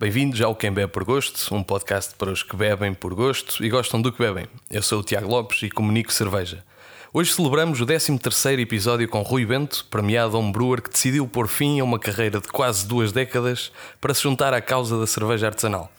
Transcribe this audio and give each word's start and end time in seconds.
Bem-vindos 0.00 0.40
ao 0.40 0.54
Quem 0.54 0.70
Bebe 0.70 0.92
por 0.92 1.02
Gosto, 1.02 1.52
um 1.52 1.60
podcast 1.60 2.14
para 2.14 2.30
os 2.30 2.44
que 2.44 2.54
bebem 2.54 2.94
por 2.94 3.12
gosto 3.14 3.64
e 3.64 3.68
gostam 3.68 4.00
do 4.00 4.12
que 4.12 4.18
bebem. 4.20 4.46
Eu 4.70 4.80
sou 4.80 5.00
o 5.00 5.02
Tiago 5.02 5.28
Lopes 5.28 5.64
e 5.64 5.70
comunico 5.70 6.12
cerveja. 6.12 6.64
Hoje 7.12 7.34
celebramos 7.34 7.80
o 7.80 7.84
13º 7.84 8.60
episódio 8.60 9.08
com 9.08 9.22
Rui 9.22 9.44
Bento, 9.44 9.84
premiado 9.90 10.36
a 10.36 10.40
um 10.40 10.52
brewer 10.52 10.82
que 10.82 10.90
decidiu 10.90 11.26
pôr 11.26 11.48
fim 11.48 11.80
a 11.80 11.84
uma 11.84 11.98
carreira 11.98 12.40
de 12.40 12.46
quase 12.46 12.86
duas 12.86 13.10
décadas 13.10 13.72
para 14.00 14.14
se 14.14 14.22
juntar 14.22 14.54
à 14.54 14.60
causa 14.60 14.96
da 15.00 15.06
cerveja 15.06 15.48
artesanal. 15.48 15.90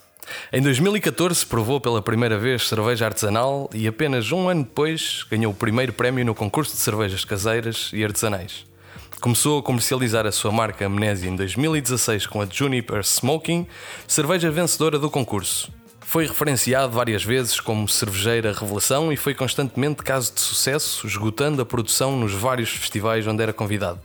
Em 0.54 0.62
2014 0.62 1.46
provou 1.46 1.82
pela 1.82 2.02
primeira 2.02 2.40
vez 2.40 2.70
cerveja 2.70 3.06
artesanal 3.06 3.70
e 3.74 3.86
apenas 3.86 4.32
um 4.32 4.48
ano 4.48 4.64
depois 4.64 5.26
ganhou 5.30 5.52
o 5.52 5.56
primeiro 5.56 5.92
prémio 5.92 6.24
no 6.24 6.34
concurso 6.34 6.72
de 6.72 6.80
cervejas 6.80 7.26
caseiras 7.26 7.92
e 7.92 8.02
artesanais. 8.02 8.69
Começou 9.22 9.60
a 9.60 9.64
comercializar 9.64 10.26
a 10.26 10.32
sua 10.32 10.50
marca 10.50 10.86
Amnésia 10.86 11.30
em 11.30 11.36
2016 11.36 12.26
com 12.26 12.42
a 12.42 12.46
Juniper 12.50 13.04
Smoking, 13.04 13.68
cerveja 14.08 14.50
vencedora 14.50 14.98
do 14.98 15.10
concurso. 15.10 15.74
Foi 16.00 16.26
referenciado 16.26 16.94
várias 16.94 17.22
vezes 17.22 17.60
como 17.60 17.90
cervejeira 17.90 18.54
revelação 18.54 19.12
e 19.12 19.18
foi 19.18 19.34
constantemente 19.34 20.04
caso 20.04 20.34
de 20.34 20.40
sucesso, 20.40 21.06
esgotando 21.06 21.62
a 21.62 21.66
produção 21.66 22.18
nos 22.18 22.32
vários 22.32 22.70
festivais 22.70 23.28
onde 23.28 23.44
era 23.44 23.52
convidado. 23.52 24.00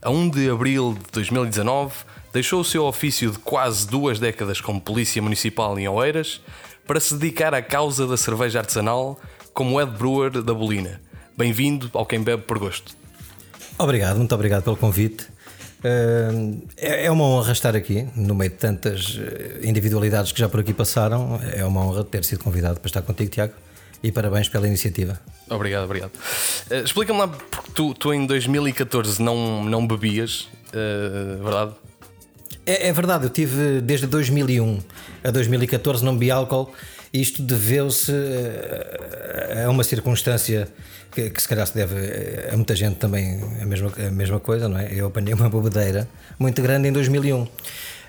A 0.00 0.08
1 0.08 0.30
de 0.30 0.48
abril 0.48 0.94
de 0.94 1.12
2019, 1.12 1.94
deixou 2.32 2.62
o 2.62 2.64
seu 2.64 2.84
ofício 2.86 3.32
de 3.32 3.38
quase 3.40 3.86
duas 3.86 4.18
décadas 4.18 4.62
como 4.62 4.80
polícia 4.80 5.20
municipal 5.20 5.78
em 5.78 5.86
Oeiras 5.86 6.40
para 6.86 7.00
se 7.00 7.14
dedicar 7.14 7.52
à 7.52 7.60
causa 7.60 8.06
da 8.06 8.16
cerveja 8.16 8.60
artesanal 8.60 9.20
como 9.52 9.76
head 9.78 9.92
brewer 9.92 10.42
da 10.42 10.54
Bolina. 10.54 11.02
Bem-vindo 11.36 11.90
ao 11.92 12.06
Quem 12.06 12.22
Bebe 12.22 12.44
por 12.44 12.58
Gosto. 12.58 13.03
Obrigado, 13.78 14.16
muito 14.16 14.34
obrigado 14.34 14.62
pelo 14.62 14.76
convite. 14.76 15.26
É 16.76 17.10
uma 17.10 17.24
honra 17.24 17.52
estar 17.52 17.76
aqui, 17.76 18.08
no 18.16 18.34
meio 18.34 18.50
de 18.50 18.56
tantas 18.56 19.18
individualidades 19.62 20.32
que 20.32 20.40
já 20.40 20.48
por 20.48 20.60
aqui 20.60 20.72
passaram. 20.72 21.38
É 21.52 21.64
uma 21.64 21.84
honra 21.84 22.04
ter 22.04 22.24
sido 22.24 22.42
convidado 22.42 22.80
para 22.80 22.88
estar 22.88 23.02
contigo, 23.02 23.30
Tiago. 23.30 23.52
E 24.02 24.12
parabéns 24.12 24.50
pela 24.50 24.66
iniciativa. 24.66 25.18
Obrigado, 25.48 25.84
obrigado. 25.84 26.12
Uh, 26.70 26.84
Explica-me 26.84 27.18
lá, 27.20 27.28
porque 27.28 27.70
tu, 27.74 27.94
tu, 27.94 28.12
em 28.12 28.26
2014 28.26 29.22
não, 29.22 29.64
não 29.64 29.86
bebias, 29.86 30.48
uh, 30.68 31.42
verdade? 31.42 31.72
É, 32.66 32.88
é, 32.88 32.92
verdade, 32.92 33.24
eu 33.24 33.30
tive 33.30 33.80
desde 33.80 34.06
2001 34.06 34.78
a 35.22 35.30
2014 35.30 36.04
não 36.04 36.12
bebi 36.14 36.30
álcool. 36.30 36.70
Isto 37.14 37.42
deveu-se 37.42 38.12
a 39.64 39.70
uma 39.70 39.84
circunstância 39.84 40.66
que, 41.12 41.30
que, 41.30 41.40
se 41.40 41.46
calhar 41.46 41.64
se 41.64 41.72
deve 41.72 41.94
a 42.52 42.56
muita 42.56 42.74
gente 42.74 42.96
também 42.96 43.40
a 43.62 43.64
mesma, 43.64 43.92
a 43.96 44.10
mesma 44.10 44.40
coisa, 44.40 44.68
não 44.68 44.76
é? 44.76 44.92
Eu 44.92 45.06
apanhei 45.06 45.32
uma 45.32 45.48
bobedeira 45.48 46.08
muito 46.40 46.60
grande 46.60 46.88
em 46.88 46.92
2001. 46.92 47.46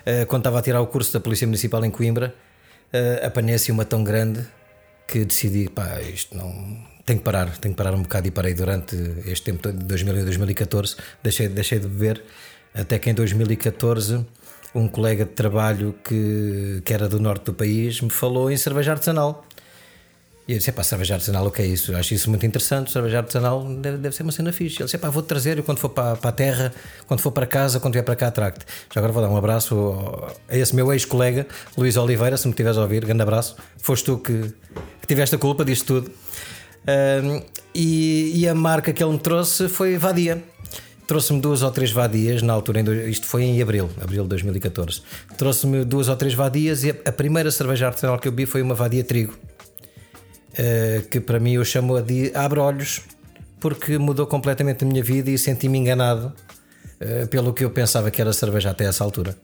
Eh, 0.04 0.24
quando 0.24 0.40
estava 0.40 0.58
a 0.58 0.62
tirar 0.62 0.80
o 0.80 0.88
curso 0.88 1.12
da 1.12 1.20
Polícia 1.20 1.46
Municipal 1.46 1.84
em 1.84 1.90
Coimbra, 1.90 2.34
eh, 2.92 3.22
apanhei 3.24 3.54
assim 3.54 3.70
uma 3.70 3.84
tão 3.84 4.02
grande 4.02 4.44
que 5.06 5.24
decidi, 5.24 5.68
pá, 5.68 6.00
isto 6.00 6.36
não. 6.36 6.50
Tenho 7.04 7.20
que 7.20 7.24
parar, 7.24 7.56
tenho 7.58 7.74
que 7.74 7.78
parar 7.78 7.94
um 7.94 8.02
bocado 8.02 8.26
e 8.26 8.32
parei 8.32 8.54
durante 8.54 8.96
este 9.26 9.52
tempo 9.52 9.70
de 9.70 9.84
2000 9.84 10.18
e 10.18 10.24
2014. 10.24 10.96
Deixei, 11.22 11.48
deixei 11.48 11.78
de 11.78 11.86
beber, 11.86 12.24
até 12.74 12.98
que 12.98 13.08
em 13.08 13.14
2014 13.14 14.26
um 14.74 14.88
colega 14.88 15.24
de 15.24 15.32
trabalho 15.32 15.94
que, 16.04 16.82
que 16.84 16.92
era 16.92 17.08
do 17.08 17.18
norte 17.18 17.44
do 17.44 17.54
país 17.54 18.00
me 18.00 18.10
falou 18.10 18.50
em 18.50 18.56
cerveja 18.56 18.92
artesanal. 18.92 19.44
E 20.48 20.52
eu 20.52 20.58
disse: 20.58 20.70
pá, 20.70 20.82
cerveja 20.84 21.14
artesanal, 21.14 21.46
o 21.46 21.50
que 21.50 21.60
é 21.60 21.66
isso? 21.66 21.92
Eu 21.92 21.98
acho 21.98 22.14
isso 22.14 22.30
muito 22.30 22.46
interessante. 22.46 22.92
Cerveja 22.92 23.18
artesanal 23.18 23.64
deve, 23.64 23.98
deve 23.98 24.14
ser 24.14 24.22
uma 24.22 24.30
cena 24.30 24.52
fixe. 24.52 24.76
Ele 24.76 24.84
disse: 24.84 24.98
pá, 24.98 25.10
vou-te 25.10 25.26
trazer. 25.26 25.58
Eu, 25.58 25.64
quando 25.64 25.78
for 25.78 25.88
para, 25.88 26.14
para 26.16 26.30
a 26.30 26.32
terra, 26.32 26.72
quando 27.06 27.20
for 27.20 27.32
para 27.32 27.46
casa, 27.46 27.80
quando 27.80 27.94
vier 27.94 28.04
para 28.04 28.14
cá, 28.14 28.30
trago-te. 28.30 28.64
Já 28.94 29.00
agora 29.00 29.12
vou 29.12 29.22
dar 29.22 29.28
um 29.28 29.36
abraço 29.36 29.74
a 30.48 30.56
esse 30.56 30.74
meu 30.74 30.92
ex-colega, 30.92 31.46
Luís 31.76 31.96
Oliveira, 31.96 32.36
se 32.36 32.46
me 32.46 32.52
estiveres 32.52 32.78
a 32.78 32.82
ouvir. 32.82 33.04
Grande 33.04 33.22
abraço. 33.22 33.56
Foste 33.78 34.04
tu 34.04 34.18
que, 34.18 34.52
que 35.00 35.06
tiveste 35.06 35.34
a 35.34 35.38
culpa 35.38 35.64
disto 35.64 35.86
tudo. 35.86 36.12
Um, 36.88 37.42
e, 37.74 38.42
e, 38.42 38.48
a 38.48 38.54
marca 38.54 38.92
que 38.92 39.02
ele 39.02 39.12
me 39.12 39.18
trouxe 39.18 39.68
foi 39.68 39.98
Vadia. 39.98 40.42
Trouxe-me 41.06 41.40
duas 41.40 41.62
ou 41.62 41.70
três 41.70 41.90
vadias 41.92 42.42
na 42.42 42.52
altura, 42.52 42.80
isto 43.08 43.26
foi 43.26 43.44
em 43.44 43.62
abril, 43.62 43.88
abril 44.02 44.24
de 44.24 44.30
2014. 44.30 45.02
Trouxe-me 45.38 45.84
duas 45.84 46.08
ou 46.08 46.16
três 46.16 46.34
vadias 46.34 46.82
e 46.82 46.90
a, 46.90 47.12
primeira 47.12 47.50
cerveja 47.50 47.86
artesanal 47.86 48.18
que 48.18 48.26
eu 48.26 48.32
vi 48.32 48.44
foi 48.44 48.60
uma 48.60 48.74
vadia 48.74 49.04
trigo 49.04 49.34
eh, 50.58 51.02
que 51.10 51.20
para 51.20 51.38
mim 51.38 51.52
eu 51.52 51.64
chamo 51.64 52.00
de 52.00 52.32
abre 52.34 52.58
olhos, 52.58 53.02
porque 53.60 53.98
mudou 53.98 54.26
completamente 54.26 54.84
a 54.84 54.86
minha 54.86 55.02
vida 55.02 55.30
e 55.30 55.36
senti-me 55.36 55.78
enganado 55.78 56.32
uh, 57.00 57.26
pelo 57.28 57.52
que 57.52 57.64
eu 57.64 57.70
pensava 57.70 58.10
que 58.10 58.20
era 58.20 58.32
cerveja 58.32 58.70
até 58.70 58.84
essa 58.84 59.04
altura. 59.04 59.36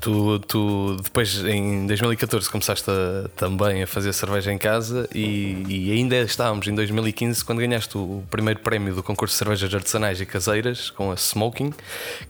Tu, 0.00 0.38
tu 0.40 0.96
depois 1.02 1.42
em 1.44 1.86
2014 1.86 2.50
começaste 2.50 2.90
a, 2.90 3.28
também 3.34 3.82
a 3.82 3.86
fazer 3.86 4.12
cerveja 4.12 4.52
em 4.52 4.58
casa 4.58 5.08
e, 5.14 5.64
e, 5.66 5.92
ainda 5.92 6.16
estávamos 6.18 6.68
em 6.68 6.74
2015 6.74 7.42
quando 7.42 7.60
ganhaste 7.60 7.96
o 7.96 8.22
primeiro 8.30 8.60
prémio 8.60 8.94
do 8.94 9.02
concurso 9.02 9.32
de 9.32 9.38
cervejas 9.38 9.74
artesanais 9.74 10.20
e 10.20 10.26
caseiras 10.26 10.90
com 10.90 11.10
a 11.10 11.14
Smoking, 11.14 11.70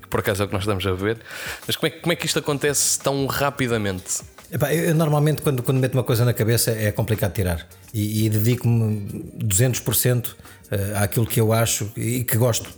que 0.01 0.09
por 0.09 0.21
acaso 0.21 0.43
é 0.43 0.45
o 0.45 0.49
que 0.49 0.55
nós 0.55 0.63
estamos 0.63 0.87
a 0.87 0.93
ver. 0.93 1.19
Mas 1.67 1.75
como 1.75 1.89
é, 1.89 1.91
como 1.91 2.13
é 2.13 2.17
que 2.17 2.27
isto 2.27 2.39
acontece 2.39 3.01
tão 3.01 3.27
rapidamente? 3.27 4.23
Epá, 4.51 4.73
eu, 4.73 4.95
normalmente, 4.95 5.43
quando, 5.43 5.63
quando 5.63 5.79
meto 5.79 5.95
uma 5.95 6.05
coisa 6.05 6.25
na 6.25 6.33
cabeça, 6.33 6.71
é 6.71 6.93
complicado 6.93 7.33
tirar. 7.33 7.67
E, 7.93 8.27
e 8.27 8.31
dedico-me 8.31 9.33
200% 9.43 10.35
eh, 10.71 10.93
àquilo 10.97 11.27
que 11.27 11.41
eu 11.41 11.53
acho 11.53 11.91
e 11.97 12.23
que 12.23 12.37
gosto. 12.37 12.71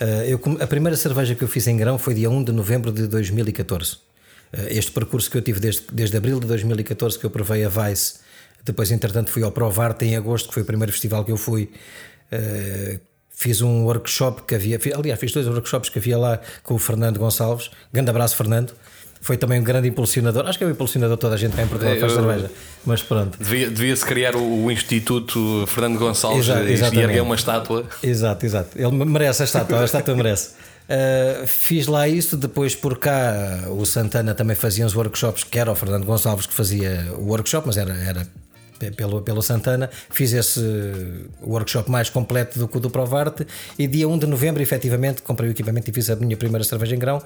Eh, 0.00 0.26
eu, 0.28 0.40
a 0.60 0.66
primeira 0.66 0.96
cerveja 0.96 1.34
que 1.34 1.44
eu 1.44 1.48
fiz 1.48 1.66
em 1.68 1.76
grão 1.76 1.96
foi 1.96 2.14
dia 2.14 2.28
1 2.28 2.44
de 2.44 2.52
novembro 2.52 2.90
de 2.90 3.06
2014. 3.06 4.05
Eh, 4.52 4.78
este 4.78 4.90
percurso 4.90 5.30
que 5.30 5.36
eu 5.36 5.42
tive 5.42 5.60
desde, 5.60 5.82
desde 5.92 6.16
abril 6.16 6.40
de 6.40 6.46
2014, 6.46 7.18
que 7.18 7.26
eu 7.26 7.30
provei 7.30 7.64
a 7.64 7.68
Vice, 7.68 8.14
depois, 8.64 8.90
entretanto, 8.90 9.30
fui 9.30 9.42
ao 9.42 9.52
Provarte 9.52 10.04
em 10.04 10.16
agosto, 10.16 10.48
que 10.48 10.54
foi 10.54 10.62
o 10.62 10.66
primeiro 10.66 10.92
festival 10.92 11.24
que 11.24 11.30
eu 11.30 11.36
fui. 11.36 11.70
Fiz 13.30 13.60
um 13.60 13.84
workshop 13.84 14.42
que 14.42 14.56
havia, 14.56 14.80
aliás, 14.96 15.20
fiz 15.20 15.30
dois 15.30 15.46
workshops 15.46 15.88
que 15.88 16.00
havia 16.00 16.18
lá 16.18 16.40
com 16.64 16.74
o 16.74 16.78
Fernando 16.78 17.18
Gonçalves. 17.18 17.70
Grande 17.92 18.10
abraço, 18.10 18.34
Fernando 18.34 18.72
foi 19.26 19.36
também 19.36 19.60
um 19.60 19.64
grande 19.64 19.88
impulsionador. 19.88 20.46
Acho 20.46 20.56
que 20.56 20.64
é 20.64 20.66
o 20.66 20.70
impulsionador 20.70 21.16
toda 21.16 21.34
a 21.34 21.38
gente 21.38 21.54
tem 21.54 21.64
em 21.64 21.68
Portugal 21.68 21.96
faz 21.96 22.12
cerveja. 22.12 22.50
Mas 22.84 23.02
pronto. 23.02 23.36
Devia-se 23.38 23.74
devia 23.74 23.96
criar 23.96 24.36
o, 24.36 24.64
o, 24.64 24.70
Instituto 24.70 25.66
Fernando 25.66 25.98
Gonçalves 25.98 26.48
exato, 26.48 26.94
e 26.94 27.00
erguer 27.00 27.22
uma 27.22 27.34
estátua. 27.34 27.84
Exato, 28.02 28.46
exato. 28.46 28.78
Ele 28.78 28.90
merece 29.04 29.42
a 29.42 29.44
estátua, 29.44 29.80
a 29.80 29.84
estátua 29.84 30.14
merece. 30.14 30.50
Uh, 30.86 31.46
fiz 31.46 31.88
lá 31.88 32.08
isso, 32.08 32.36
depois 32.36 32.74
por 32.74 32.98
cá 32.98 33.64
o 33.70 33.84
Santana 33.84 34.34
também 34.34 34.54
fazia 34.54 34.86
uns 34.86 34.94
workshops, 34.94 35.42
que 35.42 35.58
era 35.58 35.70
o 35.70 35.74
Fernando 35.74 36.04
Gonçalves 36.04 36.46
que 36.46 36.54
fazia 36.54 37.12
o 37.18 37.26
workshop, 37.26 37.66
mas 37.66 37.76
era, 37.76 37.92
era 37.92 38.26
pelo, 38.96 39.22
pelo 39.22 39.42
Santana, 39.42 39.90
fiz 40.10 40.32
esse 40.32 40.60
workshop 41.42 41.90
mais 41.90 42.10
completo 42.10 42.58
do 42.58 42.68
que 42.68 42.76
o 42.76 42.80
do 42.80 42.90
Provarte 42.90 43.46
e 43.78 43.86
dia 43.86 44.08
1 44.08 44.18
de 44.18 44.26
novembro, 44.26 44.62
efetivamente, 44.62 45.22
comprei 45.22 45.48
o 45.48 45.52
equipamento 45.52 45.90
e 45.90 45.92
fiz 45.92 46.10
a 46.10 46.16
minha 46.16 46.36
primeira 46.36 46.64
cerveja 46.64 46.94
em 46.94 46.98
grão. 46.98 47.22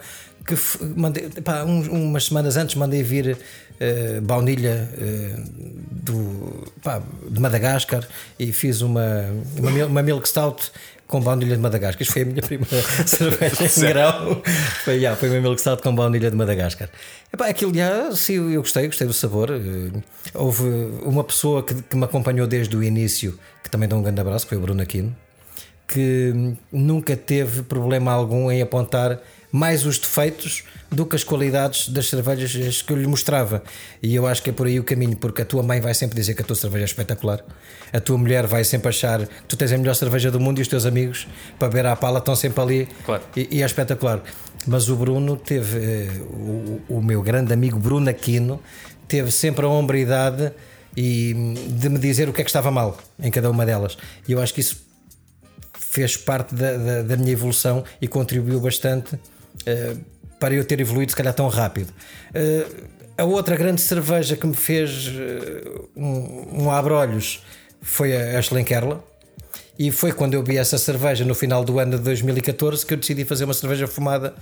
Que 0.47 0.55
mandei, 0.97 1.29
pá, 1.45 1.65
uns, 1.65 1.89
umas 1.89 2.25
semanas 2.25 2.57
antes 2.57 2.75
mandei 2.77 3.03
vir 3.03 3.37
uh, 3.37 4.21
baunilha 4.23 4.89
uh, 4.95 5.71
do, 5.91 6.73
pá, 6.83 7.03
de 7.29 7.41
Madagascar 7.41 8.07
e 8.39 8.53
fiz 8.53 8.81
uma, 8.81 9.27
uma, 9.59 9.87
uma 9.87 10.03
milk 10.03 10.29
stout 10.29 10.71
com 11.11 11.21
baunilha 11.21 11.57
de 11.57 11.61
Madagascar. 11.61 12.01
Isto 12.01 12.13
foi 12.13 12.23
a 12.23 12.25
minha 12.25 12.41
primeira 12.41 12.83
cerveja 13.05 13.65
em 13.65 13.89
grão. 13.93 14.43
Foi, 14.85 14.95
yeah, 14.95 15.17
foi 15.17 15.29
o 15.29 15.33
meu 15.33 15.43
milk 15.43 15.61
stout 15.61 15.83
com 15.83 15.95
baunilha 15.95 16.31
de 16.31 16.37
Madagascar. 16.37 16.89
Epá, 17.33 17.49
aquilo 17.49 17.75
já, 17.75 18.13
sim, 18.13 18.53
eu 18.53 18.63
gostei, 18.63 18.87
gostei 18.87 19.07
do 19.07 19.13
sabor. 19.13 19.51
Eh, 19.51 20.01
houve 20.33 20.65
uma 21.03 21.25
pessoa 21.25 21.63
que, 21.63 21.75
que 21.75 21.97
me 21.97 22.05
acompanhou 22.05 22.47
desde 22.47 22.77
o 22.77 22.83
início, 22.83 23.39
que 23.63 23.69
também 23.69 23.89
dá 23.89 23.97
um 23.97 24.03
grande 24.03 24.21
abraço, 24.21 24.47
que 24.47 24.51
foi 24.51 24.59
o 24.59 24.61
Bruno 24.61 24.81
Aquino, 24.81 25.15
que 25.89 26.55
nunca 26.73 27.17
teve 27.17 27.63
problema 27.65 28.13
algum 28.13 28.51
em 28.51 28.63
apontar 28.63 29.21
mais 29.53 29.85
os 29.85 29.99
defeitos 29.99 30.65
do 30.91 31.07
que 31.07 31.15
as 31.15 31.23
qualidades 31.23 31.89
das 31.89 32.09
cervejas 32.09 32.83
que 32.83 32.93
eu 32.93 32.97
lhe 32.97 33.07
mostrava. 33.07 33.63
E 34.03 34.15
eu 34.15 34.27
acho 34.27 34.43
que 34.43 34.51
é 34.51 34.53
por 34.53 34.67
aí 34.67 34.79
o 34.79 34.85
caminho, 34.85 35.17
porque 35.17 35.43
a 35.43 35.45
tua 35.45 35.63
mãe 35.63 35.81
vai 35.81 35.95
sempre 35.95 36.17
dizer 36.17 36.35
que 36.35 36.43
a 36.43 36.45
tua 36.45 36.57
cerveja 36.57 36.85
é 36.85 36.87
espetacular, 36.87 37.45
a 37.93 38.01
tua 38.01 38.19
mulher 38.19 38.47
vai 38.47 38.65
sempre 38.65 38.89
achar 38.89 39.27
que 39.27 39.45
tu 39.49 39.57
tens 39.57 39.73
a 39.73 39.79
melhor 39.79 39.95
cerveja 39.95 40.31
do 40.31 40.41
mundo 40.41 40.59
e 40.59 40.63
os 40.63 40.69
teus 40.69 40.87
amigos 40.87 41.27
para 41.59 41.69
beber 41.69 41.87
à 41.87 41.97
pala 41.97 42.19
estão 42.19 42.35
sempre 42.35 42.61
ali 42.61 42.89
claro. 43.05 43.23
e, 43.37 43.49
e, 43.51 43.63
é 43.63 43.67
espetacular. 43.67 44.23
Mas 44.67 44.89
o 44.89 44.97
Bruno 44.97 45.37
teve, 45.37 45.79
eh, 45.79 46.09
o, 46.31 46.83
o 46.89 47.03
meu 47.03 47.23
grande 47.23 47.53
amigo 47.53 47.79
Bruno 47.79 48.11
Aquino, 48.11 48.61
teve 49.09 49.31
sempre 49.31 49.65
a 49.65 49.69
hombridade 49.69 50.53
e 50.97 51.33
de 51.69 51.89
me 51.89 51.99
dizer 51.99 52.29
o 52.29 52.33
que 52.33 52.41
é 52.41 52.45
que 52.45 52.51
estava 52.51 52.71
mal 52.71 52.99
em 53.19 53.31
cada 53.31 53.51
uma 53.51 53.65
delas. 53.65 53.97
E 54.29 54.33
eu 54.33 54.41
acho 54.41 54.53
que 54.53 54.61
isso 54.61 54.91
fez 55.73 56.17
parte 56.17 56.55
da, 56.55 56.77
da, 56.77 57.03
da 57.03 57.17
minha 57.17 57.33
evolução 57.33 57.83
e 58.01 58.07
contribuiu 58.07 58.61
bastante 58.61 59.19
uh, 59.63 59.99
para 60.39 60.55
eu 60.55 60.65
ter 60.65 60.81
evoluído 60.81 61.13
se 61.13 61.17
calhar 61.17 61.35
tão 61.35 61.49
rápido. 61.49 61.93
Uh, 62.31 62.89
a 63.21 63.25
outra 63.25 63.55
grande 63.55 63.83
cerveja 63.83 64.35
que 64.35 64.47
me 64.47 64.55
fez 64.55 65.09
uh, 65.09 65.89
um, 65.95 66.65
um 66.65 66.71
abre-olhos 66.71 67.43
foi 67.83 68.17
a, 68.17 68.41
Schlenkerla. 68.41 69.05
E 69.79 69.91
foi 69.91 70.13
quando 70.13 70.35
eu 70.35 70.43
vi 70.43 70.59
essa 70.59 70.77
cerveja 70.77 71.25
no 71.25 71.35
final 71.35 71.65
do 71.65 71.79
ano 71.79 71.97
de 71.97 72.05
2014 72.05 72.85
que 72.85 72.95
eu 72.95 72.99
decidi 72.99 73.25
fazer 73.25 73.45
uma 73.45 73.55
cerveja 73.55 73.87
fumada 73.87 74.35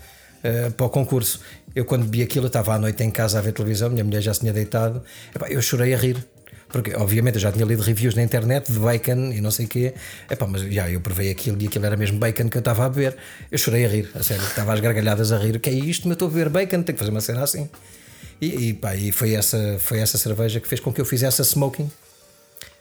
uh, 0.45 0.71
para 0.73 0.87
o 0.87 0.89
concurso. 0.89 1.41
Eu, 1.75 1.85
quando 1.85 2.09
vi 2.09 2.23
aquilo, 2.23 2.47
estava 2.47 2.75
à 2.75 2.79
noite 2.79 3.03
em 3.03 3.11
casa 3.11 3.39
a 3.39 3.43
ver 3.43 3.53
televisão, 3.53 3.91
minha 3.91 4.05
mulher 4.05 4.21
já 4.21 4.33
se 4.33 4.41
tinha 4.41 4.53
deitado, 4.53 5.03
epá, 5.35 5.49
eu 5.49 5.61
chorei 5.61 5.93
a 5.95 5.97
rir. 5.97 6.25
Porque, 6.69 6.95
obviamente, 6.95 7.37
eu 7.37 7.41
já 7.41 7.51
tinha 7.51 7.65
lido 7.65 7.83
reviews 7.83 8.15
na 8.15 8.23
internet 8.23 8.71
de 8.71 8.79
bacon 8.79 9.33
e 9.33 9.41
não 9.41 9.51
sei 9.51 9.67
o 9.67 9.69
quê. 9.69 9.95
Epá, 10.31 10.47
mas 10.47 10.63
já 10.63 10.91
eu 10.91 11.01
provei 11.01 11.31
aquilo 11.31 11.57
e 11.61 11.67
aquilo 11.67 11.87
era 11.87 11.97
mesmo 11.97 12.19
bacon 12.19 12.49
que 12.49 12.57
eu 12.57 12.61
estava 12.61 12.85
a 12.85 12.89
beber. 12.89 13.17
Eu 13.51 13.59
chorei 13.59 13.85
a 13.85 13.89
rir, 13.89 14.11
a 14.15 14.23
sério, 14.23 14.45
estava 14.45 14.75
às 14.75 14.81
gargalhadas 14.81 15.33
a 15.33 15.39
rir. 15.39 15.57
O 15.57 15.61
que 15.61 15.71
é 15.71 15.73
isto? 15.73 16.07
Eu 16.07 16.13
estou 16.13 16.29
a 16.29 16.31
beber 16.31 16.49
bacon, 16.51 16.83
tenho 16.83 16.85
que 16.85 16.99
fazer 16.99 17.11
uma 17.11 17.21
cena 17.21 17.43
assim. 17.43 17.69
E, 18.41 18.69
e, 18.69 18.75
pá, 18.75 18.95
e 18.95 19.11
foi, 19.13 19.35
essa, 19.35 19.77
foi 19.79 19.99
essa 19.99 20.19
cerveja 20.19 20.61
que 20.61 20.69
fez 20.69 20.81
com 20.81 20.93
que 20.93 21.01
eu 21.01 21.05
fizesse 21.05 21.41
a 21.41 21.45
smoking. 21.45 21.91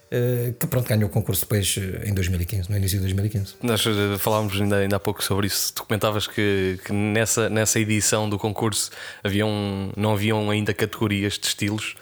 Uh, 0.08 0.54
que 0.54 0.68
pronto, 0.68 0.88
ganhou 0.88 1.10
o 1.10 1.12
concurso 1.12 1.42
depois 1.42 1.76
eh, 1.78 2.08
em 2.08 2.14
2015, 2.14 2.70
no 2.70 2.78
início 2.78 2.98
de 2.98 3.04
2015. 3.04 3.56
Nós 3.62 3.86
eh, 3.86 4.18
falávamos 4.18 4.54
ainda, 4.54 4.78
ainda 4.78 4.96
há 4.96 5.00
pouco 5.02 5.22
sobre 5.22 5.48
isso. 5.48 5.74
Tu 5.74 5.84
comentavas 5.84 6.26
que, 6.28 6.80
que 6.86 6.94
nessa, 6.94 7.50
nessa 7.50 7.78
edição 7.78 8.30
do 8.30 8.40
concurso 8.40 8.90
haviam, 9.22 9.92
não 9.98 10.14
haviam 10.14 10.50
ainda 10.50 10.74
categorias 10.74 11.34
de 11.34 11.48
estilos. 11.48 11.98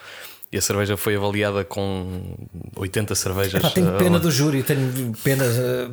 E 0.55 0.57
a 0.57 0.61
cerveja 0.61 0.95
foi 0.95 1.17
avaliada 1.17 1.65
com 1.65 2.33
80 2.77 3.13
cervejas. 3.13 3.55
Epá, 3.55 3.71
tenho 3.71 3.91
pena 3.97 4.17
do 4.17 4.31
júri, 4.31 4.63
tenho 4.63 5.11
pena. 5.21 5.43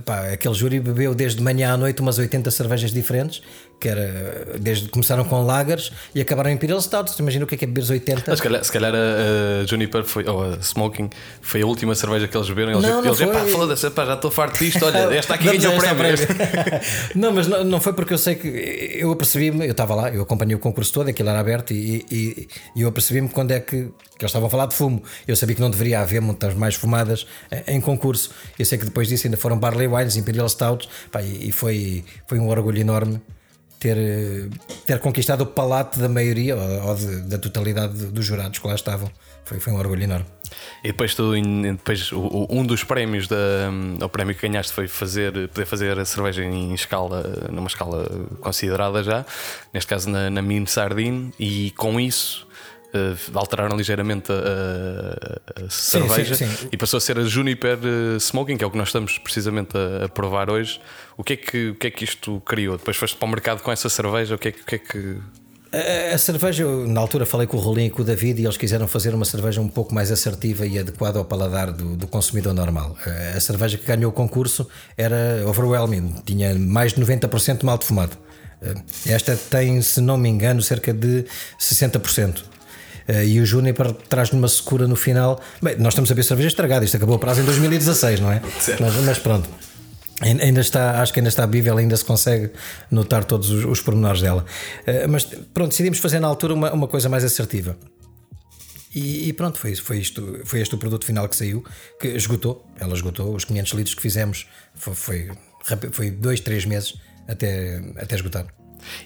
Pá, 0.05 0.29
aquele 0.29 0.55
júri 0.55 0.79
bebeu 0.79 1.17
desde 1.17 1.43
manhã 1.43 1.73
à 1.73 1.77
noite 1.77 2.01
umas 2.01 2.17
80 2.17 2.49
cervejas 2.53 2.93
diferentes 2.93 3.43
que 3.83 3.89
era 3.89 4.47
desde 4.61 4.89
começaram 4.89 5.25
com 5.25 5.43
lagers 5.43 5.93
e 6.15 6.21
acabaram 6.21 6.51
em 6.51 6.55
Imperial 6.55 6.81
Stouts. 6.81 7.19
Imagina 7.19 7.45
o 7.45 7.49
que 7.49 7.57
é 7.57 7.59
que 7.59 7.65
é 7.65 7.67
beber 7.67 7.91
80. 7.91 8.37
se 8.37 8.43
calhar, 8.43 8.65
se 8.65 8.73
calhar 8.73 8.95
a, 8.95 9.63
a 9.63 9.67
Juniper 9.67 10.05
foi, 10.05 10.25
ou 10.25 10.55
a 10.55 10.57
Smoking 10.59 11.11
foi 11.41 11.63
a 11.63 11.67
última 11.67 11.93
cerveja 11.97 12.29
que 12.29 12.37
eles 12.37 12.49
beberam. 12.49 12.73
Eles, 12.75 12.83
não, 12.83 13.05
eles 13.05 13.19
não 13.19 13.33
pá, 13.33 13.45
foda-se, 13.47 13.91
pá, 13.91 14.05
já 14.05 14.15
estou 14.15 14.31
farto 14.31 14.57
disto. 14.61 14.85
Olha, 14.85 15.13
esta 15.13 15.35
aqui 15.35 15.45
ganhou 15.45 15.77
o 15.77 15.79
prémio. 15.79 16.17
não, 17.17 17.33
mas 17.33 17.49
não, 17.49 17.65
não, 17.65 17.81
foi 17.81 17.93
porque 17.93 18.15
eu 18.15 18.19
sei 18.19 18.37
que 18.37 18.47
eu 18.47 19.11
apercebi-me, 19.11 19.67
eu 19.67 19.73
estava 19.73 19.97
lá, 19.97 20.11
eu 20.11 20.23
acompanhei 20.23 20.55
o 20.55 20.61
concurso 20.61 20.93
todo, 20.93 21.09
aquilo 21.09 21.29
era 21.29 21.41
aberto 21.41 21.73
e, 21.73 22.07
e, 22.09 22.49
e 22.77 22.83
eu 22.83 22.89
apercebi-me 22.89 23.31
quando 23.31 23.51
é 23.51 23.59
que, 23.59 23.69
que 23.69 24.21
eles 24.21 24.31
estavam 24.31 24.47
a 24.47 24.51
falar 24.51 24.67
de 24.67 24.77
fumo. 24.77 25.03
Eu 25.27 25.35
sabia 25.35 25.57
que 25.57 25.61
não 25.61 25.71
deveria 25.71 26.01
haver 26.01 26.21
muitas 26.21 26.55
mais 26.55 26.77
fumadas 26.77 27.27
em, 27.51 27.79
em 27.79 27.81
concurso. 27.81 28.31
Eu 28.57 28.65
sei 28.65 28.79
que 28.79 28.85
depois 28.85 29.09
disso 29.09 29.27
ainda 29.27 29.37
foram 29.37 29.59
Barley 29.59 29.89
Wines, 29.89 30.17
Imperial 30.17 30.49
Stouts, 30.49 30.89
pá, 31.11 31.21
e, 31.21 31.49
e 31.49 31.53
foi, 31.53 32.05
foi 32.29 32.39
um 32.39 32.49
orgulho 32.49 32.79
enorme 32.79 33.21
ter, 33.83 34.49
ter 34.87 35.01
conquistado 35.01 35.41
o 35.41 35.47
palato 35.47 35.99
da 35.99 36.09
maioria 36.09 36.57
ou, 36.57 36.95
de, 36.95 37.23
da 37.23 37.37
totalidade 37.37 38.07
dos 38.07 38.25
jurados 38.25 38.61
que 38.61 38.67
lá 38.67 38.77
estavam. 38.77 39.11
Foi, 39.45 39.59
foi 39.59 39.73
um 39.73 39.77
orgulho 39.77 40.05
enorme. 40.05 40.27
E 40.85 40.89
depois, 40.89 41.17
tu, 41.17 41.33
depois 41.33 42.13
um 42.13 42.65
dos 42.65 42.85
prémios 42.85 43.27
da, 43.27 43.37
o 44.01 44.09
prémio 44.09 44.37
que 44.37 44.47
ganhaste 44.47 44.73
foi 44.73 44.87
fazer, 44.87 45.49
poder 45.49 45.67
fazer 45.67 45.99
a 45.99 46.05
cerveja 46.05 46.45
em 46.45 46.73
escala, 46.73 47.49
numa 47.51 47.67
escala 47.67 48.07
considerada 48.41 49.03
já, 49.03 49.27
neste 49.75 49.89
caso 49.89 50.09
na, 50.09 50.31
na 50.31 50.41
Mine 50.41 50.69
Sardine, 50.69 51.33
e 51.41 51.73
com 51.77 51.99
isso 51.99 52.47
uh, 52.95 53.39
alteraram 53.39 53.77
ligeiramente 53.77 54.31
a, 54.33 55.63
a, 55.63 55.67
a 55.67 55.71
cerveja 55.71 56.35
sim, 56.35 56.47
sim, 56.47 56.57
sim. 56.57 56.69
e 56.73 56.77
passou 56.77 56.99
a 56.99 57.01
ser 57.01 57.19
a 57.19 57.25
Juniper 57.25 57.79
eh, 57.83 58.17
Smoking, 58.19 58.57
que 58.57 58.65
é 58.65 58.67
o 58.67 58.71
que 58.71 58.79
nós 58.79 58.89
estamos 58.89 59.19
precisamente 59.19 59.77
a, 59.77 60.05
a, 60.05 60.09
provar 60.09 60.51
hoje. 60.51 60.81
O 61.17 61.25
que, 61.25 61.33
é 61.35 61.37
que, 61.37 61.69
o 61.71 61.75
que 61.75 61.87
é 61.87 61.91
que 61.91 62.05
isto 62.05 62.41
criou? 62.41 62.77
Depois 62.77 62.97
foste 62.97 63.17
para 63.17 63.27
o 63.27 63.31
mercado 63.31 63.63
com 63.63 63.71
essa 63.71 63.89
cerveja, 63.89 64.35
o 64.35 64.39
que 64.39 64.49
é, 64.49 64.51
o 64.51 64.65
que, 64.65 64.75
é 64.75 64.79
que 64.79 65.17
a, 66.13 66.19
cerveja, 66.19 66.65
eu, 66.65 66.87
na 66.87 67.01
altura 67.01 67.25
falei 67.25 67.47
com 67.47 67.57
o 67.57 67.61
Rolim 67.61 67.87
e 67.87 67.91
com 67.91 68.03
o 68.03 68.05
David 68.05 68.41
e 68.41 68.45
eles 68.45 68.59
quiseram 68.59 68.87
fazer 68.87 69.15
uma 69.15 69.25
cerveja 69.25 69.61
um 69.61 69.69
pouco 69.69 69.95
mais 69.95 70.13
assertiva 70.13 70.67
e 70.67 70.79
adequada 70.79 71.19
ao 71.19 71.25
paladar 71.25 71.73
do, 71.73 71.97
do 71.97 72.07
consumidor 72.07 72.53
normal. 72.53 72.95
A 73.35 73.41
cerveja 73.41 73.79
que 73.79 73.87
ganhou 73.87 74.11
o 74.11 74.15
concurso 74.15 74.69
era 74.99 75.43
overwhelming, 75.47 76.15
tinha 76.27 76.55
mais 76.55 76.93
de 76.93 77.01
90% 77.01 77.59
de 77.59 77.65
mal 77.65 77.79
defumado. 77.79 78.19
Esta 79.07 79.37
tem, 79.37 79.81
se 79.83 80.01
não 80.01 80.17
me 80.17 80.29
engano, 80.29 80.63
cerca 80.63 80.93
de 80.93 81.25
60%. 81.59 82.52
Uh, 83.09 83.25
e 83.25 83.41
o 83.41 83.47
Juniper 83.47 83.93
traz-lhe 83.93 84.39
uma 84.39 84.49
secura 84.49 84.87
no 84.87 84.97
final. 84.97 85.41
Bem, 85.61 85.77
nós 85.77 85.93
estamos 85.93 86.11
a 86.11 86.15
ver 86.15 86.23
cerveja 86.23 86.49
estragada, 86.49 86.85
isto 86.85 86.97
acabou 86.97 87.17
a 87.17 87.19
prazo 87.19 87.41
em 87.41 87.45
2016, 87.45 88.21
não 88.21 88.31
é? 88.31 88.41
Mas, 88.81 88.95
mas, 89.05 89.19
pronto. 89.19 89.49
Ainda 90.21 90.61
está, 90.61 91.03
acho 91.03 91.13
que 91.13 91.19
ainda 91.19 91.29
está 91.29 91.45
bível, 91.47 91.77
ainda 91.77 91.97
se 91.97 92.05
consegue 92.05 92.51
notar 92.91 93.25
todos 93.25 93.51
os, 93.51 93.65
os 93.65 93.81
pormenores 93.81 94.21
dela. 94.21 94.45
Uh, 94.87 95.09
mas 95.09 95.25
pronto, 95.25 95.71
decidimos 95.71 95.99
fazer 95.99 96.21
na 96.21 96.29
altura 96.29 96.55
uma, 96.55 96.73
uma 96.73 96.89
coisa 96.89 97.09
mais 97.09 97.25
assertiva. 97.25 97.77
E, 98.95 99.29
e, 99.29 99.33
pronto, 99.33 99.59
foi, 99.59 99.75
foi, 99.75 99.99
isto, 99.99 100.41
foi 100.45 100.61
este 100.61 100.75
o 100.75 100.79
produto 100.79 101.07
final 101.07 101.27
que 101.29 101.35
saiu, 101.35 101.65
que 101.99 102.09
esgotou. 102.09 102.67
Ela 102.79 102.95
esgotou. 102.95 103.35
Os 103.35 103.45
500 103.45 103.73
litros 103.73 103.95
que 103.95 104.03
fizemos 104.03 104.47
foi, 104.75 104.95
foi, 104.95 105.31
foi 105.91 106.11
dois, 106.11 106.41
três 106.41 106.67
meses 106.67 106.95
até, 107.27 107.83
até 107.97 108.15
esgotar. 108.15 108.47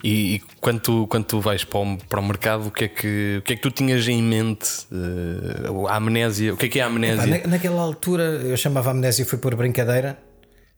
E, 0.02 0.37
e 0.37 0.38
quando, 0.61 0.81
tu, 0.81 1.06
quando 1.08 1.25
tu 1.25 1.40
vais 1.40 1.64
para 1.64 1.81
o, 1.81 1.96
para 1.96 2.20
o 2.20 2.25
mercado, 2.25 2.69
o 2.69 2.70
que, 2.70 2.84
é 2.84 2.88
que, 2.88 3.37
o 3.38 3.43
que 3.43 3.52
é 3.52 3.56
que 3.56 3.62
tu 3.62 3.70
tinhas 3.70 4.06
em 4.08 4.23
mente? 4.23 4.87
Uh, 4.90 5.87
a 5.88 5.96
amnésia, 5.96 6.55
o 6.55 6.56
que 6.56 6.67
é 6.67 6.69
que 6.69 6.78
é 6.81 6.82
a 6.82 6.87
amnésia? 6.87 7.26
Na, 7.26 7.46
naquela 7.46 7.81
altura 7.82 8.23
eu 8.23 8.56
chamava 8.56 8.90
a 8.90 8.93
amnésia 8.93 9.25
foi 9.25 9.38
por 9.38 9.55
brincadeira 9.55 10.19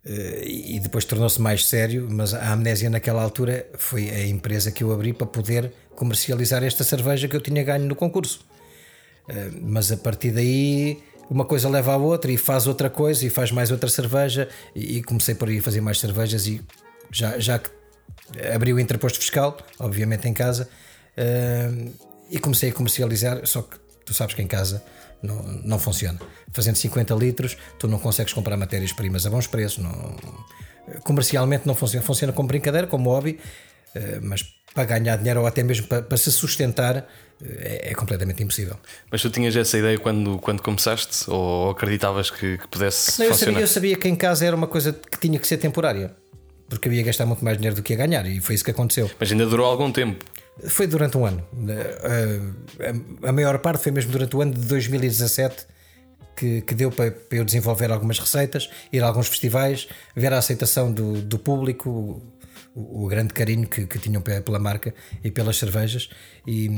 uh, 0.05 0.11
e 0.45 0.79
depois 0.81 1.05
tornou-se 1.05 1.41
mais 1.41 1.67
sério, 1.67 2.09
mas 2.11 2.35
a 2.35 2.53
amnésia 2.53 2.91
naquela 2.91 3.23
altura 3.23 3.67
foi 3.79 4.11
a 4.11 4.27
empresa 4.27 4.71
que 4.71 4.83
eu 4.83 4.93
abri 4.93 5.13
para 5.13 5.27
poder 5.27 5.73
comercializar 5.95 6.63
esta 6.63 6.85
cerveja 6.85 7.29
que 7.29 7.37
eu 7.37 7.41
tinha 7.41 7.63
ganho 7.63 7.87
no 7.87 7.95
concurso. 7.95 8.41
Uh, 9.29 9.61
mas 9.63 9.93
a 9.93 9.97
partir 9.97 10.31
daí 10.31 10.99
uma 11.31 11.45
coisa 11.45 11.69
leva 11.69 11.93
à 11.93 11.97
outra 11.97 12.33
e 12.33 12.37
faz 12.37 12.67
outra 12.67 12.89
coisa 12.89 13.27
e 13.27 13.31
faz 13.31 13.53
mais 13.53 13.71
outra 13.71 13.89
cerveja 13.89 14.49
e, 14.75 14.99
e 14.99 15.03
comecei 15.03 15.35
por 15.35 15.49
aí 15.49 15.59
a 15.59 15.63
fazer 15.63 15.81
mais 15.81 16.01
cervejas 16.01 16.47
e 16.47 16.61
já, 17.11 17.39
já 17.39 17.59
que 17.59 17.71
abri 18.55 18.73
o 18.73 18.81
interposto 18.81 19.19
fiscal, 19.19 19.57
obviamente 19.79 20.29
em 20.29 20.35
casa, 20.35 20.69
uh, 21.17 21.93
e 22.31 22.39
comecei 22.39 22.71
a 22.71 22.73
comercializar. 22.73 23.47
Só 23.47 23.63
que 23.63 23.77
tu 24.05 24.15
sabes 24.15 24.35
que 24.35 24.43
em 24.43 24.47
casa 24.47 24.83
não, 25.23 25.43
não 25.65 25.79
funciona. 25.79 26.19
Fazendo 26.53 26.77
50 26.77 27.15
litros, 27.15 27.57
tu 27.79 27.89
não 27.89 27.99
consegues 27.99 28.33
comprar 28.33 28.57
matérias-primas 28.57 29.27
a 29.27 29.31
bons 29.31 29.47
preços. 29.47 29.83
Não, 29.83 30.17
comercialmente 31.03 31.67
não 31.67 31.75
funciona. 31.75 32.05
Funciona 32.05 32.33
como 32.33 32.49
brincadeira, 32.49 32.87
como 32.87 33.11
hobby, 33.11 33.39
uh, 33.95 34.21
mas 34.23 34.45
para 34.75 34.85
ganhar 34.85 35.17
dinheiro 35.17 35.41
ou 35.41 35.47
até 35.47 35.63
mesmo 35.63 35.87
para, 35.87 36.03
para 36.03 36.17
se 36.17 36.31
sustentar 36.31 37.09
é, 37.43 37.91
é, 37.91 37.95
completamente 37.95 38.43
impossível. 38.43 38.77
Mas 39.11 39.23
tu 39.23 39.31
tinhas 39.31 39.57
essa 39.57 39.79
ideia 39.79 39.99
quando, 39.99 40.39
quando 40.39 40.63
começaste 40.63 41.29
ou 41.29 41.71
acreditavas 41.71 42.31
que, 42.31 42.59
que 42.59 42.69
pudesse 42.69 43.19
não, 43.19 43.27
eu 43.27 43.33
funcionar? 43.33 43.53
Sabia, 43.53 43.65
eu 43.65 43.69
sabia 43.69 43.97
que 43.97 44.09
em 44.09 44.15
casa 44.15 44.45
era 44.45 44.55
uma 44.55 44.67
coisa 44.67 44.93
que 44.93 45.19
tinha 45.19 45.39
que 45.39 45.47
ser 45.47 45.57
temporária 45.57 46.15
porque 46.69 46.89
eu 46.89 46.93
ia 46.93 47.03
gastar 47.03 47.27
muito 47.27 47.45
mais 47.45 47.57
dinheiro 47.57 47.77
do 47.77 47.83
que 47.83 47.93
ia 47.93 47.97
ganhar 47.97 48.27
e 48.27 48.41
foi 48.41 48.55
isso 48.55 48.65
que 48.65 48.71
aconteceu. 48.71 49.11
Mas 49.19 49.31
ainda 49.31 49.47
durou 49.47 49.67
algum 49.67 49.91
tempo? 49.91 50.25
Foi 50.67 50.87
durante 50.87 51.17
um 51.17 51.25
ano. 51.25 51.45
A 53.23 53.33
maior 53.33 53.59
parte 53.59 53.83
foi 53.83 53.93
mesmo 53.93 54.11
durante 54.11 54.37
o 54.37 54.43
ano 54.43 54.53
de 54.53 54.61
2017 54.67 55.67
que, 56.37 56.63
que 56.63 56.75
deu 56.75 56.91
para, 56.91 57.13
eu 57.31 57.45
desenvolver 57.45 57.91
algumas 57.91 58.19
receitas, 58.19 58.69
ir 58.93 59.03
a 59.03 59.07
alguns 59.07 59.29
festivais, 59.29 59.89
ver 60.15 60.33
a 60.33 60.39
aceitação 60.39 60.93
do, 60.93 61.21
do 61.21 61.39
público, 61.39 62.23
o, 62.75 63.05
o, 63.05 63.09
grande 63.09 63.33
carinho 63.33 63.67
que, 63.67 63.87
que 63.87 63.99
tinham 63.99 64.23
pela 64.23 64.59
marca 64.59 64.95
e 65.23 65.31
pelas 65.31 65.57
cervejas. 65.57 66.09
E, 66.47 66.71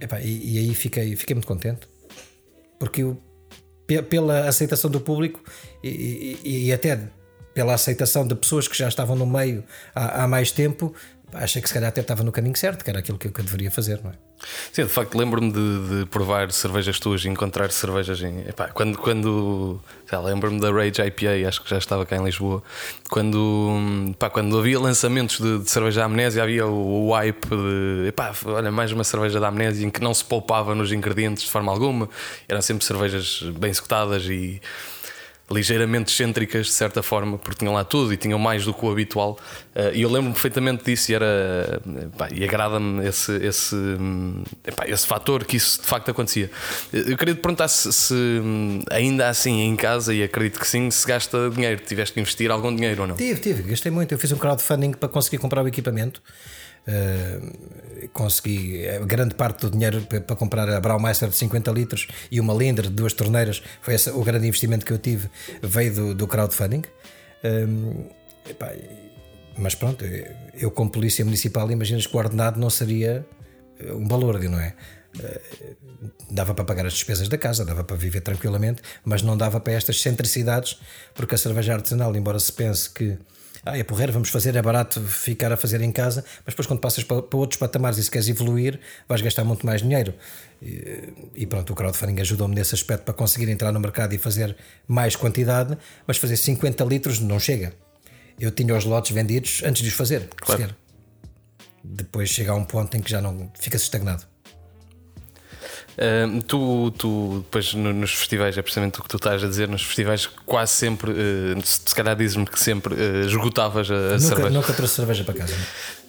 epá, 0.00 0.20
e, 0.20 0.54
e 0.54 0.58
aí 0.58 0.74
fiquei, 0.74 1.16
fiquei 1.16 1.34
muito 1.34 1.48
contente 1.48 1.88
porque 2.78 3.02
eu, 3.02 3.20
pela 4.08 4.48
aceitação 4.48 4.90
do 4.90 5.00
público 5.00 5.42
e, 5.82 6.38
e, 6.44 6.66
e 6.66 6.72
até 6.72 7.08
pela 7.56 7.72
aceitação 7.72 8.26
de 8.26 8.34
pessoas 8.34 8.68
que 8.68 8.76
já 8.76 8.86
estavam 8.86 9.16
no 9.16 9.24
meio 9.24 9.64
há, 9.94 10.24
há 10.24 10.28
mais 10.28 10.52
tempo, 10.52 10.94
achei 11.32 11.62
que 11.62 11.66
se 11.66 11.72
calhar 11.72 11.88
até 11.88 12.02
estava 12.02 12.22
no 12.22 12.30
caminho 12.30 12.54
certo, 12.54 12.84
que 12.84 12.90
era 12.90 12.98
aquilo 12.98 13.16
que, 13.16 13.30
que 13.30 13.40
eu 13.40 13.44
deveria 13.46 13.70
fazer, 13.70 13.98
não 14.04 14.10
é? 14.10 14.14
Sim, 14.70 14.82
de 14.82 14.90
facto, 14.90 15.16
lembro-me 15.16 15.50
de, 15.50 15.88
de, 15.88 16.06
provar 16.06 16.52
cervejas 16.52 17.00
tuas 17.00 17.24
e 17.24 17.28
encontrar 17.30 17.70
cervejas 17.70 18.20
em. 18.20 18.40
Epá, 18.40 18.68
quando. 18.68 18.98
quando 18.98 19.80
lembro-me 20.22 20.60
da 20.60 20.70
Rage 20.70 21.00
IPA, 21.00 21.48
acho 21.48 21.62
que 21.62 21.70
já 21.70 21.78
estava 21.78 22.04
cá 22.04 22.16
em 22.16 22.24
Lisboa. 22.24 22.62
Quando, 23.08 24.10
epá, 24.10 24.28
quando 24.28 24.58
havia 24.58 24.78
lançamentos 24.78 25.40
de, 25.40 25.60
de 25.60 25.70
cerveja 25.70 26.00
da 26.00 26.06
amnésia, 26.06 26.42
havia 26.42 26.66
o, 26.66 27.08
o 27.08 27.14
hype 27.14 27.46
de. 27.48 28.08
Epá, 28.08 28.34
olha, 28.44 28.70
mais 28.70 28.92
uma 28.92 29.04
cerveja 29.04 29.40
da 29.40 29.48
amnésia 29.48 29.86
em 29.86 29.90
que 29.90 30.02
não 30.02 30.12
se 30.12 30.26
poupava 30.26 30.74
nos 30.74 30.92
ingredientes 30.92 31.44
de 31.44 31.50
forma 31.50 31.72
alguma. 31.72 32.06
Eram 32.46 32.60
sempre 32.60 32.84
cervejas 32.84 33.42
bem 33.58 33.70
executadas 33.70 34.24
e 34.26 34.60
ligeiramente 35.50 36.12
excêntricas, 36.12 36.66
de 36.66 36.72
certa 36.72 37.02
forma, 37.02 37.38
porque 37.38 37.58
tinham 37.58 37.72
lá 37.72 37.84
tudo 37.84 38.12
e 38.12 38.16
tinham 38.16 38.38
mais 38.38 38.64
do 38.64 38.74
que 38.74 38.84
o 38.84 38.90
habitual. 38.90 39.38
Uh, 39.74 39.94
e 39.94 40.02
eu 40.02 40.10
lembro-me 40.10 40.32
perfeitamente 40.32 40.84
disso 40.84 41.12
e, 41.12 41.14
era, 41.14 41.80
pá, 42.16 42.28
e 42.34 42.42
agrada-me 42.42 43.06
esse, 43.06 43.32
esse, 43.36 43.76
epá, 44.66 44.88
esse 44.88 45.06
fator 45.06 45.44
que 45.44 45.56
isso 45.56 45.80
de 45.80 45.86
facto 45.86 46.10
acontecia. 46.10 46.50
Eu 46.92 47.16
queria 47.16 47.34
te 47.34 47.40
perguntar 47.40 47.68
se, 47.68 47.92
se, 47.92 48.14
ainda 48.90 49.28
assim 49.28 49.60
em 49.60 49.76
casa, 49.76 50.12
e 50.12 50.22
acredito 50.22 50.58
que 50.58 50.66
sim, 50.66 50.90
se 50.90 51.06
gasta 51.06 51.48
dinheiro, 51.50 51.80
tiveste 51.80 52.14
que 52.14 52.20
investir 52.20 52.50
algum 52.50 52.74
dinheiro 52.74 53.02
ou 53.02 53.08
não? 53.08 53.16
Tive, 53.16 53.40
tive, 53.40 53.62
gastei 53.62 53.92
muito. 53.92 54.12
Eu 54.12 54.18
fiz 54.18 54.32
um 54.32 54.38
crowdfunding 54.38 54.92
para 54.92 55.08
conseguir 55.08 55.38
comprar 55.38 55.62
o 55.62 55.68
equipamento. 55.68 56.20
Uh, 56.86 58.08
consegui 58.12 58.84
grande 59.04 59.34
parte 59.34 59.62
do 59.62 59.70
dinheiro 59.70 60.00
para 60.02 60.36
comprar 60.36 60.68
a 60.68 60.80
Braumeister 60.80 61.28
de 61.28 61.36
50 61.36 61.70
litros 61.72 62.06
e 62.30 62.40
uma 62.40 62.54
Linder 62.54 62.84
de 62.84 62.94
duas 62.94 63.12
torneiras. 63.12 63.62
Foi 63.80 63.94
esse, 63.94 64.10
o 64.10 64.22
grande 64.22 64.46
investimento 64.46 64.84
que 64.86 64.92
eu 64.92 64.98
tive, 64.98 65.28
veio 65.62 65.94
do, 65.94 66.14
do 66.14 66.26
crowdfunding. 66.26 66.82
Um, 67.44 68.04
epá, 68.48 68.72
Mas 69.58 69.74
pronto, 69.74 70.04
eu 70.54 70.70
como 70.70 70.90
polícia 70.90 71.24
municipal, 71.24 71.70
imaginas 71.70 72.06
que 72.06 72.16
o 72.16 72.18
ordenado 72.18 72.60
não 72.60 72.70
seria 72.70 73.26
eh, 73.78 73.92
um 73.92 74.06
valor, 74.06 74.40
não 74.42 74.60
é? 74.60 74.74
Eh, 75.22 75.40
dava 76.30 76.54
para 76.54 76.64
pagar 76.64 76.86
as 76.86 76.92
despesas 76.92 77.28
da 77.28 77.38
casa, 77.38 77.64
dava 77.64 77.84
para 77.84 77.96
viver 77.96 78.20
tranquilamente, 78.20 78.82
mas 79.04 79.22
não 79.22 79.36
dava 79.36 79.60
para 79.60 79.72
estas 79.72 80.00
centricidades, 80.00 80.78
porque 81.14 81.34
a 81.34 81.38
cerveja 81.38 81.74
artesanal, 81.74 82.14
embora 82.16 82.38
se 82.38 82.52
pense 82.52 82.90
que 82.90 83.18
ah, 83.66 83.76
é 83.76 83.82
porreiro, 83.82 84.12
vamos 84.12 84.28
fazer, 84.28 84.54
é 84.54 84.62
barato 84.62 85.00
ficar 85.00 85.50
a 85.52 85.56
fazer 85.56 85.80
em 85.80 85.90
casa, 85.90 86.24
mas 86.44 86.54
depois 86.54 86.68
quando 86.68 86.78
passas 86.78 87.02
para, 87.02 87.20
para 87.20 87.36
outros 87.36 87.58
patamares 87.58 87.98
e 87.98 88.04
se 88.04 88.10
queres 88.10 88.28
evoluir, 88.28 88.78
vais 89.08 89.20
gastar 89.20 89.42
muito 89.42 89.66
mais 89.66 89.82
dinheiro. 89.82 90.14
E, 90.62 91.12
e 91.34 91.46
pronto, 91.46 91.72
o 91.72 91.76
crowdfunding 91.76 92.20
ajudou-me 92.20 92.54
nesse 92.54 92.76
aspecto 92.76 93.02
para 93.02 93.12
conseguir 93.12 93.48
entrar 93.48 93.72
no 93.72 93.80
mercado 93.80 94.14
e 94.14 94.18
fazer 94.18 94.56
mais 94.86 95.16
quantidade, 95.16 95.76
mas 96.06 96.16
fazer 96.16 96.36
50 96.36 96.84
litros 96.84 97.18
não 97.18 97.40
chega. 97.40 97.72
Eu 98.38 98.52
tinha 98.52 98.76
os 98.76 98.84
lotes 98.84 99.10
vendidos 99.10 99.62
antes 99.64 99.82
de 99.82 99.88
os 99.88 99.94
fazer, 99.94 100.28
claro. 100.36 100.72
Depois 101.82 102.28
chega 102.28 102.52
a 102.52 102.54
um 102.54 102.64
ponto 102.64 102.96
em 102.96 103.00
que 103.00 103.10
já 103.10 103.20
não 103.20 103.50
ficas 103.58 103.82
estagnado. 103.82 104.24
Uh, 105.96 106.42
tu, 106.42 106.90
tu, 106.90 107.38
depois 107.38 107.72
nos 107.72 108.12
festivais, 108.12 108.56
é 108.58 108.60
precisamente 108.60 109.00
o 109.00 109.02
que 109.02 109.08
tu 109.08 109.16
estás 109.16 109.42
a 109.42 109.46
dizer, 109.46 109.66
nos 109.66 109.82
festivais 109.82 110.26
quase 110.44 110.72
sempre, 110.72 111.10
uh, 111.10 111.60
se 111.64 111.94
calhar 111.94 112.14
dizes-me 112.14 112.44
que 112.44 112.60
sempre 112.60 112.94
uh, 112.94 113.26
esgotavas 113.26 113.90
a, 113.90 113.94
a 113.94 113.98
nunca, 113.98 114.18
cerveja. 114.18 114.50
Nunca 114.50 114.72
trouxe 114.74 114.94
cerveja 114.94 115.24
para 115.24 115.34
casa. 115.34 115.54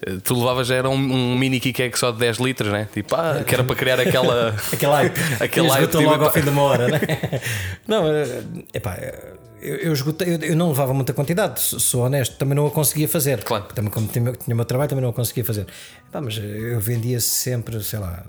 Uh, 0.06 0.20
tu 0.20 0.38
levavas, 0.38 0.70
era 0.70 0.90
um, 0.90 0.94
um 0.94 1.38
mini 1.38 1.58
kick 1.58 1.98
só 1.98 2.10
de 2.10 2.18
10 2.18 2.36
litros, 2.36 2.70
né? 2.70 2.86
Tipo, 2.92 3.14
ah, 3.16 3.42
que 3.46 3.54
era 3.54 3.64
para 3.64 3.76
criar 3.76 3.98
aquela. 3.98 4.54
aquele 4.70 4.92
hype. 4.92 5.20
aquele 5.40 5.68
hype. 5.68 5.86
Tipo, 5.86 6.02
logo 6.02 6.24
ao 6.24 6.32
fim 6.32 6.42
de 6.42 6.50
uma 6.50 6.62
hora, 6.62 6.88
né? 6.88 7.00
não, 7.88 8.04
epá. 8.74 8.98
Eu, 9.60 9.74
eu, 9.76 9.92
esgotei, 9.92 10.34
eu, 10.34 10.38
eu, 10.50 10.56
não 10.56 10.68
levava 10.68 10.94
muita 10.94 11.12
quantidade, 11.12 11.60
sou 11.60 12.04
honesto, 12.04 12.36
também 12.36 12.54
não 12.54 12.66
a 12.66 12.70
conseguia 12.70 13.08
fazer. 13.08 13.42
Claro. 13.42 13.64
Também, 13.74 13.90
como 13.90 14.06
tinha, 14.06 14.32
tinha 14.32 14.54
o 14.54 14.56
meu 14.56 14.64
trabalho, 14.64 14.88
também 14.88 15.02
não 15.02 15.10
a 15.10 15.12
conseguia 15.12 15.44
fazer. 15.44 15.66
Epá, 16.08 16.20
mas 16.20 16.38
eu 16.38 16.78
vendia 16.78 17.18
sempre, 17.18 17.82
sei 17.82 17.98
lá, 17.98 18.24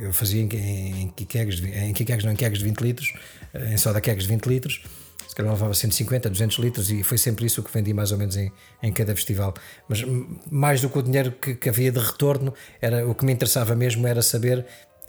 eu 0.00 0.12
fazia 0.12 0.42
em, 0.42 0.48
em 0.48 1.14
em 1.18 1.92
kegs, 1.92 2.24
não 2.24 2.32
em 2.32 2.36
kegs 2.36 2.58
de 2.58 2.64
20 2.64 2.80
litros, 2.80 3.12
em 3.54 3.76
soda 3.76 4.00
kegs 4.00 4.26
de 4.26 4.32
20 4.32 4.46
litros, 4.46 4.82
se 5.30 5.34
calhar 5.36 5.52
levava 5.52 5.72
150, 5.72 6.28
200 6.28 6.58
litros 6.58 6.90
e 6.90 7.04
foi 7.04 7.16
sempre 7.16 7.46
isso 7.46 7.62
que 7.62 7.72
vendi 7.72 7.94
mais 7.94 8.10
ou 8.10 8.18
menos 8.18 8.36
em, 8.36 8.50
em 8.82 8.92
cada 8.92 9.14
festival. 9.14 9.54
Mas 9.88 10.04
mais 10.50 10.80
do 10.80 10.90
que 10.90 10.98
o 10.98 11.02
dinheiro 11.02 11.30
que, 11.32 11.54
que 11.54 11.68
havia 11.68 11.92
de 11.92 12.00
retorno, 12.00 12.52
era 12.80 13.06
o 13.06 13.14
que 13.14 13.24
me 13.24 13.32
interessava 13.32 13.76
mesmo 13.76 14.06
era 14.08 14.22
saber 14.22 14.66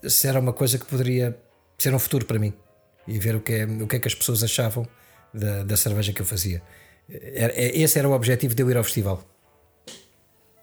se 0.08 0.28
era 0.28 0.40
uma 0.40 0.54
coisa 0.54 0.78
que 0.78 0.86
poderia 0.86 1.36
ser 1.78 1.94
um 1.96 2.00
futuro 2.00 2.26
para 2.26 2.38
mim 2.38 2.54
e 3.08 3.18
ver 3.18 3.36
o 3.36 3.42
que 3.42 3.54
é, 3.54 3.66
o 3.66 3.88
que, 3.88 3.96
é 3.96 4.00
que 4.00 4.08
as 4.08 4.14
pessoas 4.14 4.44
achavam 4.44 4.88
da, 5.34 5.64
da 5.64 5.76
cerveja 5.76 6.14
que 6.14 6.22
eu 6.22 6.26
fazia. 6.26 6.62
É, 7.10 7.78
esse 7.78 7.98
era 7.98 8.08
o 8.08 8.14
objetivo 8.14 8.54
de 8.54 8.62
eu 8.62 8.70
ir 8.70 8.78
ao 8.78 8.84
festival. 8.84 9.24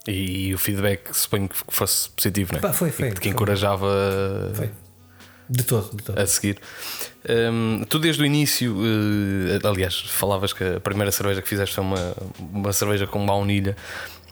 E, 0.09 0.49
e 0.49 0.55
o 0.55 0.59
feedback 0.59 1.15
suponho 1.15 1.49
que 1.49 1.57
fosse 1.69 2.09
positivo, 2.11 2.53
não 2.53 2.59
é? 2.59 2.63
Pá, 2.63 2.73
foi, 2.73 2.91
foi. 2.91 3.11
Que 3.13 3.29
encorajava 3.29 3.87
foi. 4.55 4.71
De 5.51 5.65
todo, 5.65 5.97
de 5.97 6.03
todo. 6.03 6.19
a 6.19 6.27
seguir. 6.27 6.59
Um, 7.29 7.85
tu 7.89 7.99
desde 7.99 8.23
o 8.23 8.27
início, 8.27 8.75
uh, 8.75 9.67
aliás, 9.67 9.99
falavas 10.01 10.53
que 10.53 10.65
a 10.65 10.81
primeira 10.81 11.11
cerveja 11.11 11.41
que 11.43 11.49
fizeste 11.49 11.75
foi 11.75 11.85
uma, 11.85 12.17
uma 12.39 12.73
cerveja 12.73 13.07
com 13.07 13.25
baunilha. 13.25 13.77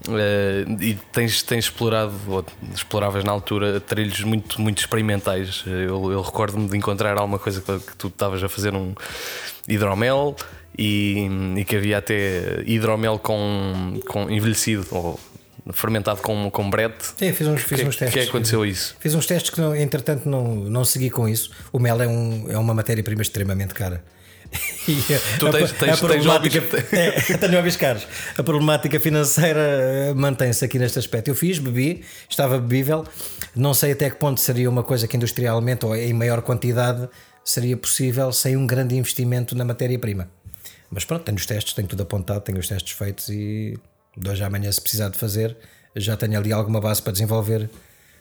Uh, 0.06 0.82
e 0.82 0.94
tens, 1.12 1.42
tens 1.42 1.66
explorado, 1.66 2.12
ou 2.28 2.44
exploravas 2.74 3.24
na 3.24 3.32
altura, 3.32 3.80
trilhos 3.80 4.20
muito, 4.22 4.60
muito 4.60 4.78
experimentais. 4.78 5.64
Eu, 5.66 6.12
eu 6.12 6.20
recordo-me 6.20 6.68
de 6.68 6.76
encontrar 6.76 7.16
alguma 7.18 7.38
coisa 7.38 7.60
que, 7.60 7.78
que 7.78 7.96
tu 7.96 8.08
estavas 8.08 8.42
a 8.42 8.48
fazer 8.48 8.74
um 8.74 8.94
hidromel 9.66 10.36
e, 10.76 11.28
e, 11.56 11.64
que 11.64 11.76
havia 11.76 11.98
até 11.98 12.62
hidromel 12.66 13.18
com, 13.18 13.98
com 14.06 14.30
envelhecido 14.30 14.86
ou 14.90 15.18
fermentado 15.72 16.20
com, 16.20 16.50
com 16.50 16.70
brete. 16.70 17.12
Sim, 17.16 17.32
fiz 17.32 17.46
uns, 17.46 17.62
fiz 17.62 17.80
que, 17.80 17.86
uns 17.86 17.96
testes. 17.96 18.22
que 18.22 18.28
aconteceu 18.28 18.64
isso? 18.64 18.96
Fiz 19.00 19.14
uns 19.14 19.26
testes 19.26 19.50
que, 19.50 19.60
não, 19.60 19.74
entretanto, 19.74 20.28
não, 20.28 20.54
não 20.54 20.84
segui 20.84 21.10
com 21.10 21.28
isso. 21.28 21.50
O 21.72 21.78
mel 21.78 22.00
é, 22.00 22.06
um, 22.06 22.46
é 22.48 22.58
uma 22.58 22.74
matéria-prima 22.74 23.22
extremamente 23.22 23.74
cara. 23.74 24.02
tu 25.38 25.50
tens, 25.50 25.72
tens, 25.72 25.94
a 25.94 25.96
problemática, 25.96 26.60
tens 26.60 26.92
é, 27.30 27.36
tenho 27.36 27.56
hobbies 27.56 27.76
caros. 27.76 28.06
A 28.38 28.42
problemática 28.42 29.00
financeira 29.00 29.60
eh, 29.60 30.14
mantém-se 30.14 30.64
aqui 30.64 30.78
neste 30.78 30.98
aspecto. 30.98 31.28
Eu 31.28 31.34
fiz, 31.34 31.58
bebi, 31.58 32.04
estava 32.28 32.58
bebível. 32.58 33.04
Não 33.54 33.74
sei 33.74 33.92
até 33.92 34.08
que 34.08 34.16
ponto 34.16 34.40
seria 34.40 34.70
uma 34.70 34.82
coisa 34.82 35.08
que 35.08 35.16
industrialmente 35.16 35.84
ou 35.84 35.96
em 35.96 36.12
maior 36.12 36.42
quantidade 36.42 37.08
seria 37.44 37.76
possível 37.76 38.32
sem 38.32 38.56
um 38.56 38.66
grande 38.66 38.96
investimento 38.96 39.56
na 39.56 39.64
matéria-prima. 39.64 40.28
Mas 40.90 41.04
pronto, 41.04 41.24
tenho 41.24 41.36
os 41.36 41.46
testes, 41.46 41.72
tenho 41.72 41.88
tudo 41.88 42.02
apontado, 42.02 42.40
tenho 42.40 42.58
os 42.58 42.68
testes 42.68 42.92
feitos 42.92 43.28
e 43.28 43.76
de 44.16 44.30
hoje 44.30 44.42
à 44.42 44.50
manhã, 44.50 44.70
se 44.72 44.80
precisar 44.80 45.08
de 45.08 45.18
fazer, 45.18 45.56
já 45.94 46.16
tenho 46.16 46.38
ali 46.38 46.52
alguma 46.52 46.80
base 46.80 47.02
para 47.02 47.12
desenvolver 47.12 47.68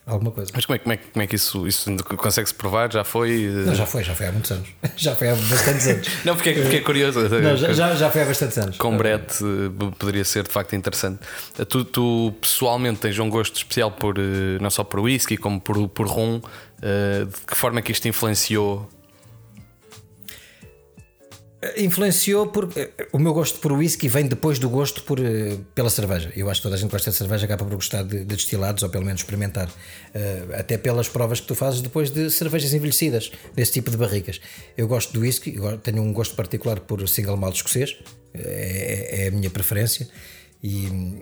alguma 0.06 0.32
coisa. 0.32 0.52
Mas 0.54 0.66
como 0.66 0.75
é, 0.75 0.80
como 0.80 0.94
é, 0.94 0.98
como 0.98 1.24
é 1.24 1.28
que 1.28 1.36
isso, 1.36 1.68
isso 1.68 1.96
consegue-se 2.18 2.54
provar? 2.54 2.92
Já 2.92 3.04
foi? 3.04 3.48
Não, 3.48 3.74
já 3.74 3.86
foi, 3.86 4.04
já 4.04 4.14
foi 4.14 4.28
há 4.28 4.32
muitos 4.32 4.52
anos. 4.52 4.70
já 4.96 5.16
foi 5.16 5.30
há 5.30 5.36
bastantes 5.36 5.88
anos. 5.88 6.08
não, 6.24 6.36
porque, 6.36 6.54
porque 6.54 6.78
é 6.78 6.82
curioso. 6.82 7.28
Não, 7.28 7.58
já, 7.58 7.74
já, 7.74 7.96
já 7.96 8.12
foi 8.12 8.22
há 8.22 8.25
bastantes 8.25 8.58
anos. 8.58 8.78
Com 8.78 8.96
Brett 8.98 9.44
eh, 9.44 9.92
poderia 9.98 10.24
ser 10.24 10.44
de 10.44 10.52
facto 10.52 10.75
interessante. 10.75 11.20
Tu, 11.68 11.84
tu, 11.86 12.34
pessoalmente 12.40 13.00
tens 13.00 13.18
um 13.18 13.30
gosto 13.30 13.56
especial 13.56 13.92
por 13.92 14.18
eh, 14.18 14.60
não 14.62 14.70
só 14.70 14.84
por 14.84 15.00
whisky, 15.00 15.38
como 15.38 15.60
por, 15.60 15.88
por 15.90 16.08
rum. 16.08 16.40
Eh, 16.82 17.25
de 17.25 17.46
que 17.48 17.56
forma 17.56 17.80
é 17.80 17.82
que 17.82 17.92
isto 17.92 18.08
influenciou 18.08 18.88
influenciou 21.77 22.48
por 22.48 22.69
o 23.12 23.19
meu 23.19 23.34
gosto 23.34 23.60
por 23.60 23.72
whisky 23.72 24.07
vem 24.07 24.27
depois 24.27 24.60
do 24.60 24.69
gosto 24.69 25.03
por, 25.03 25.19
eh, 25.19 25.57
pela 25.74 25.89
cerveja. 25.89 26.31
Eu 26.36 26.50
acho 26.50 26.60
que 26.60 26.63
toda 26.63 26.75
a 26.75 26.77
gente 26.77 26.91
gosta 26.91 27.12
de 27.12 27.17
cerveja, 27.17 27.45
acaba 27.45 27.65
por 27.65 27.75
gostar 27.75 28.03
de, 28.03 28.19
de 28.19 28.25
destilados 28.25 28.84
ou 28.84 28.89
pelo 28.89 29.05
menos 29.05 29.22
experimentar, 29.22 29.67
uh, 29.67 30.60
até 30.60 30.77
pelas 30.77 31.07
provas 31.07 31.39
que 31.39 31.48
tu 31.48 31.55
fazes 31.55 31.81
depois 31.81 32.12
de 32.12 32.29
cervejas 32.29 32.74
envelhecidas, 32.74 33.31
desse 33.53 33.74
tipo 33.74 33.89
de 33.89 33.98
barricas. 33.98 34.41
Eu 34.77 34.88
gosto 34.88 35.13
do 35.13 35.22
whisky, 35.22 35.55
tenho 35.84 36.01
um 36.01 36.13
gosto 36.13 36.36
particular 36.36 36.79
por 36.81 37.07
single 37.07 37.38
malt 37.38 37.55
escocês, 37.55 37.98
é, 38.34 39.24
é 39.24 39.27
a 39.27 39.31
minha 39.31 39.50
preferência 39.50 40.07
e 40.63 41.22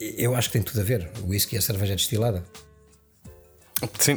eu 0.00 0.34
acho 0.34 0.48
que 0.48 0.54
tem 0.54 0.62
tudo 0.62 0.80
a 0.80 0.84
ver. 0.84 1.10
O 1.22 1.28
whisky 1.28 1.56
e 1.56 1.58
a 1.58 1.62
cerveja 1.62 1.94
destilada. 1.94 2.44
Sim, 3.98 4.16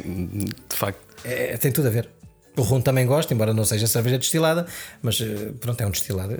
de 0.68 0.76
facto. 0.76 1.00
É, 1.24 1.56
tem 1.56 1.70
tudo 1.72 1.88
a 1.88 1.90
ver. 1.90 2.08
O 2.56 2.62
rum 2.62 2.80
também 2.80 3.06
gosto, 3.06 3.32
embora 3.32 3.54
não 3.54 3.64
seja 3.64 3.86
cerveja 3.86 4.18
destilada, 4.18 4.66
mas 5.00 5.20
eh, 5.20 5.52
pronto, 5.60 5.80
é 5.80 5.86
um 5.86 5.90
destilado. 5.90 6.36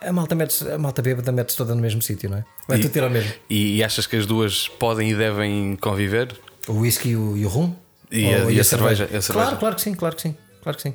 A 0.00 0.12
malta, 0.12 0.34
mete 0.34 0.68
a 0.68 0.76
malta 0.76 1.00
bêbada 1.00 1.30
mete-se 1.30 1.56
toda 1.56 1.74
no 1.74 1.80
mesmo 1.80 2.02
sítio, 2.02 2.28
não 2.28 2.38
é? 2.38 2.44
Vai 2.66 2.78
tudo 2.80 2.90
ter 2.90 3.02
ao 3.02 3.10
mesmo. 3.10 3.32
E, 3.48 3.76
e, 3.76 3.84
achas 3.84 4.06
que 4.06 4.16
as 4.16 4.26
duas 4.26 4.68
podem 4.68 5.10
e 5.10 5.14
devem 5.14 5.76
conviver? 5.76 6.34
O 6.66 6.80
whisky 6.80 7.10
e 7.10 7.16
o, 7.16 7.36
e 7.36 7.46
o 7.46 7.48
rum? 7.48 7.74
E, 8.10 8.26
a, 8.26 8.50
e 8.50 8.58
a, 8.58 8.60
a, 8.60 8.64
cerveja, 8.64 9.06
cerveja? 9.06 9.32
Claro, 9.32 9.56
claro 9.58 9.76
que 9.76 9.82
sim, 9.82 9.94
claro 9.94 10.16
que 10.16 10.22
sim, 10.22 10.36
claro 10.62 10.76
que 10.76 10.82
sim. 10.82 10.94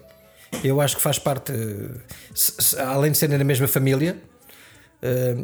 Eu 0.64 0.82
acho 0.82 0.96
que 0.98 1.02
faz 1.02 1.18
parte, 1.18 1.52
eh, 1.52 2.00
se, 2.34 2.54
se, 2.60 2.80
além 2.80 3.12
de 3.12 3.18
serem 3.18 3.38
da 3.38 3.44
mesma 3.44 3.68
família, 3.68 4.18
uh, 5.04 5.44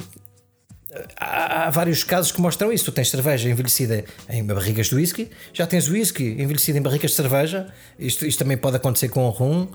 há, 1.18 1.70
vários 1.70 2.04
casos 2.04 2.32
que 2.32 2.42
mostram 2.42 2.72
isso. 2.72 2.86
Tu 2.86 2.92
tens 2.92 3.10
cerveja 3.10 3.50
envelhecida 3.50 4.04
em 4.30 4.44
barrigas 4.46 4.88
de 4.88 4.96
whisky, 4.96 5.30
já 5.54 5.66
tens 5.66 5.90
whisky 5.90 6.36
envelhecido 6.40 6.78
em 6.78 6.82
barrigas 6.82 7.12
de 7.12 7.18
cerveja. 7.18 7.68
Isto, 7.98 8.26
isto 8.26 8.40
também 8.40 8.58
pode 8.58 8.78
acontecer 8.78 9.10
com 9.10 9.26
o 9.26 9.30
rum. 9.30 9.68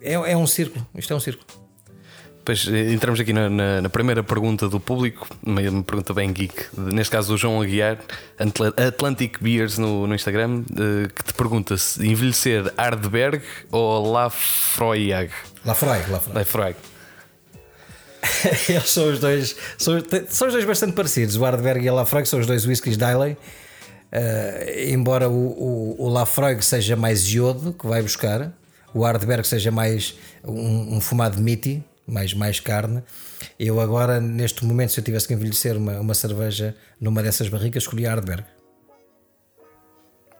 É, 0.00 0.12
é 0.14 0.36
um 0.36 0.46
círculo. 0.46 0.86
Isto 0.94 1.12
é 1.12 1.16
um 1.16 1.20
círculo. 1.20 1.46
Pois 2.48 2.66
eh, 2.66 2.92
entramos 2.94 3.20
aqui 3.20 3.30
na, 3.30 3.50
na, 3.50 3.82
na, 3.82 3.88
primeira 3.90 4.22
pergunta 4.22 4.70
do 4.70 4.80
público, 4.80 5.28
uma, 5.42 5.60
uma, 5.60 5.82
pergunta 5.82 6.14
bem 6.14 6.32
geek, 6.32 6.68
neste 6.78 7.10
caso 7.10 7.28
do 7.28 7.36
João 7.36 7.60
Aguiar, 7.60 7.98
Atlantic 8.88 9.36
Beers 9.38 9.76
no, 9.76 10.06
no 10.06 10.14
Instagram, 10.14 10.62
eh, 10.72 11.08
que 11.14 11.24
te 11.24 11.34
pergunta 11.34 11.76
se 11.76 12.08
envelhecer 12.08 12.72
Ardberg 12.74 13.42
ou 13.70 14.12
Lafroig. 14.12 15.30
Lafroig, 15.62 16.10
Lafroig. 16.10 16.34
Lafroig. 16.34 16.76
Eles 18.68 18.90
são 18.90 19.10
os 19.10 19.18
dois, 19.18 19.56
são, 19.76 19.94
são 20.28 20.48
os 20.48 20.54
dois 20.54 20.64
bastante 20.64 20.92
parecidos. 20.92 21.36
O 21.36 21.44
Ardberg 21.44 21.84
e 21.84 21.88
a 21.88 21.92
Lafroig 21.92 22.28
são 22.28 22.40
os 22.40 22.46
dois 22.46 22.66
whiskies 22.66 22.96
Diley. 22.96 23.36
Uh, 24.10 24.90
embora 24.92 25.28
o, 25.28 25.32
o, 25.32 25.96
o 25.98 26.08
Lafroig 26.08 26.64
seja 26.64 26.96
mais 26.96 27.26
iodo 27.28 27.74
que 27.74 27.86
vai 27.86 28.00
buscar, 28.00 28.52
o 28.94 29.04
Ardberg 29.04 29.46
seja 29.46 29.70
mais 29.70 30.14
um, 30.42 30.96
um 30.96 31.00
fumado 31.00 31.40
miti, 31.40 31.84
mais, 32.06 32.32
mais 32.32 32.58
carne. 32.58 33.02
Eu 33.58 33.80
agora, 33.80 34.20
neste 34.20 34.64
momento, 34.64 34.92
se 34.92 35.00
eu 35.00 35.04
tivesse 35.04 35.28
que 35.28 35.34
envelhecer 35.34 35.76
uma, 35.76 36.00
uma 36.00 36.14
cerveja 36.14 36.74
numa 37.00 37.22
dessas 37.22 37.48
barricas, 37.48 37.82
escolhi 37.82 38.06
a 38.06 38.12
Ardberg. 38.12 38.44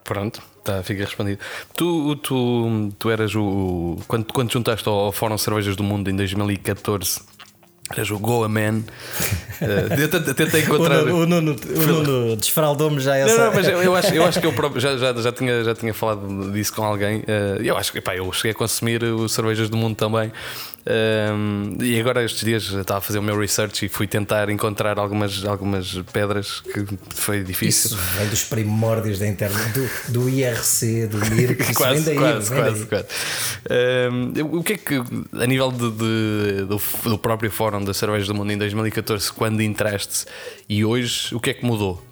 Pronto, 0.03 0.43
tá, 0.65 0.83
fica 0.83 1.05
respondido. 1.05 1.39
Tu, 1.77 2.17
tu, 2.17 2.91
tu 2.99 3.11
eras 3.11 3.35
o. 3.35 3.99
Quando, 4.09 4.33
quando 4.33 4.51
juntaste 4.51 4.89
ao 4.89 5.13
Fórum 5.13 5.37
Cervejas 5.37 5.77
do 5.77 5.83
Mundo 5.83 6.11
em 6.11 6.17
2014 6.17 7.21
Eras 7.91 8.11
o 8.11 8.19
Goa 8.19 8.49
Man. 8.49 8.83
Uh, 9.61 9.95
eu 9.99 10.35
tentei 10.35 10.63
encontrar. 10.63 11.05
o 11.05 11.27
Nuno, 11.27 11.57
Nuno 11.57 12.37
desfraldou-me 12.37 13.01
já 13.01 13.17
essa. 13.17 13.37
Não, 13.37 13.47
não, 13.47 13.55
mas 13.55 13.67
eu 13.67 13.97
acho, 13.97 14.15
eu 14.15 14.25
acho 14.25 14.41
que 14.41 14.47
eu 14.47 14.53
próprio 14.53 14.81
já, 14.81 14.97
já, 14.97 15.13
já, 15.15 15.33
tinha, 15.33 15.65
já 15.65 15.75
tinha 15.75 15.95
falado 15.95 16.53
disso 16.53 16.75
com 16.75 16.85
alguém. 16.85 17.21
Uh, 17.21 17.63
eu 17.63 17.77
acho 17.77 17.91
que 17.91 18.01
pá, 18.01 18.15
eu 18.15 18.31
cheguei 18.33 18.51
a 18.51 18.55
consumir 18.55 19.03
os 19.03 19.33
cervejas 19.33 19.71
do 19.71 19.77
mundo 19.77 19.97
também. 19.97 20.31
Um, 20.91 21.77
e 21.83 22.01
agora 22.01 22.25
estes 22.25 22.43
dias 22.43 22.63
estava 22.65 22.99
a 22.99 23.01
fazer 23.03 23.19
o 23.19 23.23
meu 23.23 23.39
research 23.39 23.85
e 23.85 23.89
fui 23.91 24.07
tentar 24.07 24.49
encontrar 24.49 24.99
algumas, 24.99 25.45
algumas 25.45 25.93
pedras 26.13 26.61
que 26.63 26.87
foi 27.15 27.45
difícil. 27.45 27.91
Isso 27.91 27.97
vem 28.17 28.27
dos 28.29 28.45
primórdios 28.45 29.19
da 29.19 29.27
internet, 29.27 29.71
do, 29.73 30.13
do 30.13 30.29
IRC, 30.31 31.07
do 31.09 31.19
MIRC, 31.35 31.73
quase, 31.77 32.05
daí, 32.07 32.17
quase, 32.17 32.51
quase, 32.51 32.87
quase. 32.87 33.07
Um, 33.71 34.57
o 34.59 34.63
que 34.65 34.73
é 34.73 34.77
que, 34.79 34.95
a 35.33 35.47
nível 35.47 35.71
de, 35.71 35.91
de, 35.91 36.65
do, 36.65 36.81
do 37.11 37.19
próprio 37.19 37.51
fórum 37.51 37.85
da 37.85 37.93
Cerveja 37.93 38.27
do 38.27 38.35
Mundo 38.35 38.51
em 38.53 38.57
2014, 38.57 39.31
quando 39.33 39.61
entraste 39.61 40.25
e 40.69 40.85
hoje, 40.87 41.35
o 41.35 41.41
que 41.41 41.51
é 41.51 41.55
que 41.55 41.67
mudou? 41.67 42.03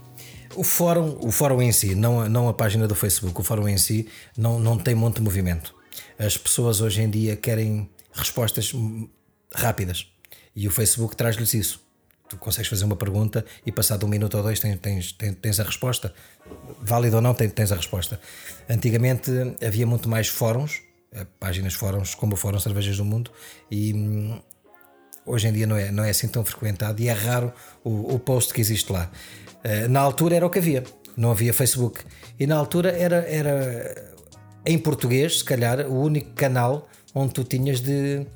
O 0.54 0.62
fórum, 0.64 1.16
o 1.20 1.30
fórum 1.30 1.62
em 1.62 1.72
si, 1.72 1.94
não, 1.94 2.20
a- 2.20 2.28
não 2.28 2.46
a 2.48 2.52
página 2.52 2.86
do 2.86 2.94
Facebook, 2.94 3.40
o 3.40 3.42
fórum 3.42 3.68
em 3.68 3.78
si 3.78 4.06
não, 4.36 4.58
não 4.58 4.76
tem 4.76 4.94
muito 4.94 5.22
movimento. 5.22 5.74
As 6.18 6.36
pessoas 6.36 6.80
hoje 6.82 7.00
em 7.02 7.08
dia 7.10 7.36
querem 7.36 7.88
respostas 8.16 8.72
rápidas 9.54 10.10
e 10.54 10.66
o 10.66 10.70
Facebook 10.70 11.14
traz-lhes 11.14 11.54
isso. 11.54 11.86
Tu 12.28 12.36
consegues 12.38 12.68
fazer 12.68 12.84
uma 12.84 12.96
pergunta 12.96 13.44
e 13.64 13.70
passado 13.70 14.04
um 14.04 14.08
minuto 14.08 14.36
ou 14.36 14.42
dois 14.42 14.58
tens, 14.58 14.78
tens, 14.80 15.12
tens, 15.12 15.60
a 15.60 15.62
resposta. 15.62 16.12
Válido 16.80 17.16
ou 17.16 17.22
não, 17.22 17.34
tens, 17.34 17.52
tens 17.52 17.70
a 17.70 17.76
resposta. 17.76 18.20
Antigamente 18.68 19.30
havia 19.64 19.86
muito 19.86 20.08
mais 20.08 20.26
fóruns, 20.26 20.82
eh, 21.12 21.24
páginas 21.38 21.74
fóruns 21.74 22.16
como 22.16 22.34
o 22.34 22.36
Fórum 22.36 22.58
Cervejas 22.58 22.96
do 22.96 23.04
Mundo 23.04 23.30
e 23.70 23.94
hum, 23.94 24.40
hoje 25.24 25.46
em 25.46 25.52
dia 25.52 25.66
não 25.68 25.76
é, 25.76 25.92
não 25.92 26.02
é 26.02 26.10
assim 26.10 26.26
tão 26.26 26.44
frequentado 26.44 27.00
e 27.00 27.08
é 27.08 27.12
raro 27.12 27.52
o, 27.84 28.14
o 28.14 28.18
post 28.18 28.52
que 28.52 28.60
existe 28.60 28.90
lá. 28.90 29.08
Eh, 29.62 29.86
na 29.86 30.00
altura 30.00 30.36
era 30.36 30.46
o 30.46 30.50
que 30.50 30.58
havia, 30.58 30.82
não 31.16 31.30
havia 31.30 31.52
Facebook. 31.52 32.00
E 32.40 32.46
na 32.46 32.56
altura 32.56 32.90
era, 32.90 33.18
era 33.28 34.14
em 34.64 34.76
português, 34.78 35.38
se 35.38 35.44
calhar, 35.44 35.86
o 35.86 36.00
único 36.00 36.32
canal 36.32 36.88
onde 37.18 37.32
tu 37.32 37.42
tinhas 37.44 37.80
de, 37.80 38.26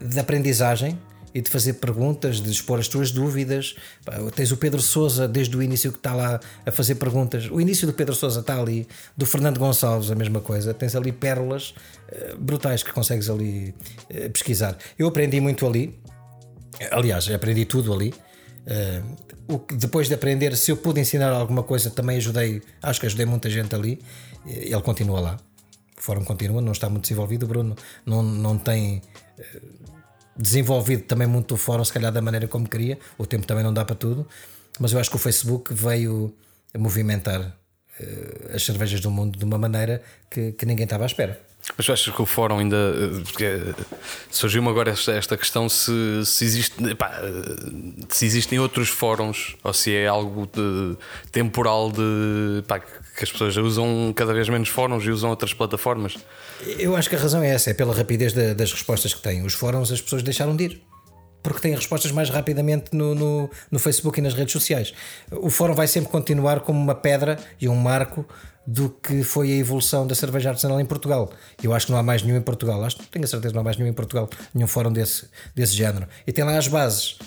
de 0.00 0.18
aprendizagem 0.20 0.96
e 1.34 1.40
de 1.40 1.50
fazer 1.50 1.72
perguntas, 1.74 2.40
de 2.40 2.50
expor 2.50 2.78
as 2.78 2.86
tuas 2.86 3.10
dúvidas. 3.10 3.74
Tens 4.36 4.52
o 4.52 4.56
Pedro 4.56 4.80
Souza 4.80 5.26
desde 5.26 5.56
o 5.56 5.62
início 5.62 5.90
que 5.90 5.98
está 5.98 6.14
lá 6.14 6.38
a 6.64 6.70
fazer 6.70 6.94
perguntas. 6.96 7.48
O 7.50 7.60
início 7.60 7.86
do 7.86 7.92
Pedro 7.92 8.14
Souza 8.14 8.40
está 8.40 8.60
ali, 8.60 8.86
do 9.16 9.24
Fernando 9.26 9.58
Gonçalves, 9.58 10.10
a 10.10 10.14
mesma 10.14 10.40
coisa. 10.40 10.72
Tens 10.74 10.94
ali 10.94 11.10
pérolas 11.10 11.74
eh, 12.08 12.34
brutais 12.38 12.82
que 12.82 12.92
consegues 12.92 13.28
ali 13.30 13.74
eh, 14.10 14.28
pesquisar. 14.28 14.76
Eu 14.98 15.08
aprendi 15.08 15.40
muito 15.40 15.66
ali. 15.66 15.98
Aliás, 16.90 17.28
aprendi 17.30 17.64
tudo 17.64 17.92
ali. 17.94 18.12
Eh, 18.66 19.02
o 19.48 19.58
que- 19.58 19.74
depois 19.74 20.08
de 20.08 20.14
aprender, 20.14 20.54
se 20.56 20.70
eu 20.70 20.76
pude 20.76 21.00
ensinar 21.00 21.30
alguma 21.32 21.62
coisa, 21.62 21.90
também 21.90 22.18
ajudei. 22.18 22.62
Acho 22.82 23.00
que 23.00 23.06
ajudei 23.06 23.24
muita 23.26 23.48
gente 23.50 23.74
ali. 23.74 24.00
Ele 24.46 24.80
continua 24.82 25.18
lá. 25.20 25.36
O 26.02 26.04
fórum 26.04 26.24
continua, 26.24 26.60
não 26.60 26.72
está 26.72 26.90
muito 26.90 27.04
desenvolvido. 27.04 27.44
O 27.44 27.46
Bruno 27.46 27.76
não, 28.04 28.24
não 28.24 28.58
tem 28.58 29.00
eh, 29.38 29.60
desenvolvido 30.36 31.04
também 31.04 31.28
muito 31.28 31.54
o 31.54 31.56
fórum, 31.56 31.84
se 31.84 31.92
calhar 31.92 32.10
da 32.10 32.20
maneira 32.20 32.48
como 32.48 32.68
queria. 32.68 32.98
O 33.16 33.24
tempo 33.24 33.46
também 33.46 33.62
não 33.62 33.72
dá 33.72 33.84
para 33.84 33.94
tudo. 33.94 34.26
Mas 34.80 34.92
eu 34.92 34.98
acho 34.98 35.08
que 35.08 35.14
o 35.14 35.18
Facebook 35.20 35.72
veio 35.72 36.34
movimentar 36.76 37.56
eh, 38.00 38.50
as 38.52 38.64
cervejas 38.64 39.00
do 39.00 39.12
mundo 39.12 39.38
de 39.38 39.44
uma 39.44 39.56
maneira 39.56 40.02
que, 40.28 40.50
que 40.50 40.66
ninguém 40.66 40.82
estava 40.84 41.04
à 41.04 41.06
espera. 41.06 41.40
Mas 41.76 41.88
achas 41.88 42.12
que 42.12 42.20
o 42.20 42.26
fórum 42.26 42.58
ainda. 42.58 42.76
eh, 42.76 43.22
Porque 43.22 43.62
surgiu-me 44.28 44.68
agora 44.70 44.90
esta, 44.90 45.12
esta 45.12 45.36
questão 45.36 45.68
se, 45.68 45.92
se, 46.26 46.44
existe, 46.44 46.94
pá, 46.96 47.12
eh, 47.22 48.04
se 48.08 48.26
existem 48.26 48.58
outros 48.58 48.88
fóruns 48.88 49.54
ou 49.62 49.72
se 49.72 49.94
é 49.94 50.08
algo 50.08 50.48
de, 50.52 50.96
temporal 51.30 51.92
de. 51.92 52.64
Pá, 52.66 52.82
que 53.16 53.24
as 53.24 53.30
pessoas 53.32 53.56
usam 53.56 54.12
cada 54.16 54.32
vez 54.32 54.48
menos 54.48 54.68
fóruns 54.68 55.04
e 55.04 55.10
usam 55.10 55.30
outras 55.30 55.52
plataformas. 55.52 56.16
Eu 56.78 56.96
acho 56.96 57.08
que 57.08 57.16
a 57.16 57.18
razão 57.18 57.42
é 57.42 57.48
essa, 57.50 57.70
é 57.70 57.74
pela 57.74 57.94
rapidez 57.94 58.32
da- 58.32 58.54
das 58.54 58.72
respostas 58.72 59.12
que 59.14 59.20
têm. 59.22 59.44
Os 59.44 59.52
fóruns 59.54 59.90
as 59.92 60.00
pessoas 60.00 60.22
deixaram 60.22 60.56
de 60.56 60.64
ir. 60.64 60.82
Porque 61.42 61.58
têm 61.60 61.74
respostas 61.74 62.12
mais 62.12 62.30
rapidamente 62.30 62.94
no, 62.94 63.16
no, 63.16 63.50
no 63.68 63.78
Facebook 63.80 64.20
e 64.20 64.22
nas 64.22 64.32
redes 64.32 64.52
sociais. 64.52 64.94
O 65.32 65.50
fórum 65.50 65.74
vai 65.74 65.88
sempre 65.88 66.08
continuar 66.08 66.60
como 66.60 66.78
uma 66.80 66.94
pedra 66.94 67.36
e 67.60 67.68
um 67.68 67.74
marco 67.74 68.24
do 68.64 68.88
que 68.88 69.24
foi 69.24 69.50
a 69.50 69.56
evolução 69.56 70.06
da 70.06 70.14
cerveja 70.14 70.50
artesanal 70.50 70.80
em 70.80 70.86
Portugal. 70.86 71.32
Eu 71.60 71.74
acho 71.74 71.86
que 71.86 71.92
não 71.92 71.98
há 71.98 72.02
mais 72.02 72.22
nenhum 72.22 72.36
em 72.38 72.42
Portugal. 72.42 72.84
Acho 72.84 72.96
tenho 73.10 73.24
a 73.24 73.28
certeza 73.28 73.48
que 73.50 73.54
não 73.56 73.62
há 73.62 73.64
mais 73.64 73.76
nenhum 73.76 73.90
em 73.90 73.92
Portugal, 73.92 74.30
nenhum 74.54 74.68
fórum 74.68 74.92
desse, 74.92 75.28
desse 75.52 75.74
género. 75.74 76.06
E 76.24 76.30
tem 76.32 76.44
lá 76.44 76.56
as 76.56 76.68
bases. 76.68 77.18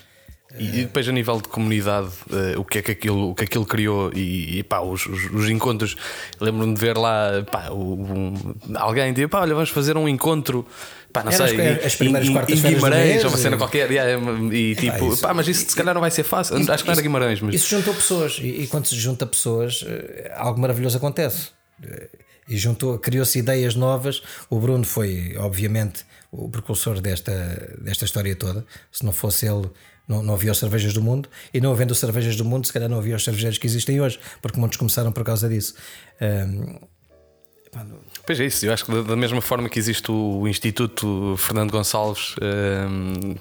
E 0.58 0.64
e 0.68 0.72
depois 0.84 1.08
a 1.10 1.12
nível 1.12 1.38
de 1.42 1.50
comunidade, 1.50 2.10
eh, 2.32 2.58
o 2.58 2.64
que 2.64 2.78
é 2.78 2.82
que 2.82 2.92
aquilo, 2.92 3.32
o 3.32 3.36
que 3.36 3.44
aquilo 3.44 3.66
criou 3.66 4.12
e, 4.14 4.60
e 4.60 4.64
pá, 4.64 4.80
os, 4.80 5.06
os, 5.06 5.26
os 5.34 5.50
encontros. 5.50 5.98
Lembro-me 6.40 6.74
de 6.74 6.80
ver 6.80 6.98
lá 6.98 7.44
pá, 7.52 7.70
um- 7.72 8.56
alguém 8.76 9.12
dizer, 9.12 9.28
pá, 9.28 9.42
olha, 9.42 9.54
vamos 9.54 9.70
fazer 9.70 9.98
um 9.98 10.08
encontro. 10.08 10.66
Pá, 11.12 11.24
não 11.24 11.32
sei, 11.32 11.46
as- 11.84 11.96
primeiras 11.96 12.28
em, 12.28 12.32
em 12.32 12.62
Guimarães, 12.74 13.24
ou 13.24 13.30
uma 13.32 13.38
cena 13.38 13.56
e- 13.56 13.60
qualquer, 13.60 13.90
yeah, 13.92 14.22
e 14.54 14.76
tipo, 14.76 15.14
isso- 15.14 15.22
pá, 15.22 15.34
mas 15.34 15.48
isso 15.48 15.70
se 15.70 15.76
calhar 15.76 15.94
não 15.94 16.02
vai 16.02 16.12
ser 16.12 16.24
fácil. 16.24 16.56
Acho 16.58 16.84
que 16.84 16.88
não 16.88 16.94
era 16.94 17.02
Guimarães, 17.02 17.42
mas 17.42 17.56
Isso 17.56 17.70
juntou 17.70 17.94
pessoas 17.94 18.38
e, 18.42 18.64
e 18.64 18.68
quando 18.68 18.86
se 18.86 18.96
junta 18.96 19.26
pessoas, 19.26 19.84
eh, 19.88 20.32
algo 20.38 20.60
maravilhoso 20.60 20.96
acontece. 20.98 21.50
Eh, 21.84 22.08
E 22.48 22.56
juntou, 22.58 23.00
criou-se 23.00 23.40
ideias 23.40 23.74
novas. 23.76 24.22
O 24.52 24.60
Bruno 24.60 24.84
foi, 24.86 25.36
obviamente, 25.38 26.06
o 26.32 26.48
precursor 26.48 27.02
desta, 27.02 27.34
desta 27.82 28.06
história 28.06 28.36
toda. 28.36 28.64
Se 28.92 29.04
não 29.04 29.12
fosse 29.12 29.48
ele, 29.48 29.68
não, 30.08 30.22
não 30.24 30.34
havia 30.34 30.52
os 30.52 30.58
cervejas 30.58 30.94
do 30.94 31.02
mundo. 31.02 31.28
E 31.54 31.60
não 31.62 31.72
havendo 31.72 31.94
cervejas 31.96 32.36
do 32.36 32.46
mundo, 32.46 32.66
se 32.68 32.74
calhar 32.74 32.90
não 32.90 32.98
havia 32.98 33.16
os 33.16 33.24
cervejeiros 33.24 33.58
que 33.58 33.66
existem 33.68 34.00
hoje, 34.02 34.20
porque 34.42 34.60
muitos 34.60 34.78
começaram 34.78 35.12
por 35.12 35.24
causa 35.24 35.48
disso. 35.50 35.76
Não- 36.22 36.80
Pois 38.26 38.40
é 38.40 38.46
isso, 38.46 38.66
eu 38.66 38.74
acho 38.74 38.86
que 38.86 39.04
da, 39.04 39.16
mesma 39.18 39.42
forma 39.42 39.68
que 39.70 39.78
existe 39.78 40.10
o 40.10 40.48
Instituto 40.48 41.36
Fernando 41.38 41.72
Gonçalves, 41.72 42.34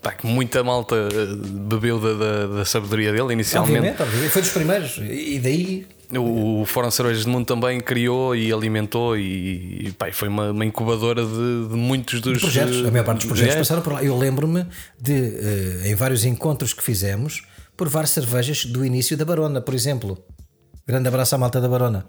pá, 0.02 0.12
que 0.12 0.26
muita 0.26 0.62
malta 0.64 0.94
eh, 0.96 1.36
bebeu 1.68 1.98
da, 2.00 2.12
da, 2.14 2.46
da 2.58 2.64
sabedoria 2.64 3.12
dele 3.12 3.32
inicialmente. 3.32 3.78
obviamente, 3.78 4.02
obviamente, 4.02 4.30
foi 4.32 4.42
dos 4.42 4.50
primeiros. 4.50 4.98
E 4.98 5.38
daí 5.38 5.86
O, 6.12 6.64
Fórum 6.66 6.90
Cervejas 6.90 7.24
do 7.24 7.30
Mundo 7.30 7.46
também 7.46 7.80
criou 7.80 8.34
e 8.36 8.52
alimentou 8.52 9.16
e, 9.16 9.86
e, 9.88 9.92
pá, 9.92 10.10
foi 10.12 10.28
uma, 10.28 10.50
uma 10.50 10.64
incubadora 10.64 11.24
de, 11.24 11.68
de 11.68 11.74
muitos 11.74 12.20
dos 12.20 12.40
projetos, 12.40 12.84
a 12.86 12.90
maior 12.90 13.04
parte 13.04 13.18
dos 13.20 13.26
projetos 13.26 13.54
É. 13.54 13.58
passaram 13.58 13.82
por 13.82 13.92
lá. 13.94 14.04
Eu 14.04 14.16
lembro-me 14.16 14.66
de, 15.00 15.12
eh, 15.12 15.82
em 15.90 15.94
vários 15.94 16.24
encontros 16.24 16.72
que 16.72 16.82
fizemos, 16.82 17.42
provar 17.76 18.06
cervejas 18.06 18.64
do 18.64 18.84
início 18.84 19.16
da 19.16 19.24
Barona, 19.24 19.60
por 19.60 19.74
exemplo. 19.74 20.18
Grande 20.86 21.08
abraço 21.08 21.34
à 21.34 21.38
malta 21.38 21.60
da 21.60 21.68
Barona. 21.68 22.06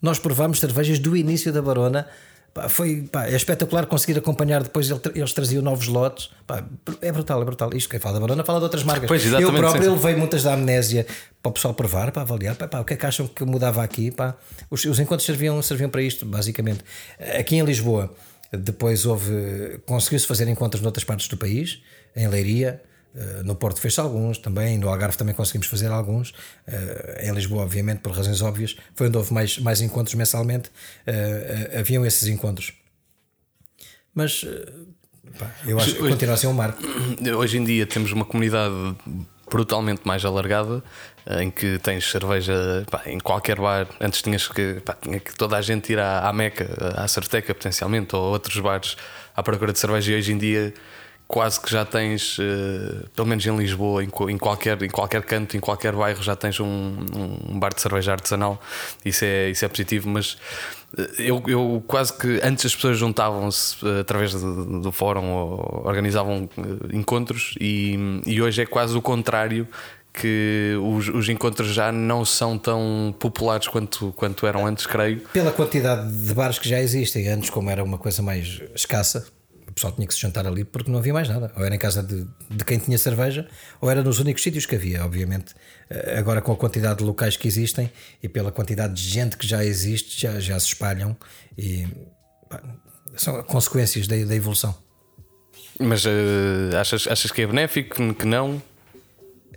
Nós 0.00 0.18
provámos 0.18 0.60
cervejas 0.60 0.98
do 0.98 1.16
início 1.16 1.52
da 1.52 1.60
Barona. 1.60 2.06
Pá, 2.54 2.68
foi, 2.68 3.08
pá, 3.10 3.26
é 3.26 3.34
espetacular 3.34 3.86
conseguir 3.86 4.18
acompanhar. 4.18 4.62
Depois 4.62 4.90
ele- 4.90 5.00
eles 5.14 5.32
traziam 5.32 5.62
novos 5.62 5.86
lotes. 5.86 6.28
Pá, 6.46 6.62
é 7.00 7.10
brutal, 7.10 7.40
é 7.40 7.44
brutal. 7.46 7.70
Isto 7.74 7.88
quem 7.88 7.98
fala 7.98 8.14
da 8.14 8.20
Barona 8.20 8.44
fala 8.44 8.58
de 8.58 8.64
outras 8.64 8.82
marcas. 8.84 9.08
Pois, 9.08 9.24
Eu 9.24 9.50
próprio 9.52 9.82
sim, 9.84 9.88
levei 9.90 10.14
muitas 10.16 10.42
da 10.42 10.52
amnésia 10.52 11.06
para 11.42 11.48
o 11.50 11.52
pessoal 11.52 11.72
provar, 11.72 12.12
para 12.12 12.20
avaliar. 12.22 12.54
Pá, 12.56 12.80
o 12.80 12.84
que 12.84 12.92
é 12.92 12.96
que 12.96 13.06
acham 13.06 13.26
que 13.26 13.42
mudava 13.44 13.82
aqui? 13.82 14.10
Pá? 14.10 14.36
Os, 14.70 14.84
os 14.84 14.98
encontros 14.98 15.24
serviam, 15.24 15.60
serviam 15.62 15.88
para 15.88 16.02
isto, 16.02 16.26
basicamente. 16.26 16.80
Aqui 17.38 17.56
em 17.56 17.64
Lisboa, 17.64 18.12
depois 18.52 19.06
houve. 19.06 19.80
Conseguiu-se 19.86 20.26
fazer 20.26 20.46
encontros 20.46 20.82
noutras 20.82 21.04
partes 21.04 21.28
do 21.28 21.38
país, 21.38 21.80
em 22.14 22.28
Leiria. 22.28 22.82
Eh, 23.14 23.42
No 23.44 23.54
Porto 23.56 23.80
fez 23.80 23.98
alguns 23.98 24.38
também, 24.38 24.78
no 24.78 24.88
Algarve 24.88 25.16
também 25.16 25.34
conseguimos 25.34 25.66
fazer 25.66 25.88
alguns. 25.90 26.32
eh, 26.66 27.26
Em 27.28 27.32
Lisboa, 27.32 27.62
obviamente, 27.62 28.00
por 28.00 28.12
razões 28.12 28.40
óbvias, 28.42 28.76
foi 28.94 29.08
onde 29.08 29.16
houve 29.16 29.32
mais, 29.32 29.58
mais 29.58 29.80
encontros 29.80 30.14
mensalmente. 30.14 30.70
eh, 31.06 31.76
Haviam 31.78 32.04
esses 32.06 32.26
encontros. 32.28 32.72
Mas 34.14 34.44
pá, 35.38 35.50
eu 35.66 35.78
acho 35.78 35.94
que 35.94 36.02
hoje- 36.02 36.10
continua 36.12 36.34
a 36.34 36.36
ser 36.36 36.46
um 36.48 36.52
marco. 36.52 36.82
Hoje 37.38 37.58
em 37.58 37.64
dia 37.64 37.86
temos 37.86 38.12
uma 38.12 38.24
comunidade 38.24 38.74
brutalmente 39.50 40.02
mais 40.04 40.24
alargada 40.24 40.82
em 41.40 41.50
que 41.50 41.78
tens 41.78 42.10
cerveja 42.10 42.84
pá, 42.90 43.02
em 43.06 43.18
qualquer 43.18 43.56
bar. 43.58 43.86
Antes 44.00 44.20
tinhas 44.22 44.48
que, 44.48 44.80
pá, 44.84 44.94
tinha 45.00 45.18
que 45.20 45.34
toda 45.34 45.56
a 45.56 45.62
gente 45.62 45.92
ir 45.92 45.98
à, 45.98 46.28
à 46.28 46.32
Meca, 46.32 46.66
à 46.96 47.06
Certeca 47.08 47.54
potencialmente, 47.54 48.14
ou 48.16 48.22
a 48.22 48.28
outros 48.30 48.58
bares 48.60 48.96
à 49.34 49.42
procura 49.42 49.72
de 49.72 49.78
cerveja. 49.78 50.12
E 50.12 50.16
hoje 50.16 50.32
em 50.32 50.38
dia 50.38 50.74
quase 51.26 51.60
que 51.60 51.70
já 51.70 51.84
tens, 51.84 52.36
eh, 52.38 53.06
pelo 53.16 53.26
menos 53.26 53.46
em 53.46 53.56
Lisboa, 53.56 54.04
em, 54.04 54.08
em 54.28 54.38
qualquer, 54.38 54.82
em 54.82 54.90
qualquer 54.90 55.22
canto, 55.22 55.56
em 55.56 55.60
qualquer 55.60 55.94
bairro, 55.94 56.22
já 56.22 56.36
tens 56.36 56.60
um, 56.60 56.96
um 57.48 57.58
bar 57.58 57.74
de 57.74 57.80
cerveja 57.80 58.12
artesanal. 58.12 58.60
Isso 59.04 59.24
é, 59.24 59.48
isso 59.50 59.64
é 59.64 59.68
positivo, 59.68 60.08
mas 60.08 60.36
eh, 60.98 61.10
eu, 61.18 61.42
eu 61.46 61.82
quase 61.86 62.12
que 62.12 62.40
antes 62.42 62.66
as 62.66 62.74
pessoas 62.74 62.98
juntavam-se 62.98 63.76
eh, 63.86 64.00
através 64.00 64.34
do, 64.34 64.80
do 64.80 64.92
fórum 64.92 65.30
ou 65.32 65.82
organizavam 65.86 66.48
encontros 66.92 67.54
e, 67.60 68.22
e 68.26 68.42
hoje 68.42 68.62
é 68.62 68.66
quase 68.66 68.96
o 68.96 69.00
contrário 69.00 69.66
que 70.12 70.76
os, 70.82 71.08
os 71.08 71.28
encontros 71.28 71.68
já 71.72 71.90
não 71.90 72.24
são 72.24 72.58
tão 72.58 73.14
populares 73.18 73.66
quanto, 73.66 74.12
quanto 74.12 74.46
eram 74.46 74.66
antes, 74.66 74.86
creio. 74.86 75.20
Pela 75.32 75.50
quantidade 75.50 76.12
de 76.12 76.34
bares 76.34 76.58
que 76.58 76.68
já 76.68 76.78
existem, 76.78 77.28
antes, 77.28 77.48
como 77.48 77.70
era 77.70 77.82
uma 77.82 77.96
coisa 77.96 78.20
mais 78.20 78.60
escassa, 78.74 79.26
pessoal 79.82 79.92
tinha 79.92 80.06
que 80.06 80.14
se 80.14 80.20
jantar 80.20 80.46
ali 80.46 80.64
porque 80.64 80.90
não 80.90 80.98
havia 80.98 81.12
mais 81.12 81.28
nada. 81.28 81.50
Ou 81.56 81.64
era 81.64 81.74
em 81.74 81.78
casa 81.78 82.02
de, 82.02 82.26
de 82.48 82.64
quem 82.64 82.78
tinha 82.78 82.96
cerveja, 82.96 83.48
ou 83.80 83.90
era 83.90 84.02
nos 84.02 84.20
únicos 84.20 84.42
sítios 84.42 84.64
que 84.64 84.76
havia, 84.76 85.04
obviamente. 85.04 85.54
Eh, 85.90 86.18
Agora, 86.18 86.40
com 86.40 86.52
a 86.52 86.56
quantidade 86.56 86.98
de 86.98 87.04
locais 87.04 87.36
que 87.36 87.48
existem 87.48 87.90
e 88.22 88.28
pela 88.28 88.52
quantidade 88.52 88.94
de 88.94 89.02
gente 89.02 89.36
que 89.36 89.46
já 89.46 89.64
existe, 89.64 90.20
já, 90.20 90.38
já 90.38 90.58
se 90.60 90.66
espalham 90.66 91.16
e 91.58 91.86
pá, 92.48 92.62
são 93.16 93.42
consequências 93.42 94.06
da, 94.06 94.16
da 94.24 94.34
evolução. 94.34 94.74
Mas 95.80 96.04
uh, 96.04 96.76
achas, 96.78 97.06
achas 97.08 97.30
que 97.30 97.42
é 97.42 97.46
benéfico? 97.46 98.14
Que 98.14 98.26
não? 98.26 98.62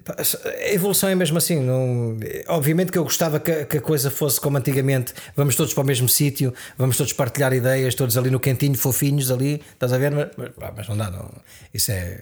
A 0.08 0.72
evolução 0.72 1.10
é 1.10 1.15
mesmo 1.15 1.38
assim. 1.38 1.60
Não... 1.60 2.18
Obviamente 2.48 2.91
que 2.91 2.98
eu 2.98 3.04
gostava 3.04 3.39
que, 3.39 3.65
que, 3.65 3.78
a 3.78 3.82
coisa 3.82 4.12
fosse 4.12 4.39
como 4.39 4.58
antigamente: 4.58 5.13
vamos 5.36 5.56
todos 5.56 5.74
para 5.74 5.84
o 5.84 5.86
mesmo 5.86 6.08
sítio, 6.08 6.54
vamos 6.78 6.96
todos 6.96 7.12
partilhar 7.13 7.54
ideias, 7.54 7.96
todos 7.96 8.15
ali 8.15 8.30
no 8.30 8.39
cantinho, 8.39 8.78
fofinhos 8.78 9.32
ali, 9.32 9.63
estás 9.74 9.91
a 9.91 9.98
ver? 9.98 10.12
Mas, 10.12 10.30
mas 10.76 10.88
não 10.88 10.96
dá, 10.96 11.10
não. 11.10 11.32
Isso 11.74 11.91
é, 11.91 12.22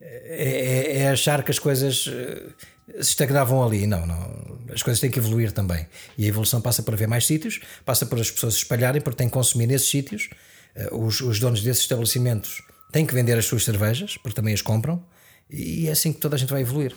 é, 0.00 1.00
é, 1.00 1.08
achar 1.10 1.42
que 1.42 1.50
as 1.50 1.58
coisas 1.58 2.08
eh, 2.08 2.42
se 3.02 3.10
estagnavam 3.10 3.62
ali. 3.62 3.86
Não, 3.86 4.06
não. 4.06 4.58
As 4.72 4.82
coisas 4.82 4.98
têm 4.98 5.10
que 5.10 5.18
evoluir 5.18 5.52
também. 5.52 5.86
E 6.16 6.24
a 6.24 6.28
evolução 6.28 6.60
passa 6.62 6.82
por 6.82 6.94
haver 6.94 7.06
mais 7.06 7.26
sítios, 7.26 7.60
passa 7.84 8.06
por 8.06 8.18
as 8.18 8.30
pessoas 8.30 8.54
se 8.54 8.60
espalharem, 8.60 9.02
porque 9.02 9.18
têm 9.18 9.28
que 9.28 9.34
consumir 9.34 9.66
nesses 9.66 9.90
sítios. 9.90 10.30
Eh, 10.74 10.88
os, 10.90 11.20
os 11.20 11.38
donos 11.38 11.62
desses 11.62 11.82
estabelecimentos 11.82 12.62
têm 12.90 13.04
que 13.04 13.12
vender 13.12 13.36
as 13.36 13.44
suas 13.44 13.62
cervejas, 13.62 14.16
porque 14.16 14.34
também 14.34 14.54
as 14.54 14.62
compram. 14.62 15.04
E 15.50 15.86
é 15.88 15.90
assim 15.90 16.12
que 16.12 16.20
toda 16.20 16.36
a 16.36 16.38
gente 16.38 16.50
vai 16.50 16.62
evoluir. 16.62 16.94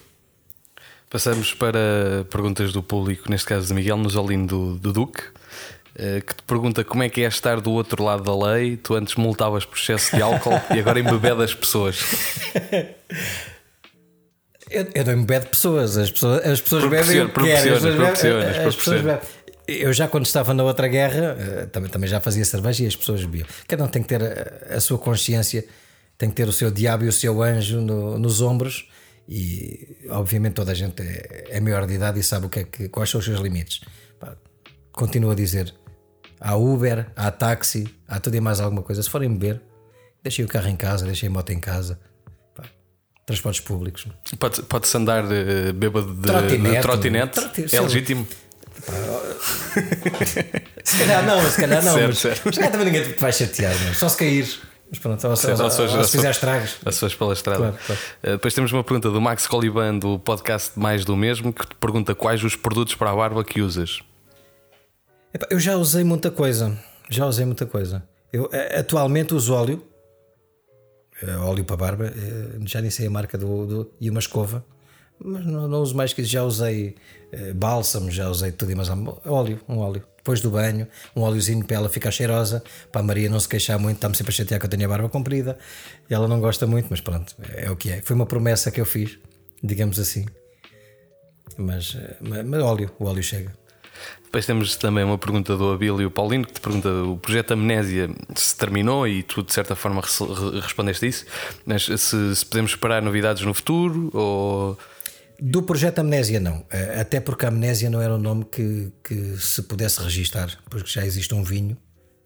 Passamos 1.13 1.53
para 1.53 2.25
perguntas 2.31 2.73
do 2.73 2.81
público, 2.81 3.29
neste 3.29 3.45
caso 3.45 3.67
de 3.67 3.73
Miguel 3.75 3.97
Nosolino 3.97 4.47
do, 4.47 4.79
do 4.79 4.91
Duque, 4.91 5.21
eh, 5.95 6.21
que 6.25 6.33
te 6.33 6.41
pergunta 6.41 6.83
como 6.83 7.03
é 7.03 7.09
que 7.09 7.21
é 7.21 7.27
estar 7.27 7.61
do 7.61 7.71
outro 7.71 8.03
lado 8.03 8.23
da 8.23 8.35
lei. 8.35 8.77
Tu 8.77 8.95
antes 8.95 9.13
multavas 9.13 9.63
por 9.63 9.77
excesso 9.77 10.15
de 10.15 10.23
álcool 10.23 10.59
e 10.75 10.79
agora 10.79 10.99
embebeda 10.99 11.43
as 11.43 11.53
pessoas. 11.53 11.99
Eu, 14.71 14.87
eu 14.95 15.05
não 15.05 15.13
embebedo 15.13 15.47
pessoas, 15.47 15.97
as 15.97 16.09
pessoas, 16.09 16.43
as 16.47 16.59
pessoas 16.59 16.85
bebem 16.85 17.21
o 17.21 17.29
que 17.29 17.43
querem. 17.43 17.73
As 18.65 18.75
pessoas 18.75 19.01
bebem. 19.01 19.21
Eu 19.67 19.93
já 19.93 20.07
quando 20.07 20.25
estava 20.25 20.51
na 20.51 20.63
outra 20.63 20.87
guerra 20.87 21.37
eh, 21.37 21.65
também, 21.71 21.91
também 21.91 22.09
já 22.09 22.19
fazia 22.19 22.43
cerveja 22.43 22.83
e 22.83 22.87
as 22.87 22.95
pessoas 22.95 23.21
bebiam. 23.21 23.45
Cada 23.67 23.83
um 23.83 23.87
tem 23.87 24.01
que 24.01 24.07
ter 24.07 24.23
a, 24.23 24.77
a 24.77 24.79
sua 24.79 24.97
consciência, 24.97 25.63
tem 26.17 26.27
que 26.29 26.35
ter 26.35 26.47
o 26.47 26.51
seu 26.51 26.71
diabo 26.71 27.03
e 27.03 27.07
o 27.07 27.11
seu 27.11 27.43
anjo 27.43 27.81
no, 27.81 28.17
nos 28.17 28.41
ombros 28.41 28.87
e 29.27 30.07
obviamente 30.09 30.53
toda 30.53 30.71
a 30.71 30.75
gente 30.75 31.01
é, 31.01 31.45
é 31.49 31.59
maior 31.59 31.85
de 31.87 31.93
idade 31.93 32.19
e 32.19 32.23
sabe 32.23 32.45
o 32.45 32.49
que 32.49 32.59
é 32.59 32.63
que, 32.63 32.89
quais 32.89 33.09
são 33.09 33.19
os 33.19 33.25
seus 33.25 33.39
limites. 33.39 33.81
Pá, 34.19 34.35
continuo 34.91 35.31
a 35.31 35.35
dizer: 35.35 35.73
há 36.39 36.55
Uber, 36.55 37.07
há 37.15 37.31
táxi, 37.31 37.87
há 38.07 38.19
tudo 38.19 38.35
e 38.35 38.41
mais 38.41 38.59
alguma 38.59 38.81
coisa. 38.81 39.01
Se 39.01 39.09
forem 39.09 39.33
beber, 39.33 39.61
deixem 40.21 40.43
o 40.43 40.47
carro 40.47 40.67
em 40.67 40.75
casa, 40.75 41.05
deixem 41.05 41.29
a 41.29 41.31
moto 41.31 41.51
em 41.51 41.59
casa. 41.59 41.99
Pá, 42.53 42.63
transportes 43.25 43.61
públicos. 43.61 44.07
Pode-se 44.37 44.63
pode 44.63 44.97
andar 44.97 45.23
uh, 45.23 45.73
bêbado 45.73 46.13
de 46.13 46.81
trotinete. 46.81 47.39
É 47.73 47.79
legítimo. 47.79 48.27
se 50.83 50.97
calhar 50.97 51.25
não, 51.25 51.49
se 51.49 51.61
calhar 51.61 51.83
não. 51.83 51.93
Certo, 51.93 52.07
mas, 52.07 52.17
certo. 52.17 52.41
mas 52.45 52.57
também 52.57 52.85
ninguém 52.85 53.03
te 53.03 53.19
vai 53.19 53.31
chatear, 53.31 53.73
não. 53.85 53.93
só 53.93 54.09
se 54.09 54.17
cair. 54.17 54.72
Mas 54.93 54.99
pronto, 54.99 55.27
ou, 55.27 55.35
Certo, 55.35 55.59
ou, 55.59 55.65
ou, 55.65 55.97
ou 55.97 56.03
se 56.03 56.11
fizer 56.11 56.29
estragos. 56.29 56.77
As 56.85 56.93
suas 56.93 57.15
pela 57.15 57.33
estrada. 57.33 57.57
Claro, 57.57 57.77
claro. 57.83 58.01
Uh, 58.23 58.29
depois 58.33 58.53
temos 58.53 58.71
uma 58.71 58.83
pergunta 58.83 59.09
do 59.09 59.19
Max 59.19 59.47
Coliban 59.47 59.97
do 59.97 60.19
podcast 60.19 60.77
Mais 60.77 61.03
do 61.03 61.17
Mesmo 61.17 61.51
que 61.51 61.65
te 61.65 61.73
pergunta 61.73 62.13
quais 62.13 62.43
os 62.43 62.55
produtos 62.55 62.93
para 62.93 63.09
a 63.09 63.15
barba 63.15 63.43
que 63.43 63.59
usas. 63.59 64.01
Eu 65.49 65.59
já 65.59 65.75
usei 65.77 66.03
muita 66.03 66.29
coisa. 66.29 66.77
Já 67.09 67.25
usei 67.25 67.43
muita 67.43 67.65
coisa. 67.65 68.07
Eu 68.31 68.47
atualmente 68.77 69.33
uso 69.33 69.55
óleo. 69.55 69.83
Eh, 71.23 71.35
óleo 71.37 71.65
para 71.65 71.75
barba. 71.75 72.05
Eh, 72.05 72.59
já 72.63 72.79
nem 72.79 72.91
sei 72.91 73.07
a 73.07 73.09
marca 73.09 73.35
do, 73.35 73.65
do 73.65 73.91
e 73.99 74.11
uma 74.11 74.19
escova. 74.19 74.63
Mas 75.19 75.43
não, 75.43 75.67
não, 75.67 75.81
uso 75.81 75.95
mais 75.97 76.13
que 76.13 76.21
isso. 76.21 76.29
Já 76.29 76.43
usei 76.43 76.95
bálsamo, 77.55 78.11
já 78.11 78.29
usei 78.29 78.51
tudo 78.51 78.71
e 78.71 78.75
mais 78.75 78.89
óleo, 79.25 79.59
um 79.67 79.79
óleo 79.79 80.03
depois 80.23 80.39
do 80.39 80.49
banho, 80.49 80.87
um 81.13 81.21
óleozinho 81.21 81.65
para 81.65 81.75
ela 81.75 81.89
ficar 81.89 82.09
cheirosa, 82.09 82.63
para 82.89 83.01
a 83.01 83.03
Maria 83.03 83.29
não 83.29 83.39
se 83.41 83.49
queixar 83.49 83.77
muito, 83.77 83.97
está-me 83.97 84.15
sempre 84.15 84.31
a 84.31 84.33
chatear 84.33 84.57
que 84.57 84.65
eu 84.65 84.69
tenho 84.69 84.85
a 84.85 84.87
barba 84.87 85.09
comprida 85.09 85.57
e 86.09 86.13
ela 86.13 86.29
não 86.29 86.39
gosta 86.39 86.65
muito, 86.65 86.87
mas 86.89 87.01
pronto, 87.01 87.35
é 87.53 87.69
o 87.69 87.75
que 87.75 87.91
é. 87.91 88.01
Foi 88.01 88.15
uma 88.15 88.25
promessa 88.25 88.71
que 88.71 88.79
eu 88.79 88.85
fiz, 88.85 89.19
digamos 89.61 89.99
assim. 89.99 90.25
Mas, 91.57 91.97
mas, 92.21 92.45
mas 92.45 92.61
óleo, 92.61 92.89
o 92.97 93.05
óleo 93.05 93.21
chega. 93.21 93.51
Depois 94.23 94.45
temos 94.45 94.77
também 94.77 95.03
uma 95.03 95.17
pergunta 95.17 95.57
do 95.57 95.73
Abílio 95.73 96.09
Paulino 96.09 96.47
que 96.47 96.53
te 96.53 96.61
pergunta: 96.61 96.89
o 97.03 97.17
projeto 97.17 97.51
Amnésia 97.51 98.09
se 98.33 98.55
terminou 98.55 99.05
e 99.05 99.23
tu, 99.23 99.43
de 99.43 99.53
certa 99.53 99.75
forma, 99.75 100.01
respondeste 100.61 101.05
isso, 101.05 101.25
mas 101.65 101.83
se, 101.83 102.35
se 102.35 102.45
podemos 102.45 102.71
esperar 102.71 103.01
novidades 103.01 103.43
no 103.43 103.53
futuro 103.53 104.09
ou 104.13 104.79
do 105.39 105.63
projeto 105.63 105.99
Amnésia, 105.99 106.39
não. 106.39 106.65
Eh, 106.69 106.99
até 106.99 107.19
porque 107.19 107.45
Amnésia 107.45 107.89
não 107.89 108.01
era 108.01 108.15
um 108.15 108.19
nome 108.19 108.45
que, 108.45 108.91
que 109.03 109.37
se 109.37 109.61
pudesse 109.63 110.01
registar, 110.01 110.57
porque 110.69 110.89
já 110.89 111.05
existe 111.05 111.33
um 111.33 111.43
vinho 111.43 111.77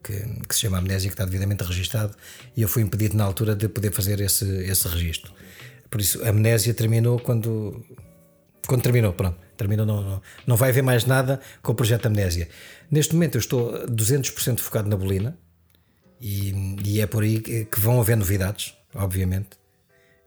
que, 0.03 0.13
que, 0.47 0.55
se 0.55 0.61
chama 0.61 0.77
Amnésia, 0.77 1.09
que 1.09 1.13
está 1.13 1.25
devidamente 1.25 1.63
registado, 1.63 2.15
e 2.55 2.61
eu 2.61 2.67
fui 2.67 2.81
impedido 2.81 3.17
na 3.17 3.23
altura 3.23 3.55
de 3.55 3.67
poder 3.67 3.91
fazer 3.91 4.19
esse, 4.21 4.45
esse 4.63 4.87
registro. 4.87 5.33
Por 5.89 6.01
isso, 6.01 6.23
Amnésia 6.25 6.73
terminou 6.73 7.19
quando. 7.19 7.83
Quando 8.65 8.81
terminou, 8.81 9.13
pronto. 9.13 9.37
Terminou, 9.55 9.85
não, 9.85 10.01
não, 10.01 10.21
não 10.45 10.55
vai 10.55 10.69
haver 10.69 10.83
mais 10.83 11.05
nada 11.05 11.39
com 11.63 11.71
o 11.71 11.75
projeto 11.75 12.05
Amnésia. 12.05 12.47
Neste 12.91 13.13
momento, 13.15 13.35
eu 13.35 13.39
estou 13.39 13.87
200% 13.87 14.59
focado 14.59 14.89
na 14.89 14.95
bolina, 14.95 15.37
e, 16.19 16.75
e 16.83 17.01
é 17.01 17.07
por 17.07 17.23
aí 17.23 17.39
que 17.39 17.79
vão 17.79 17.99
haver 17.99 18.17
novidades, 18.17 18.75
obviamente. 18.93 19.49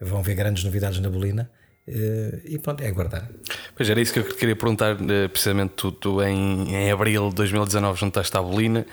Vão 0.00 0.20
haver 0.20 0.34
grandes 0.34 0.64
novidades 0.64 0.98
na 1.00 1.10
bolina. 1.10 1.50
Uh, 1.90 2.40
e 2.44 2.58
pronto, 2.58 2.82
é 2.82 2.88
aguardar. 2.88 3.28
Pois 3.74 3.90
era 3.90 4.00
isso 4.00 4.12
que 4.12 4.20
eu 4.20 4.24
queria 4.24 4.54
perguntar, 4.54 4.94
uh, 4.94 5.28
precisamente 5.28 5.72
tu, 5.74 5.90
tu, 5.90 6.22
em, 6.22 6.72
em 6.72 6.90
abril 6.90 7.30
de 7.30 7.34
2019 7.34 7.98
juntaste 7.98 8.36
à 8.36 8.40
Bolina, 8.40 8.86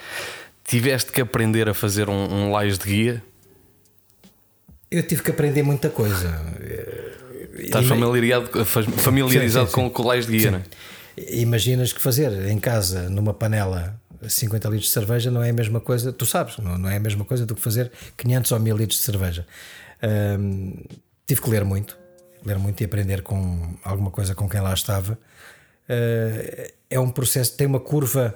tiveste 0.65 1.11
que 1.11 1.21
aprender 1.21 1.69
a 1.69 1.75
fazer 1.75 2.09
um, 2.09 2.15
um 2.15 2.51
lais 2.51 2.79
de 2.79 2.85
guia? 2.85 3.23
Eu 4.89 5.03
tive 5.03 5.21
que 5.21 5.29
aprender 5.29 5.61
muita 5.61 5.91
coisa. 5.91 6.41
Estás 7.59 7.85
familiarizado, 7.85 8.65
familiarizado 8.65 9.67
sim, 9.67 9.75
sim, 9.75 9.83
sim. 9.83 9.89
com, 9.89 10.01
o 10.01 10.07
lais 10.07 10.25
de 10.25 10.35
guia, 10.35 10.51
não 10.51 10.59
é? 10.59 10.63
Imaginas 11.35 11.93
que 11.93 12.01
fazer 12.01 12.31
em 12.47 12.59
casa, 12.59 13.09
numa 13.09 13.33
panela, 13.33 13.99
50 14.27 14.69
litros 14.69 14.87
de 14.87 14.93
cerveja 14.93 15.29
não 15.29 15.43
é 15.43 15.49
a 15.49 15.53
mesma 15.53 15.79
coisa, 15.79 16.11
tu 16.11 16.25
sabes, 16.25 16.57
não, 16.57 16.77
não 16.77 16.89
é 16.89 16.95
a 16.95 16.99
mesma 16.99 17.25
coisa 17.25 17.45
do 17.45 17.53
que 17.53 17.61
fazer 17.61 17.91
500 18.15 18.51
ou 18.51 18.59
1000 18.59 18.77
litros 18.77 18.99
de 18.99 19.05
cerveja. 19.05 19.45
tive 21.27 21.41
que 21.41 21.49
ler 21.49 21.63
muito, 21.63 21.97
ler 22.47 22.57
muito 22.57 22.81
e 22.81 22.85
aprender 22.85 23.21
com 23.21 23.75
alguma 23.83 24.09
coisa 24.09 24.33
com 24.33 24.49
quem 24.49 24.61
lá 24.61 24.73
estava. 24.73 25.13
Uh, 25.13 26.71
é 26.89 26.99
um 26.99 27.09
processo, 27.09 27.55
tem 27.55 27.67
uma 27.67 27.79
curva 27.79 28.33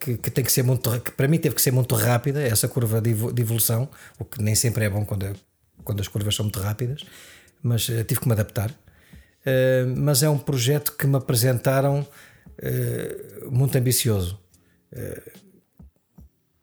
que, 0.00 0.16
que, 0.16 0.30
tem 0.30 0.44
que 0.44 0.52
ser 0.52 0.62
muito, 0.62 1.00
que 1.00 1.10
para 1.10 1.28
mim 1.28 1.38
teve 1.38 1.54
que 1.54 1.62
ser 1.62 1.72
muito 1.72 1.94
rápida, 1.94 2.40
essa 2.40 2.68
curva 2.68 3.00
de, 3.00 3.10
evolução, 3.10 3.88
o 4.18 4.24
que 4.24 4.40
nem 4.42 4.54
sempre 4.54 4.84
é 4.84 4.90
bom 4.90 5.04
quando, 5.04 5.32
quando 5.84 6.00
as 6.00 6.08
curvas 6.08 6.34
são 6.34 6.44
muito 6.44 6.60
rápidas, 6.60 7.02
mas 7.62 7.88
uh, 7.88 8.04
tive 8.04 8.20
que 8.20 8.26
me 8.26 8.32
adaptar. 8.32 8.70
Uh, 8.70 9.94
mas 9.96 10.22
é 10.22 10.30
um 10.30 10.38
projeto 10.38 10.92
que 10.96 11.06
me 11.06 11.16
apresentaram 11.16 12.06
muito 13.52 13.78
ambicioso 13.78 14.36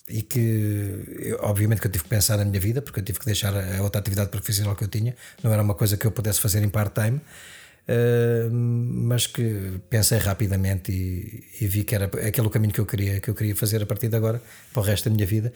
e 0.07 0.21
que 0.21 1.35
obviamente 1.39 1.81
que 1.81 1.87
eu 1.87 1.91
tive 1.91 2.03
que 2.03 2.09
pensar 2.09 2.37
na 2.37 2.45
minha 2.45 2.59
vida 2.59 2.81
porque 2.81 2.99
eu 2.99 3.03
tive 3.03 3.19
que 3.19 3.25
deixar 3.25 3.53
a 3.55 3.81
outra 3.81 3.99
atividade 3.99 4.29
profissional 4.29 4.75
que 4.75 4.83
eu 4.83 4.87
tinha. 4.87 5.15
Não 5.43 5.51
era 5.51 5.61
uma 5.61 5.73
coisa 5.73 5.97
que 5.97 6.05
eu 6.05 6.11
pudesse 6.11 6.39
fazer 6.39 6.63
em 6.63 6.69
part-time. 6.69 7.19
Uh, 7.87 8.49
mas 8.51 9.27
que 9.27 9.79
pensei 9.91 10.17
rapidamente 10.17 10.91
e, 10.91 11.43
e, 11.61 11.67
vi 11.67 11.83
que 11.83 11.93
era 11.93 12.05
aquele 12.05 12.47
o 12.47 12.49
caminho 12.49 12.73
que 12.73 12.81
eu 12.81 12.85
queria 12.85 13.19
que 13.19 13.29
eu 13.29 13.35
queria 13.35 13.55
fazer 13.55 13.79
a 13.83 13.85
partir 13.85 14.07
de 14.07 14.15
agora 14.15 14.41
para 14.73 14.81
o 14.81 14.83
resto 14.83 15.07
da 15.07 15.15
minha 15.15 15.27
vida. 15.27 15.53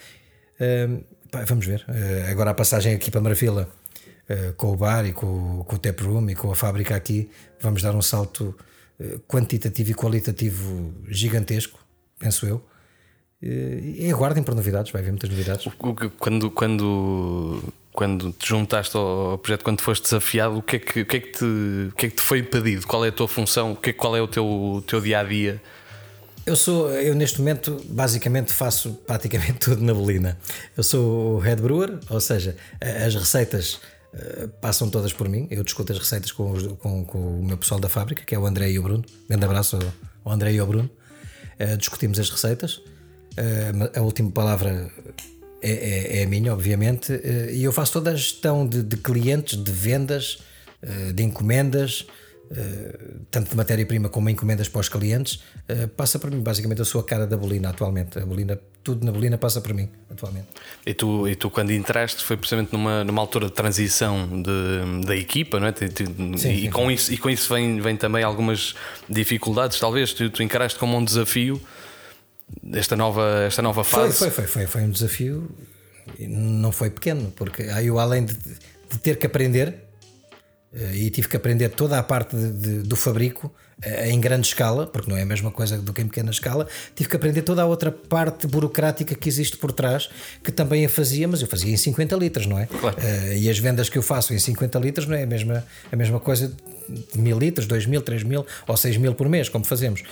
Uh, 0.59 1.03
pá, 1.31 1.43
vamos 1.45 1.65
ver. 1.65 1.83
Uh, 1.87 2.29
agora 2.29 2.51
a 2.51 2.53
passagem 2.53 2.93
aqui 2.93 3.09
para 3.09 3.21
Maravilha 3.21 3.67
com 4.57 4.73
o 4.73 4.75
bar 4.75 5.07
e 5.07 5.11
com, 5.11 5.63
com 5.63 5.75
o 5.75 5.79
tap 5.79 5.99
room 6.03 6.29
e 6.29 6.35
com 6.35 6.51
a 6.51 6.55
fábrica 6.55 6.95
aqui 6.95 7.31
vamos 7.59 7.81
dar 7.81 7.95
um 7.95 8.01
salto 8.01 8.55
quantitativo 9.27 9.89
e 9.89 9.93
qualitativo 9.95 10.93
gigantesco 11.07 11.79
penso 12.19 12.45
eu 12.45 12.63
e 13.41 14.11
aguardem 14.11 14.43
por 14.43 14.53
novidades, 14.53 14.91
vai 14.91 15.01
haver 15.01 15.11
muitas 15.11 15.29
novidades. 15.29 15.65
Quando, 16.17 16.51
quando, 16.51 17.73
quando 17.93 18.31
te 18.33 18.49
juntaste 18.49 18.95
ao 18.97 19.37
projeto, 19.37 19.63
quando 19.63 19.81
foste 19.81 20.03
desafiado, 20.03 20.57
o 20.57 20.61
que 20.61 20.75
é 20.75 20.79
que, 20.79 21.01
o 21.01 21.05
que, 21.05 21.17
é 21.17 21.19
que, 21.19 21.31
te, 21.31 21.45
o 21.45 21.95
que, 21.95 22.05
é 22.05 22.09
que 22.09 22.15
te 22.15 22.21
foi 22.21 22.43
pedido? 22.43 22.85
Qual 22.85 23.03
é 23.05 23.07
a 23.07 23.11
tua 23.11 23.27
função? 23.27 23.71
O 23.71 23.75
que 23.75 23.91
é, 23.91 23.93
qual 23.93 24.15
é 24.15 24.21
o 24.21 24.27
teu, 24.27 24.45
o 24.45 24.81
teu 24.81 24.99
dia 24.99 25.19
a 25.19 25.23
dia? 25.23 25.61
Eu 26.45 26.55
sou, 26.55 26.89
eu 26.91 27.15
neste 27.15 27.39
momento 27.39 27.81
basicamente 27.85 28.51
faço 28.51 28.93
praticamente 29.05 29.59
tudo 29.59 29.83
na 29.83 29.93
Bolina. 29.93 30.37
Eu 30.75 30.83
sou 30.83 31.35
o 31.35 31.39
head 31.39 31.61
brewer, 31.61 31.99
ou 32.09 32.19
seja, 32.19 32.57
as 32.81 33.15
receitas 33.15 33.79
uh, 34.13 34.49
passam 34.59 34.89
todas 34.89 35.13
por 35.13 35.29
mim. 35.29 35.47
Eu 35.49 35.63
discuto 35.63 35.93
as 35.93 35.99
receitas 35.99 36.31
com, 36.31 36.51
os, 36.51 36.67
com, 36.79 37.05
com, 37.05 37.39
o 37.39 37.45
meu 37.45 37.57
pessoal 37.57 37.79
da 37.79 37.87
fábrica, 37.87 38.23
que 38.25 38.35
é 38.35 38.39
o 38.39 38.45
André 38.45 38.69
e 38.71 38.79
o 38.79 38.83
Bruno. 38.83 39.05
Grande 39.29 39.45
abraço 39.45 39.79
ao 40.25 40.33
André 40.33 40.51
e 40.53 40.59
ao 40.59 40.67
Bruno. 40.67 40.89
Uh, 41.57 41.77
discutimos 41.77 42.19
as 42.19 42.29
receitas. 42.29 42.81
Uh, 43.37 43.97
a 43.97 44.01
última 44.01 44.31
palavra 44.31 44.91
é, 45.61 45.71
é, 45.71 46.19
é, 46.19 46.23
a 46.23 46.27
minha, 46.27 46.53
obviamente, 46.53 47.13
uh, 47.13 47.51
e 47.51 47.63
eu 47.63 47.71
faço 47.71 47.93
toda 47.93 48.11
a 48.11 48.15
gestão 48.15 48.67
de, 48.67 48.81
de 48.83 48.97
clientes, 48.97 49.61
de 49.61 49.71
vendas, 49.71 50.39
uh, 50.83 51.13
de 51.13 51.23
encomendas, 51.23 52.05
tanto 53.29 53.51
de 53.51 53.55
matéria-prima 53.55 54.09
como 54.09 54.27
encomendas 54.27 54.67
para 54.67 54.81
os 54.81 54.89
clientes, 54.89 55.39
passa 55.95 56.17
por 56.17 56.31
mim. 56.31 56.41
Basicamente, 56.41 56.79
eu 56.79 56.85
sou 56.85 56.99
a 56.99 57.03
cara 57.03 57.27
da 57.27 57.37
Bolina 57.37 57.69
atualmente. 57.69 58.17
A 58.17 58.25
Bolina, 58.25 58.59
tudo 58.83 59.05
na 59.05 59.11
Bolina 59.11 59.37
passa 59.37 59.61
por 59.61 59.71
mim 59.71 59.87
atualmente. 60.09 60.47
E 60.83 60.91
tu, 60.95 61.27
e 61.27 61.35
tu 61.35 61.51
quando 61.51 61.71
entraste, 61.71 62.23
foi 62.23 62.35
precisamente 62.35 62.73
numa, 62.73 63.03
numa 63.03 63.21
altura 63.21 63.45
de 63.45 63.53
transição 63.53 64.41
de, 64.41 65.05
da 65.05 65.15
equipa, 65.15 65.59
não 65.59 65.67
é? 65.67 65.73
Sim, 65.75 66.33
e, 66.33 66.39
sim, 66.39 66.69
com 66.71 66.87
sim. 66.87 66.93
Isso, 66.93 67.13
e 67.13 67.17
com 67.19 67.29
isso 67.29 67.53
vem, 67.53 67.79
vem 67.79 67.95
também 67.95 68.23
algumas 68.23 68.73
dificuldades, 69.07 69.79
talvez. 69.79 70.11
Tu, 70.11 70.27
tu 70.31 70.41
encaraste 70.41 70.79
como 70.79 70.97
um 70.97 71.05
desafio 71.05 71.61
esta 72.73 72.95
nova, 72.95 73.43
esta 73.47 73.61
nova 73.61 73.83
fase. 73.83 74.17
Foi, 74.17 74.29
foi, 74.29 74.45
foi, 74.45 74.47
foi, 74.47 74.67
foi 74.67 74.81
um 74.81 74.91
desafio, 74.91 75.49
não 76.19 76.71
foi 76.71 76.89
pequeno, 76.89 77.31
porque 77.35 77.63
aí 77.63 77.87
eu, 77.87 77.99
além 77.99 78.25
de, 78.25 78.33
de 78.33 78.97
ter 78.99 79.17
que 79.17 79.25
aprender 79.25 79.89
eh, 80.73 80.95
e 80.95 81.09
tive 81.09 81.27
que 81.27 81.35
aprender 81.35 81.69
toda 81.69 81.97
a 81.97 82.03
parte 82.03 82.35
de, 82.35 82.51
de, 82.51 82.77
do 82.83 82.95
fabrico 82.95 83.53
eh, 83.81 84.11
em 84.11 84.19
grande 84.19 84.47
escala, 84.47 84.85
porque 84.85 85.09
não 85.09 85.17
é 85.17 85.23
a 85.23 85.25
mesma 85.25 85.51
coisa 85.51 85.77
do 85.79 85.93
que 85.93 86.01
em 86.01 86.07
pequena 86.07 86.29
escala. 86.29 86.67
Tive 86.95 87.09
que 87.09 87.15
aprender 87.15 87.41
toda 87.41 87.61
a 87.61 87.65
outra 87.65 87.91
parte 87.91 88.45
burocrática 88.45 89.15
que 89.15 89.27
existe 89.27 89.57
por 89.57 89.71
trás, 89.71 90.09
que 90.43 90.51
também 90.51 90.85
a 90.85 90.89
fazia, 90.89 91.27
mas 91.27 91.41
eu 91.41 91.47
fazia 91.47 91.73
em 91.73 91.77
50 91.77 92.15
litros, 92.15 92.45
não 92.45 92.59
é? 92.59 92.67
Claro. 92.67 92.97
Uh, 92.97 93.33
e 93.33 93.49
as 93.49 93.57
vendas 93.57 93.89
que 93.89 93.97
eu 93.97 94.03
faço 94.03 94.33
em 94.33 94.39
50 94.39 94.79
litros 94.79 95.07
não 95.07 95.15
é 95.15 95.23
a 95.23 95.27
mesma, 95.27 95.65
a 95.91 95.95
mesma 95.95 96.19
coisa 96.19 96.53
de 97.13 97.19
mil 97.19 97.37
litros, 97.37 97.67
2 97.67 97.85
mil, 97.85 98.01
3 98.01 98.23
mil 98.23 98.45
ou 98.67 98.77
6 98.77 98.97
mil 98.97 99.13
por 99.13 99.29
mês, 99.29 99.47
como 99.47 99.63
fazemos. 99.63 100.03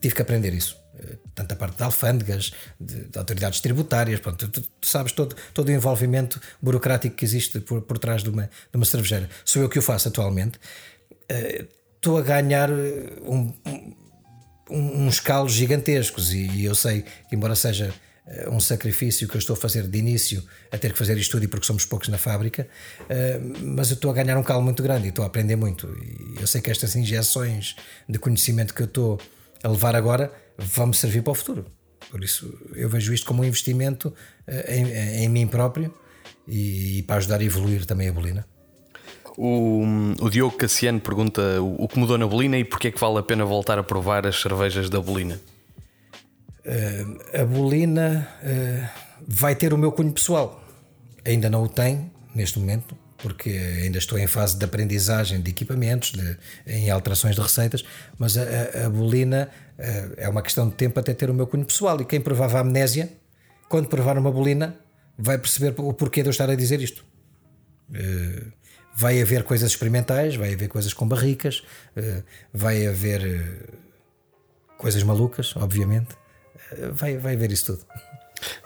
Tive 0.00 0.14
que 0.14 0.22
aprender 0.22 0.54
isso. 0.54 0.79
Uh, 0.94 1.16
tanto 1.34 1.52
a 1.52 1.56
parte 1.56 1.76
de 1.76 1.82
alfândegas, 1.82 2.52
de, 2.78 3.04
de 3.04 3.18
autoridades 3.18 3.60
tributárias, 3.60 4.20
pronto, 4.20 4.48
tu, 4.48 4.60
tu, 4.60 4.68
sabes 4.82 5.12
todo, 5.12 5.36
todo 5.54 5.68
o 5.68 5.72
envolvimento 5.72 6.40
burocrático 6.60 7.14
que 7.16 7.24
existe 7.24 7.60
por, 7.60 7.82
por 7.82 7.98
trás 7.98 8.22
de 8.22 8.28
uma, 8.28 8.44
de 8.44 8.76
uma 8.76 8.84
cervejeira. 8.84 9.28
Sou 9.44 9.62
eu 9.62 9.68
que 9.68 9.78
o 9.78 9.82
faço 9.82 10.08
atualmente. 10.08 10.58
Uh, 11.30 11.66
estou 12.00 12.16
a 12.16 12.22
ganhar 12.22 12.70
um, 12.70 13.52
um, 14.70 15.06
uns 15.06 15.20
calos 15.20 15.52
gigantescos 15.52 16.32
e, 16.32 16.48
e 16.50 16.64
eu 16.64 16.74
sei 16.74 17.04
que, 17.28 17.36
embora 17.36 17.54
seja 17.54 17.92
eh, 18.26 18.48
um 18.48 18.60
sacrifício 18.60 19.28
que 19.28 19.36
eu 19.36 19.38
estou 19.38 19.54
a 19.54 19.56
fazer 19.56 19.86
de 19.86 19.98
início 19.98 20.42
a 20.70 20.78
ter 20.78 20.92
que 20.92 20.98
fazer 20.98 21.18
estúdio 21.18 21.48
porque 21.48 21.66
somos 21.66 21.84
poucos 21.84 22.08
na 22.08 22.16
fábrica, 22.16 22.66
eh, 23.08 23.40
mas 23.60 23.90
eu 23.90 23.94
estou 23.94 24.10
a 24.10 24.14
ganhar 24.14 24.38
um 24.38 24.42
calo 24.42 24.62
muito 24.62 24.82
grande 24.82 25.06
e 25.06 25.08
estou 25.10 25.24
a 25.24 25.26
aprender 25.26 25.56
muito. 25.56 25.86
E 26.02 26.40
eu 26.40 26.46
sei 26.46 26.60
que 26.60 26.70
estas 26.70 26.94
injeções 26.96 27.76
de 28.08 28.18
conhecimento 28.18 28.72
que 28.72 28.82
eu 28.82 28.86
estou 28.86 29.20
a 29.62 29.68
levar 29.68 29.94
agora 29.94 30.32
vão-me 30.58 30.94
servir 30.94 31.22
para 31.22 31.32
o 31.32 31.34
futuro. 31.34 31.66
Por 32.10 32.24
isso 32.24 32.52
eu 32.74 32.88
vejo 32.88 33.12
isto 33.12 33.26
como 33.26 33.42
um 33.42 33.44
investimento 33.44 34.12
eh, 34.46 34.76
em, 34.76 35.24
em 35.24 35.28
mim 35.28 35.46
próprio 35.46 35.94
e, 36.46 36.98
e, 36.98 37.02
para 37.02 37.16
ajudar 37.16 37.40
a 37.40 37.44
evoluir 37.44 37.84
também 37.84 38.08
a 38.08 38.12
bolina. 38.12 38.46
O, 39.36 39.84
o 40.20 40.30
Diogo 40.30 40.56
Cassiano 40.56 41.00
pergunta 41.00 41.62
o, 41.62 41.84
o 41.84 41.88
que 41.88 41.98
mudou 41.98 42.18
na 42.18 42.26
bolina 42.26 42.58
e 42.58 42.64
porque 42.64 42.88
é 42.88 42.90
que 42.90 42.98
vale 42.98 43.18
a 43.18 43.22
pena 43.22 43.44
voltar 43.44 43.78
a 43.78 43.82
provar 43.82 44.26
as 44.26 44.40
cervejas 44.40 44.90
da 44.90 45.00
bolina. 45.00 45.40
Uh, 46.60 47.40
a 47.40 47.44
bolina 47.44 48.28
uh, 48.42 48.88
vai 49.26 49.54
ter 49.54 49.72
o 49.72 49.78
meu 49.78 49.92
cunho 49.92 50.12
pessoal. 50.12 50.62
Ainda 51.24 51.48
não 51.48 51.62
o 51.62 51.68
tem 51.68 52.10
neste 52.34 52.58
momento, 52.58 52.96
porque 53.22 53.50
ainda 53.50 53.98
estou 53.98 54.18
em 54.18 54.26
fase 54.26 54.56
de 54.56 54.64
aprendizagem 54.64 55.40
de 55.40 55.50
equipamentos, 55.50 56.12
de, 56.12 56.36
em 56.66 56.90
alterações 56.90 57.34
de 57.34 57.40
receitas, 57.40 57.84
mas 58.18 58.36
a, 58.36 58.42
a, 58.42 58.86
a 58.86 58.90
bolina 58.90 59.50
uh, 59.78 60.14
é 60.16 60.28
uma 60.28 60.42
questão 60.42 60.68
de 60.68 60.74
tempo 60.74 60.98
até 60.98 61.14
ter 61.14 61.30
o 61.30 61.34
meu 61.34 61.46
cunho 61.46 61.64
pessoal. 61.64 62.00
E 62.00 62.04
quem 62.04 62.20
provava 62.20 62.58
a 62.58 62.60
amnésia, 62.60 63.10
quando 63.68 63.88
provar 63.88 64.18
uma 64.18 64.30
bolina, 64.30 64.76
vai 65.18 65.38
perceber 65.38 65.74
o 65.78 65.92
porquê 65.92 66.22
de 66.22 66.28
eu 66.28 66.30
estar 66.30 66.48
a 66.48 66.54
dizer 66.54 66.80
isto. 66.80 67.04
vai 68.96 69.20
haver 69.20 69.44
coisas 69.44 69.70
experimentais, 69.70 70.34
vai 70.34 70.54
haver 70.54 70.68
coisas 70.68 70.94
com 70.94 71.06
barricas, 71.06 71.62
vai 72.52 72.86
haver 72.86 73.68
coisas 74.78 75.02
malucas, 75.02 75.54
obviamente 75.56 76.20
vai, 76.92 77.16
vai 77.16 77.36
ver 77.36 77.52
isso 77.52 77.66
tudo. 77.66 77.86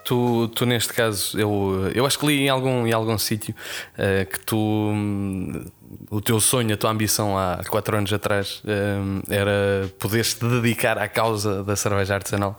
Tu, 0.05 0.49
tu 0.49 0.67
neste 0.67 0.93
caso, 0.93 1.39
eu, 1.39 1.91
eu 1.95 2.07
acho 2.07 2.19
que 2.19 2.27
li 2.27 2.43
em 2.43 2.49
algum, 2.49 2.87
em 2.87 2.93
algum 2.93 3.17
sítio 3.19 3.55
uh, 3.95 4.31
que 4.31 4.41
tu, 4.41 4.57
um, 4.57 5.65
o 6.11 6.21
teu 6.21 6.41
sonho, 6.41 6.75
a 6.75 6.77
tua 6.77 6.91
ambição 6.91 7.39
há 7.39 7.63
quatro 7.69 7.97
anos 7.97 8.13
atrás 8.13 8.63
um, 8.65 9.23
era 9.29 9.91
poderes 9.99 10.35
te 10.35 10.45
dedicar 10.47 10.99
à 10.99 11.09
causa 11.09 11.63
da 11.63 11.77
cerveja 11.77 12.15
artesanal 12.15 12.57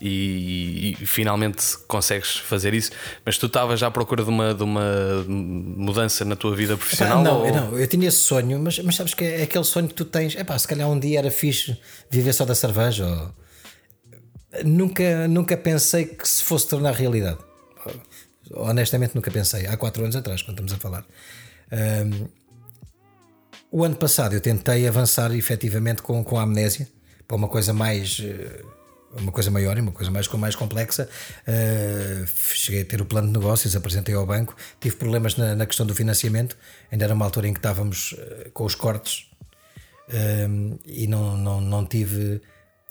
e, 0.00 0.96
e, 1.00 1.06
finalmente 1.06 1.78
consegues 1.86 2.36
fazer 2.36 2.74
isso. 2.74 2.90
Mas 3.24 3.38
tu 3.38 3.46
estavas 3.46 3.78
já 3.78 3.86
à 3.86 3.90
procura 3.90 4.24
de 4.24 4.30
uma, 4.30 4.52
de 4.52 4.62
uma 4.62 5.24
mudança 5.28 6.24
na 6.24 6.34
tua 6.34 6.56
vida 6.56 6.76
profissional? 6.76 7.22
não, 7.22 7.42
ou... 7.42 7.52
não, 7.52 7.78
eu 7.78 7.86
tinha 7.86 8.08
esse 8.08 8.18
sonho, 8.18 8.58
mas, 8.58 8.80
mas 8.80 8.96
sabes 8.96 9.14
que 9.14 9.24
é 9.24 9.42
aquele 9.42 9.64
sonho 9.64 9.86
que 9.86 9.94
tu 9.94 10.04
tens. 10.04 10.34
É 10.34 10.42
pá, 10.42 10.58
se 10.58 10.66
calhar 10.66 10.88
um 10.88 10.98
dia 10.98 11.20
era 11.20 11.30
fixe 11.30 11.76
viver 12.10 12.32
só 12.32 12.44
da 12.44 12.54
cerveja 12.54 13.06
ou 13.06 13.42
nunca, 14.64 15.26
nunca 15.28 15.56
pensei 15.56 16.04
que 16.04 16.28
se 16.28 16.42
fosse 16.42 16.68
tornar 16.68 16.92
realidade. 16.92 17.38
Honestamente, 18.54 19.14
nunca 19.14 19.30
pensei. 19.30 19.66
Há 19.66 19.76
quatro 19.76 20.02
anos 20.02 20.16
atrás, 20.16 20.42
quando 20.42 20.58
estamos 20.62 20.72
a 20.72 20.76
falar. 20.76 21.04
Um, 21.72 22.28
o 23.70 23.84
ano 23.84 23.96
passado 23.96 24.34
eu 24.34 24.40
tentei 24.40 24.86
avançar 24.86 25.34
efetivamente 25.34 26.02
com, 26.02 26.22
com 26.22 26.38
a 26.38 26.42
amnésia 26.42 26.86
para 27.26 27.36
uma 27.36 27.48
coisa 27.48 27.72
mais. 27.72 28.20
Eh, 28.22 28.62
uma 29.20 29.30
coisa 29.30 29.50
maior 29.50 29.76
e 29.76 29.80
uma 29.80 29.92
coisa 29.92 30.10
mais, 30.10 30.26
mais 30.28 30.56
complexa. 30.56 31.06
Uh, 31.46 32.26
cheguei 32.54 32.80
a 32.80 32.84
ter 32.86 33.02
o 33.02 33.04
plano 33.04 33.26
de 33.26 33.38
negócios, 33.38 33.76
apresentei 33.76 34.14
ao 34.14 34.24
banco, 34.24 34.56
tive 34.80 34.96
problemas 34.96 35.36
na, 35.36 35.54
na 35.54 35.66
questão 35.66 35.84
do 35.84 35.94
financiamento. 35.94 36.56
Ainda 36.90 37.04
era 37.04 37.12
uma 37.12 37.26
altura 37.26 37.46
em 37.46 37.52
que 37.52 37.58
estávamos 37.58 38.12
uh, 38.12 38.50
com 38.52 38.64
os 38.64 38.74
cortes 38.74 39.26
e 40.86 41.06
não, 41.06 41.36
não, 41.36 41.60
não 41.60 41.86
tive 41.86 42.40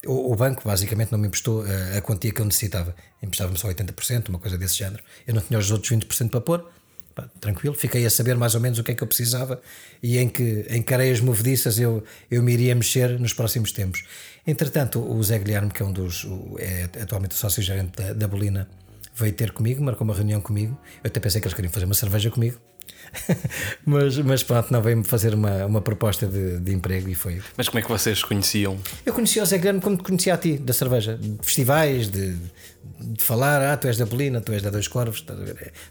o, 0.06 0.34
banco 0.34 0.62
basicamente 0.64 1.12
não 1.12 1.18
me 1.18 1.28
emprestou 1.28 1.64
a, 1.64 1.98
a 1.98 2.00
quantia 2.00 2.32
que 2.32 2.40
eu 2.40 2.44
necessitava. 2.44 2.94
Emprestava-me 3.22 3.58
só 3.58 3.68
80%, 3.68 4.28
uma 4.28 4.38
coisa 4.38 4.58
desse 4.58 4.76
género. 4.76 5.02
Eu 5.26 5.34
não 5.34 5.42
tinha 5.42 5.58
os 5.58 5.70
outros 5.70 5.90
20% 5.90 6.30
para 6.30 6.40
pôr. 6.40 6.68
Pá, 7.14 7.28
tranquilo, 7.40 7.74
fiquei 7.74 8.06
a 8.06 8.10
saber 8.10 8.36
mais 8.36 8.54
ou 8.54 8.60
menos 8.60 8.78
o 8.78 8.84
que 8.84 8.92
é 8.92 8.94
que 8.94 9.02
eu 9.02 9.06
precisava 9.06 9.60
e 10.02 10.16
em 10.18 10.28
que 10.28 10.64
em 10.70 10.82
careias 10.82 11.20
movediças 11.20 11.78
eu, 11.78 12.02
eu 12.30 12.42
me 12.42 12.52
iria 12.54 12.74
mexer 12.74 13.20
nos 13.20 13.34
próximos 13.34 13.70
tempos. 13.70 14.02
Entretanto, 14.46 14.98
o 14.98 15.22
Zé 15.22 15.38
Guilherme, 15.38 15.70
que 15.70 15.82
é 15.82 15.84
um 15.84 15.92
dos 15.92 16.24
o, 16.24 16.56
é 16.58 16.84
atualmente 17.00 17.32
o 17.32 17.34
sócio-gerente 17.34 17.92
da, 17.92 18.12
da 18.14 18.26
Bolina, 18.26 18.68
veio 19.14 19.32
ter 19.32 19.52
comigo, 19.52 19.82
marcou 19.84 20.04
uma 20.04 20.14
reunião 20.14 20.40
comigo. 20.40 20.78
Eu 21.04 21.08
até 21.08 21.20
pensei 21.20 21.40
que 21.40 21.46
eles 21.46 21.54
queriam 21.54 21.72
fazer 21.72 21.84
uma 21.84 21.94
cerveja 21.94 22.30
comigo. 22.30 22.58
mas, 23.84 24.16
mas 24.18 24.42
pronto, 24.42 24.72
não 24.72 24.80
veio-me 24.80 25.04
fazer 25.04 25.34
uma, 25.34 25.66
uma 25.66 25.80
proposta 25.80 26.26
de, 26.26 26.58
de 26.58 26.72
emprego 26.72 27.08
e 27.08 27.14
foi. 27.14 27.40
Mas 27.56 27.68
como 27.68 27.78
é 27.78 27.82
que 27.82 27.88
vocês 27.88 28.22
conheciam? 28.22 28.78
Eu 29.04 29.12
conhecia 29.12 29.42
o 29.42 29.46
Zé 29.46 29.58
Grande 29.58 29.80
como 29.80 29.96
te 29.96 30.02
conhecia 30.02 30.34
a 30.34 30.38
ti, 30.38 30.58
da 30.58 30.72
cerveja, 30.72 31.16
de 31.16 31.36
festivais, 31.42 32.08
de, 32.08 32.36
de 33.00 33.22
falar, 33.22 33.62
ah, 33.62 33.76
tu 33.76 33.88
és 33.88 33.96
da 33.96 34.06
Polina, 34.06 34.40
tu 34.40 34.52
és 34.52 34.62
da 34.62 34.70
Dois 34.70 34.88
Corvos, 34.88 35.24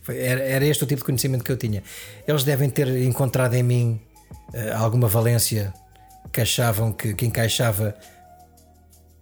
era, 0.08 0.42
era 0.42 0.66
este 0.66 0.84
o 0.84 0.88
tipo 0.88 1.02
de 1.02 1.06
conhecimento 1.06 1.44
que 1.44 1.52
eu 1.52 1.58
tinha. 1.58 1.84
Eles 2.28 2.44
devem 2.44 2.70
ter 2.70 2.88
encontrado 3.04 3.54
em 3.54 3.64
mim 3.64 4.02
uh, 4.54 4.78
alguma 4.78 5.08
valência 5.08 5.74
que 6.32 6.42
achavam 6.42 6.94
que, 6.94 7.14
que 7.14 7.26
encaixava 7.26 7.96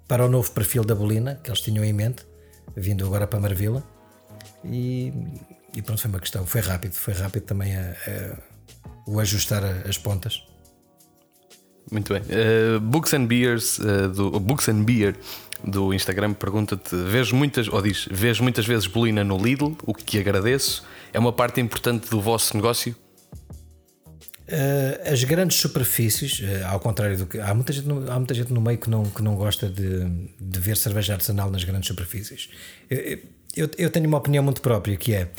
para 0.08 0.26
o 0.26 0.30
novo 0.30 0.52
perfil 0.52 0.84
da 0.84 0.96
Bolina 0.96 1.40
que 1.44 1.50
eles 1.50 1.62
tinham 1.62 1.84
em 1.84 1.94
mente, 1.94 2.26
vindo 2.76 3.06
agora 3.06 3.28
para 3.28 3.40
Marvila. 3.40 3.84
E, 4.64 5.14
e 5.76 5.82
pronto, 5.82 6.02
foi 6.02 6.10
uma 6.10 6.20
questão. 6.20 6.46
Foi 6.46 6.62
rápido, 6.62 6.94
foi 6.94 7.14
rápido 7.14 7.44
também 7.44 7.76
a, 7.76 7.92
a, 7.92 8.38
o 9.08 9.20
ajustar 9.20 9.64
as 9.64 9.98
pontas. 9.98 10.44
Muito 11.92 12.14
bem. 12.14 12.22
Uh, 12.22 12.80
Books 12.80 13.14
and 13.14 13.26
Beers, 13.26 13.80
uh, 13.80 14.10
do 14.10 14.40
Books 14.40 14.70
and 14.70 14.84
Beer 14.84 15.16
do 15.64 15.94
Instagram 15.94 16.34
pergunta-te: 16.34 16.96
vês 16.96 17.32
muitas, 17.32 17.68
ou 17.68 17.82
diz, 17.82 18.08
vês 18.12 18.40
muitas 18.40 18.66
vezes 18.66 18.88
bolina 18.88 19.24
no 19.24 19.38
Lidl, 19.38 19.76
o 19.84 19.94
que 19.94 20.20
agradeço. 20.20 20.86
É 21.12 21.20
uma 21.20 21.34
parte 21.34 21.60
importante 21.60 22.10
do 22.10 22.22
vosso 22.22 22.56
negócio? 22.56 22.96
Uh, 24.48 25.12
as 25.12 25.24
grandes 25.24 25.58
superfícies, 25.58 26.42
ao 26.66 26.80
contrário 26.80 27.18
do 27.18 27.26
que. 27.26 27.40
Há 27.40 27.54
muita 27.54 27.74
gente 27.74 27.88
no, 27.88 28.12
há 28.12 28.16
muita 28.16 28.34
gente 28.34 28.54
no 28.54 28.62
meio 28.62 28.78
que 28.78 28.90
não, 28.90 29.04
que 29.04 29.22
não 29.22 29.36
gosta 29.36 29.68
de, 29.68 30.06
de 30.40 30.60
ver 30.60 30.78
cerveja 30.78 31.14
artesanal 31.14 31.50
nas 31.50 31.64
grandes 31.64 31.88
superfícies. 31.88 32.50
Eu, 32.90 33.20
eu, 33.56 33.70
eu 33.78 33.90
tenho 33.90 34.08
uma 34.08 34.18
opinião 34.18 34.44
muito 34.44 34.62
própria 34.62 34.96
que 34.96 35.14
é 35.14 35.30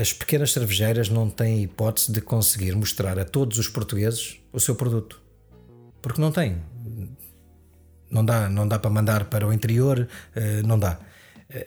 as 0.00 0.12
pequenas 0.12 0.52
cervejeiras 0.52 1.08
não 1.08 1.28
têm 1.28 1.62
hipótese 1.62 2.12
de 2.12 2.20
conseguir 2.20 2.74
mostrar 2.76 3.18
a 3.18 3.24
todos 3.24 3.58
os 3.58 3.68
portugueses 3.68 4.36
o 4.52 4.60
seu 4.60 4.74
produto. 4.74 5.20
Porque 6.00 6.20
não 6.20 6.30
têm. 6.30 6.56
Não 8.10 8.24
dá, 8.24 8.48
não 8.48 8.66
dá 8.66 8.78
para 8.78 8.90
mandar 8.90 9.24
para 9.24 9.46
o 9.46 9.52
interior, 9.52 10.08
eh, 10.34 10.62
não 10.62 10.78
dá. 10.78 10.98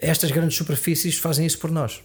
Estas 0.02 0.32
grandes 0.32 0.58
superfícies 0.58 1.18
fazem 1.18 1.46
isso 1.46 1.60
por 1.60 1.72
nós 1.72 2.02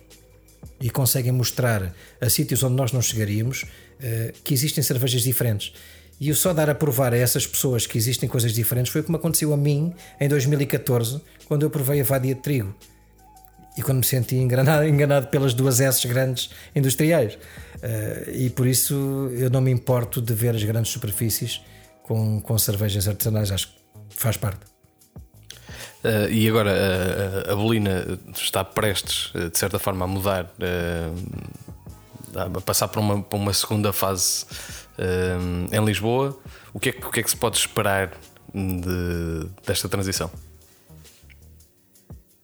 e 0.81 0.91
conseguem 0.91 1.33
mostrar 1.33 1.95
a 2.21 2.29
sítios 2.29 2.63
onde 2.63 2.75
nós 2.75 2.93
não 2.93 3.01
chegaríamos 3.01 3.65
eh, 4.01 4.35
que 4.45 4.53
existem 4.53 4.83
cervejas 4.83 5.23
diferentes. 5.23 5.73
E 6.21 6.31
o 6.31 6.35
só 6.35 6.53
dar 6.53 6.69
a 6.69 6.75
provar 6.75 7.13
a 7.13 7.17
essas 7.17 7.47
pessoas 7.47 7.87
que 7.87 7.97
existem 7.97 8.29
coisas 8.29 8.53
diferentes 8.53 8.91
foi 8.91 9.03
como 9.03 9.17
aconteceu 9.17 9.53
a 9.53 9.57
mim 9.57 9.95
em 10.19 10.29
2014, 10.29 11.21
quando 11.47 11.63
eu 11.63 11.71
provei 11.71 12.01
a 12.01 12.05
vadia 12.05 12.35
de 12.35 12.41
trigo 12.41 12.75
e 13.77 13.83
quando 13.83 13.99
me 13.99 14.05
senti 14.05 14.37
enganado, 14.37 14.85
enganado 14.89 15.27
pelas 15.29 15.53
duas 15.53 15.81
S 15.81 16.07
grandes 16.07 16.51
industriais. 16.75 17.35
Uh, 17.35 18.31
e 18.33 18.51
por 18.51 18.67
isso 18.67 19.31
eu 19.35 19.51
não 19.51 19.61
me 19.61 19.71
importo 19.71 20.21
de 20.21 20.33
ver 20.33 20.55
as 20.55 20.65
grandes 20.65 20.91
superfícies 20.91 21.61
com, 22.03 22.41
com 22.41 22.57
cervejas 22.59 23.07
artesanais, 23.07 23.51
acho 23.51 23.69
que 23.69 23.75
faz 24.11 24.37
parte. 24.37 24.61
Uh, 26.03 26.31
e 26.31 26.49
agora 26.49 26.73
uh, 26.73 27.53
a 27.53 27.57
Bolina 27.57 28.19
está 28.35 28.65
prestes, 28.65 29.33
de 29.33 29.59
certa 29.59 29.79
forma, 29.79 30.05
a 30.05 30.09
mudar, 30.09 30.51
a 32.35 32.61
passar 32.61 32.89
para 32.89 33.01
uma, 33.01 33.23
para 33.23 33.39
uma 33.39 33.53
segunda 33.53 33.93
fase 33.93 34.47
em 35.73 35.85
Lisboa. 35.85 36.39
O 36.73 36.79
que, 36.79 36.91
é, 36.91 36.93
o 36.93 37.11
que 37.11 37.21
é 37.21 37.23
que 37.23 37.31
se 37.31 37.37
pode 37.37 37.59
esperar 37.59 38.13
de, 38.55 39.49
desta 39.67 39.89
transição? 39.89 40.31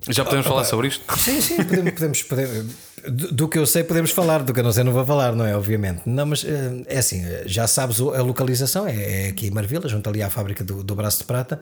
Já 0.09 0.25
podemos 0.25 0.47
ah, 0.47 0.49
falar 0.49 0.65
sobre 0.65 0.89
isto? 0.89 1.19
Sim, 1.19 1.41
sim, 1.41 1.57
podemos, 1.57 1.93
podemos, 1.93 2.23
podemos 2.23 2.67
do, 3.09 3.33
do, 3.33 3.49
que 3.49 3.59
eu 3.59 3.67
sei 3.67 3.85
podemos 3.85 4.11
falar, 4.11 4.43
do 4.43 4.53
que 4.53 4.61
eu 4.61 4.65
não 4.65 4.73
sei 4.73 4.85
não 4.85 4.93
vou 4.93 5.05
falar, 5.05 5.35
não 5.35 5.47
é? 5.47 5.57
Obviamente. 5.57 6.03
Não, 6.07 6.27
mas 6.27 6.45
eh, 6.45 6.83
é 6.87 6.99
assim, 6.99 7.23
já 7.47 7.67
sabes 7.67 8.01
a 8.01 8.23
localização, 8.23 8.87
é, 8.87 9.27
é 9.27 9.29
aqui 9.29 9.47
em 9.47 9.51
Marvila, 9.51 9.89
junto 9.89 10.09
ali 10.09 10.23
à 10.23 10.31
fábrica 10.31 10.65
do, 10.65 10.83
do 10.83 10.95
Braço 10.95 11.19
de 11.19 11.25
Prata. 11.25 11.61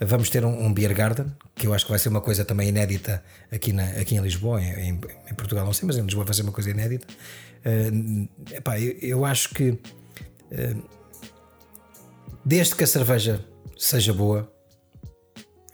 Vamos 0.00 0.28
ter 0.28 0.44
um, 0.44 0.66
um, 0.66 0.72
Beer 0.74 0.94
Garden, 0.94 1.26
que 1.54 1.66
eu 1.66 1.72
acho 1.72 1.84
que 1.84 1.90
vai 1.90 1.98
ser 1.98 2.08
uma 2.08 2.20
coisa 2.20 2.44
também 2.44 2.68
inédita 2.68 3.22
aqui, 3.50 3.72
na, 3.72 3.84
aqui 3.90 4.16
em 4.16 4.20
Lisboa, 4.20 4.60
em, 4.60 4.90
em, 4.90 5.34
Portugal 5.36 5.64
não 5.64 5.72
sei, 5.72 5.86
mas 5.86 5.96
em 5.96 6.02
Lisboa 6.02 6.24
vai 6.24 6.34
ser 6.34 6.42
uma 6.42 6.52
coisa 6.52 6.70
inédita. 6.70 7.06
Uh, 7.64 8.28
epá, 8.52 8.78
eu, 8.78 8.96
eu, 9.00 9.24
acho 9.24 9.50
que 9.50 9.70
uh, 9.70 10.82
desde 12.44 12.74
que 12.74 12.84
a 12.84 12.86
cerveja 12.86 13.44
seja 13.78 14.12
boa, 14.12 14.52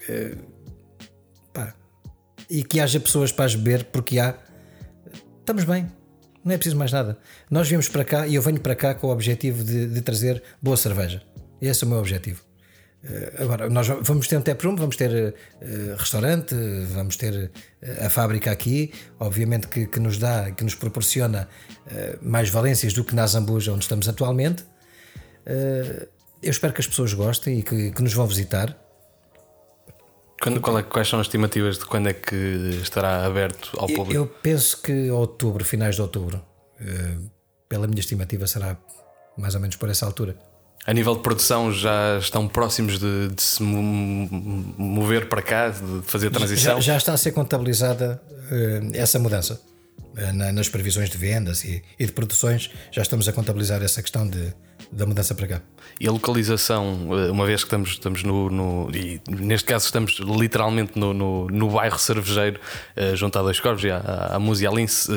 uh, 0.08 0.49
e 2.50 2.64
que 2.64 2.80
haja 2.80 2.98
pessoas 2.98 3.30
para 3.30 3.44
as 3.44 3.54
beber, 3.54 3.84
porque 3.84 4.18
há. 4.18 4.34
Estamos 5.38 5.64
bem, 5.64 5.90
não 6.44 6.52
é 6.52 6.58
preciso 6.58 6.76
mais 6.76 6.92
nada. 6.92 7.18
Nós 7.50 7.68
viemos 7.68 7.88
para 7.88 8.04
cá 8.04 8.26
e 8.26 8.34
eu 8.34 8.42
venho 8.42 8.60
para 8.60 8.74
cá 8.74 8.94
com 8.94 9.06
o 9.06 9.10
objetivo 9.10 9.62
de, 9.62 9.86
de 9.86 10.00
trazer 10.02 10.42
boa 10.60 10.76
cerveja. 10.76 11.22
Esse 11.60 11.84
é 11.84 11.86
o 11.86 11.90
meu 11.90 11.98
objetivo. 11.98 12.42
Uh, 13.02 13.42
agora, 13.42 13.70
nós 13.70 13.86
vamos 13.88 14.28
ter 14.28 14.36
um 14.36 14.42
tap 14.42 14.62
room, 14.62 14.76
vamos 14.76 14.96
ter 14.96 15.10
uh, 15.10 15.96
restaurante, 15.96 16.54
vamos 16.92 17.16
ter 17.16 17.50
uh, 17.50 18.06
a 18.06 18.10
fábrica 18.10 18.50
aqui, 18.50 18.92
obviamente 19.18 19.68
que, 19.68 19.86
que, 19.86 19.98
nos 19.98 20.18
dá, 20.18 20.50
que 20.50 20.62
nos 20.62 20.74
proporciona 20.74 21.48
mais 22.20 22.50
valências 22.50 22.92
do 22.92 23.02
que 23.02 23.14
na 23.14 23.26
Zambuja, 23.26 23.72
onde 23.72 23.82
estamos 23.82 24.08
atualmente. 24.08 24.64
eu 25.46 26.50
espero 26.50 26.72
que 26.72 26.80
as 26.80 26.86
pessoas 26.86 27.12
gostem 27.14 27.58
e 27.58 27.62
que, 27.62 27.90
que 27.90 28.02
nos 28.02 28.12
vão 28.12 28.26
visitar. 28.26 28.78
Quando, 30.40 30.78
é, 30.78 30.82
quais 30.82 31.06
são 31.06 31.20
as 31.20 31.26
estimativas 31.26 31.78
de 31.78 31.84
quando 31.84 32.08
é 32.08 32.14
que 32.14 32.34
estará 32.82 33.26
aberto 33.26 33.72
ao 33.76 33.86
público? 33.86 34.14
Eu 34.14 34.26
penso 34.26 34.80
que 34.80 35.10
outubro, 35.10 35.62
finais 35.64 35.96
de 35.96 36.02
outubro. 36.02 36.40
Uh, 36.80 37.30
pela 37.68 37.86
minha 37.86 38.00
estimativa, 38.00 38.46
será 38.46 38.76
mais 39.36 39.54
ou 39.54 39.60
menos 39.60 39.76
por 39.76 39.90
essa 39.90 40.06
altura. 40.06 40.34
A 40.86 40.94
nível 40.94 41.14
de 41.14 41.20
produção, 41.20 41.70
já 41.70 42.18
estão 42.18 42.48
próximos 42.48 42.98
de, 42.98 43.28
de 43.28 43.42
se 43.42 43.62
mover 43.62 45.28
para 45.28 45.42
cá, 45.42 45.68
de 45.68 46.02
fazer 46.04 46.28
a 46.28 46.30
transição? 46.30 46.76
Já, 46.76 46.92
já 46.92 46.96
está 46.96 47.12
a 47.12 47.16
ser 47.18 47.32
contabilizada 47.32 48.20
uh, 48.26 48.90
essa 48.94 49.18
mudança. 49.18 49.60
Uh, 49.98 50.32
na, 50.32 50.52
nas 50.52 50.70
previsões 50.70 51.10
de 51.10 51.18
vendas 51.18 51.64
e, 51.64 51.82
e, 51.98 52.06
de 52.06 52.12
produções, 52.12 52.70
já 52.90 53.02
estamos 53.02 53.28
a 53.28 53.32
contabilizar 53.32 53.82
essa 53.82 54.00
questão 54.00 54.26
de, 54.26 54.54
da 54.92 55.06
mudança 55.06 55.34
para 55.34 55.46
cá. 55.46 55.62
E 56.00 56.08
a 56.08 56.10
localização, 56.10 57.08
eh, 57.12 57.30
uma 57.30 57.46
vez 57.46 57.60
que 57.62 57.66
estamos, 57.66 57.90
estamos 57.90 58.22
no, 58.24 58.50
no 58.50 58.90
E 58.92 59.20
neste 59.28 59.66
caso 59.66 59.84
estamos 59.84 60.18
literalmente 60.18 60.98
no, 60.98 61.14
no, 61.14 61.46
no 61.46 61.70
bairro 61.70 61.98
cervejeiro, 61.98 62.60
uh, 62.96 63.14
junto 63.14 63.38
a 63.38 63.42
dois 63.42 63.60
corvos 63.60 63.84
e 63.84 63.90
à, 63.90 64.36
à 64.36 64.40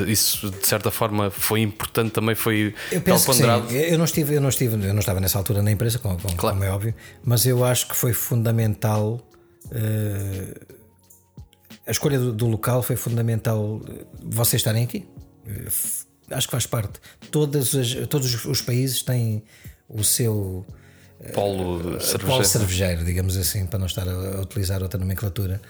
isso 0.06 0.50
de 0.50 0.66
certa 0.66 0.90
forma 0.90 1.30
foi 1.30 1.60
importante 1.60 2.12
também, 2.12 2.34
foi 2.34 2.74
eu 2.92 3.00
penso 3.00 3.26
que 3.26 3.34
sim. 3.34 3.44
Eu 3.72 3.98
não 3.98 4.04
estive, 4.04 4.34
eu 4.34 4.40
não 4.40 4.48
estive, 4.48 4.86
eu 4.86 4.92
não 4.92 5.00
estava 5.00 5.20
nessa 5.20 5.38
altura 5.38 5.62
na 5.62 5.72
empresa, 5.72 5.98
como, 5.98 6.18
como, 6.20 6.36
claro. 6.36 6.56
como 6.56 6.68
é 6.68 6.70
óbvio, 6.70 6.94
mas 7.24 7.44
eu 7.46 7.64
acho 7.64 7.88
que 7.88 7.96
foi 7.96 8.12
fundamental. 8.12 9.20
Uh, 9.66 10.74
a 11.86 11.90
escolha 11.90 12.18
do, 12.18 12.32
do, 12.32 12.46
local 12.46 12.82
foi 12.82 12.96
fundamental 12.96 13.80
vocês 14.22 14.60
estarem 14.60 14.84
aqui. 14.84 15.06
Acho 16.30 16.46
que 16.46 16.52
faz 16.52 16.66
parte. 16.66 17.00
Todas 17.30 17.74
as, 17.74 17.94
todos 18.08 18.44
os 18.46 18.62
países 18.62 19.02
têm 19.02 19.42
o 19.88 20.02
seu 20.02 20.66
polo 21.32 22.00
cervejeiro. 22.00 22.26
polo 22.26 22.44
cervejeiro, 22.44 23.04
digamos 23.04 23.36
assim, 23.36 23.66
para 23.66 23.78
não 23.78 23.86
estar 23.86 24.08
a, 24.08 24.12
a 24.12 24.40
utilizar 24.40 24.82
outra 24.82 24.98
nomenclatura. 24.98 25.60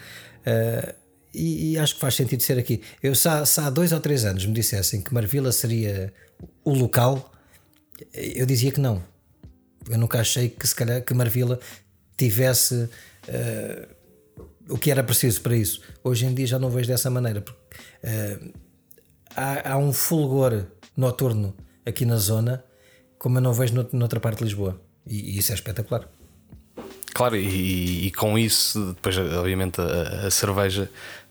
Uh, 0.40 0.94
e, 1.32 1.72
e, 1.72 1.78
acho 1.78 1.94
que 1.94 2.00
faz 2.00 2.14
sentido 2.14 2.42
ser 2.42 2.58
aqui. 2.58 2.80
Eu, 3.02 3.14
se 3.14 3.28
há, 3.28 3.44
se 3.44 3.60
há, 3.60 3.68
dois 3.68 3.90
ou 3.92 4.00
três 4.00 4.24
anos 4.24 4.46
me 4.46 4.52
dissessem 4.52 5.00
que 5.00 5.12
Marvila 5.12 5.50
seria 5.50 6.12
o 6.64 6.72
local, 6.72 7.32
eu 8.12 8.46
dizia 8.46 8.70
que 8.70 8.80
não. 8.80 9.02
Eu 9.88 9.98
nunca 9.98 10.20
achei 10.20 10.48
que 10.48 10.66
se 10.66 10.74
calhar 10.74 11.02
que 11.02 11.12
Marvila 11.12 11.58
tivesse 12.16 12.74
uh, 12.74 13.88
o 14.68 14.78
que 14.78 14.90
era 14.90 15.02
preciso 15.02 15.40
para 15.40 15.56
isso. 15.56 15.80
Hoje 16.04 16.24
em 16.24 16.32
dia 16.32 16.46
já 16.46 16.58
não 16.58 16.70
vejo 16.70 16.88
dessa 16.88 17.10
maneira. 17.10 17.40
Porque, 17.40 17.60
uh, 18.04 18.63
há, 19.36 19.72
há 19.72 19.78
um 19.78 19.92
fulgor 19.92 20.66
noturno 20.96 21.54
aqui 21.84 22.04
na 22.04 22.16
zona 22.16 22.64
como 23.24 23.38
eu 23.38 23.42
não 23.42 23.54
vejo 23.54 23.88
noutra 23.92 24.20
parte 24.20 24.40
de 24.40 24.44
Lisboa. 24.44 24.78
E, 25.06 25.34
e 25.34 25.38
isso 25.38 25.50
é 25.50 25.54
espetacular. 25.54 26.06
Claro, 27.14 27.36
e, 27.36 28.08
e, 28.08 28.10
com 28.10 28.38
isso, 28.38 28.92
depois, 28.92 29.16
obviamente, 29.16 29.80
a, 29.80 30.26
a 30.26 30.30
cerveja 30.30 30.90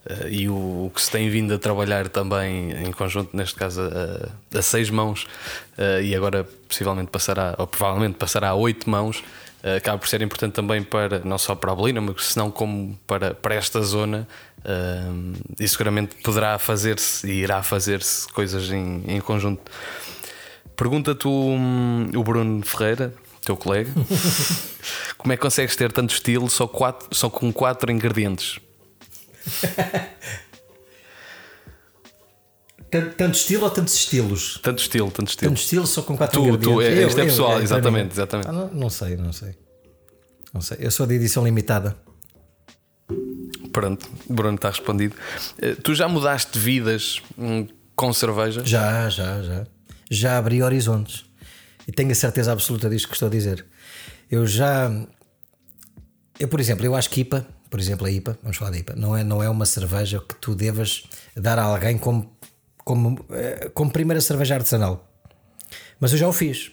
uh, 0.10 0.28
e 0.28 0.50
o, 0.50 0.86
o, 0.86 0.92
que 0.96 1.00
se 1.00 1.12
tem 1.12 1.30
vindo 1.30 1.54
a 1.54 1.60
trabalhar 1.60 2.08
também 2.08 2.72
em 2.72 2.92
conjunto, 2.92 3.38
neste 3.38 3.54
caso, 3.54 3.82
a, 3.82 4.58
a 4.58 4.62
seis 4.64 4.90
mãos, 4.90 5.28
uh, 5.78 6.02
e 6.02 6.16
agora 6.16 6.46
possivelmente 6.68 7.12
passará, 7.12 7.54
ou 7.60 7.68
provavelmente 7.68 8.16
passará 8.16 8.50
a 8.50 8.56
oito 8.56 8.90
mãos, 8.90 9.24
acaba 9.78 9.98
por 9.98 10.08
ser 10.08 10.22
importante 10.22 10.54
também 10.54 10.84
para, 10.84 11.20
não 11.20 11.38
só 11.38 11.56
para 11.56 11.72
a 11.72 11.76
Belina, 11.76 12.02
mas 12.02 12.26
senão 12.26 12.52
como 12.52 13.00
para, 13.08 13.34
para 13.34 13.56
esta 13.56 13.82
zona. 13.82 14.28
e 15.60 15.68
seguramente 15.68 16.16
poderá 16.18 16.58
fazer-se 16.60 17.28
e 17.28 17.44
irá 17.44 17.64
fazer-se 17.64 18.28
coisas 18.28 18.70
em, 18.70 19.04
em 19.08 19.22
conjunto. 19.22 19.72
Pergunta-te 20.76 21.28
o, 21.28 21.56
o 22.16 22.24
Bruno 22.24 22.66
Ferreira, 22.66 23.14
teu 23.46 23.56
colega, 23.56 23.92
como 25.18 25.32
é 25.34 25.38
que 25.38 25.42
consegues 25.42 25.76
ter 25.76 25.92
tanto 25.92 26.14
estilo 26.14 26.50
só, 26.50 26.68
quatro, 26.68 27.08
só 27.12 27.30
com 27.30 27.52
quatro 27.54 27.92
ingredientes? 27.92 28.60
Tanto 33.02 33.36
estilo 33.36 33.64
ou 33.64 33.70
tantos 33.70 33.94
estilos? 33.94 34.60
Tanto 34.62 34.82
estilo, 34.82 35.12
tanto 35.12 35.30
estilo. 35.30 35.52
Tanto 35.52 35.62
estilo 35.62 35.88
só 35.88 36.02
com 36.02 36.18
quatro 36.18 36.42
tu. 36.42 36.58
Tu, 36.58 36.82
é, 36.82 37.06
isto 37.06 37.20
é 37.20 37.26
pessoal, 37.26 37.58
eu, 37.58 37.64
exatamente. 37.64 38.14
exatamente. 38.14 38.50
Ah, 38.50 38.52
não, 38.52 38.68
não, 38.70 38.90
sei, 38.90 39.18
não 39.18 39.34
sei. 39.34 39.56
Não 40.54 40.62
sei. 40.62 40.78
Eu 40.80 40.92
sou 40.92 41.06
de 41.06 41.16
edição 41.16 41.44
limitada. 41.44 41.96
Pronto, 43.72 44.08
Bruno 44.30 44.56
está 44.56 44.70
respondido. 44.70 45.16
Eh, 45.60 45.76
tu 45.76 45.96
já 45.96 46.08
mudaste 46.08 46.60
vidas 46.60 47.22
hum, 47.38 47.68
com 47.96 48.14
cerveja? 48.14 48.64
Já, 48.64 49.10
já, 49.10 49.42
já 49.42 49.66
já 50.14 50.38
abri 50.38 50.62
horizontes. 50.62 51.26
E 51.88 51.92
tenho 51.92 52.12
a 52.12 52.16
certeza 52.16 52.52
absoluta 52.52 52.90
disto 52.90 53.08
que 53.08 53.14
estou 53.16 53.28
a 53.28 53.32
dizer. 53.32 53.66
Eu 54.30 54.46
já. 54.46 54.90
Eu, 56.40 56.48
por 56.48 56.60
exemplo, 56.60 56.86
eu 56.86 56.96
acho 56.96 57.10
que 57.10 57.22
IPA, 57.22 57.46
por 57.70 57.80
exemplo, 57.80 58.08
a 58.08 58.12
IPA, 58.12 58.38
vamos 58.42 58.58
falar 58.58 58.72
da 58.72 58.78
IPA, 58.78 58.96
não 58.96 59.16
é, 59.16 59.24
não 59.24 59.44
é 59.44 59.50
uma 59.50 59.66
cerveja 59.66 60.20
que 60.20 60.36
tu 60.36 60.56
devas 60.56 61.04
dar 61.36 61.60
a 61.60 61.64
alguém 61.64 61.98
como, 61.98 62.36
como, 62.84 63.26
eh, 63.32 63.72
como 63.74 63.92
primeira 63.92 64.22
cerveja 64.22 64.56
artesanal. 64.56 65.10
Mas 66.00 66.12
eu 66.12 66.18
já 66.18 66.28
o 66.28 66.34
fiz. 66.34 66.72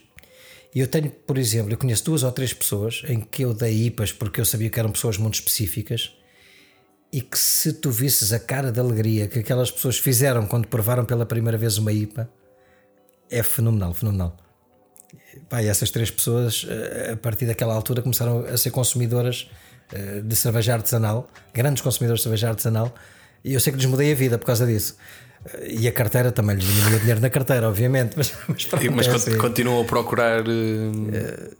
E 0.73 0.79
eu 0.79 0.87
tenho, 0.87 1.09
por 1.09 1.37
exemplo, 1.37 1.71
eu 1.73 1.77
conheço 1.77 2.05
duas 2.05 2.23
ou 2.23 2.31
três 2.31 2.53
pessoas 2.53 3.03
em 3.07 3.19
que 3.19 3.43
eu 3.43 3.53
dei 3.53 3.87
IPAs 3.87 4.11
porque 4.11 4.39
eu 4.39 4.45
sabia 4.45 4.69
que 4.69 4.79
eram 4.79 4.91
pessoas 4.91 5.17
muito 5.17 5.35
específicas 5.35 6.13
e 7.11 7.21
que 7.21 7.37
se 7.37 7.73
tu 7.73 7.91
visses 7.91 8.31
a 8.31 8.39
cara 8.39 8.71
de 8.71 8.79
alegria 8.79 9.27
que 9.27 9.39
aquelas 9.39 9.69
pessoas 9.69 9.97
fizeram 9.97 10.45
quando 10.45 10.67
provaram 10.67 11.03
pela 11.03 11.25
primeira 11.25 11.57
vez 11.57 11.77
uma 11.77 11.91
IPA, 11.91 12.29
é 13.29 13.43
fenomenal, 13.43 13.93
fenomenal. 13.93 14.37
Pai, 15.49 15.67
essas 15.67 15.91
três 15.91 16.09
pessoas, 16.09 16.65
eh, 16.69 17.11
a 17.13 17.17
partir 17.17 17.45
daquela 17.45 17.73
altura, 17.73 18.01
começaram 18.01 18.45
a 18.45 18.57
ser 18.57 18.71
consumidoras 18.71 19.49
eh, 19.91 20.21
de 20.21 20.35
cerveja 20.35 20.73
artesanal, 20.73 21.29
grandes 21.53 21.81
consumidores 21.81 22.19
de 22.19 22.23
cerveja 22.23 22.49
artesanal, 22.49 22.93
e 23.43 23.53
eu 23.53 23.59
sei 23.59 23.73
que 23.73 23.77
lhes 23.77 23.87
mudei 23.87 24.11
a 24.11 24.15
vida 24.15 24.37
por 24.37 24.45
causa 24.45 24.65
disso. 24.65 24.95
Eh, 25.45 25.75
e 25.79 25.87
a 25.87 25.91
carteira 25.91 26.31
também 26.31 26.55
lhes 26.55 26.65
diminuiu 26.65 26.99
dinheiro 26.99 27.21
na 27.21 27.29
carteira, 27.29 27.67
obviamente. 27.67 28.13
Mas, 28.15 28.33
mas, 28.47 28.67
mas 28.95 29.07
é 29.07 29.11
assim. 29.11 29.37
continuam 29.37 29.81
a 29.81 29.85
procurar. 29.85 30.41
Uh... 30.47 31.55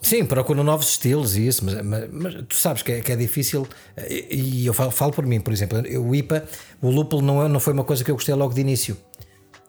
Sim, 0.00 0.24
procuram 0.24 0.62
novos 0.62 0.90
estilos 0.90 1.36
e 1.36 1.48
isso, 1.48 1.64
mas, 1.64 1.82
mas, 1.82 2.08
mas 2.12 2.34
tu 2.48 2.54
sabes 2.54 2.82
que 2.82 2.92
é, 2.92 3.00
que 3.00 3.10
é, 3.10 3.16
difícil. 3.16 3.66
E 4.30 4.64
eu 4.64 4.72
falo, 4.72 4.90
falo 4.90 5.12
por 5.12 5.26
mim, 5.26 5.40
por 5.40 5.52
exemplo, 5.52 5.78
o 5.80 6.14
IPA, 6.14 6.44
o 6.80 6.90
lúpulo 6.90 7.22
não, 7.22 7.44
é, 7.44 7.48
não 7.48 7.58
foi 7.58 7.72
uma 7.72 7.82
coisa 7.82 8.04
que 8.04 8.10
eu 8.10 8.14
gostei 8.14 8.34
logo 8.34 8.54
de 8.54 8.60
início. 8.60 8.96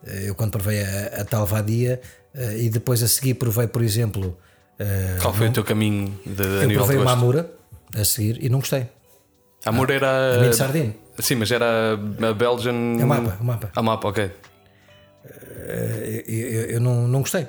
Eu 0.06 0.36
quando 0.36 0.52
provei 0.52 0.84
a, 0.84 1.22
a 1.22 1.26
Talvadia 1.26 2.00
eh, 2.34 2.66
e 2.66 2.70
depois 2.70 3.02
a 3.02 3.08
seguir 3.08 3.34
provei, 3.34 3.68
por 3.68 3.82
exemplo. 3.82 4.38
Eh, 4.80 5.18
Qual 5.22 5.34
foi 5.34 5.48
o 5.50 5.52
teu 5.52 5.64
caminho 5.64 6.18
de, 6.26 6.44
a 6.44 6.64
eu 6.64 6.74
provei 6.74 6.98
uma 6.98 7.14
Amura 7.14 7.52
a 7.96 8.06
seguir 8.06 8.38
e 8.44 8.50
não 8.50 8.60
gostei. 8.60 8.88
A 9.66 9.70
Amura 9.70 9.96
era. 9.96 10.36
A 10.36 10.40
Mini 10.40 10.54
Sardine. 10.54 10.96
Sim, 11.20 11.36
mas 11.36 11.52
era 11.52 11.94
a 11.94 12.34
Belgian. 12.34 13.00
É 13.00 13.04
o 13.04 13.08
mapa, 13.08 13.38
o 13.40 13.44
mapa. 13.44 13.72
A 13.76 13.82
mapa, 13.82 14.08
ok. 14.08 14.32
Eu, 16.26 16.36
eu, 16.36 16.62
eu 16.72 16.80
não, 16.80 17.08
não 17.08 17.22
gostei. 17.22 17.48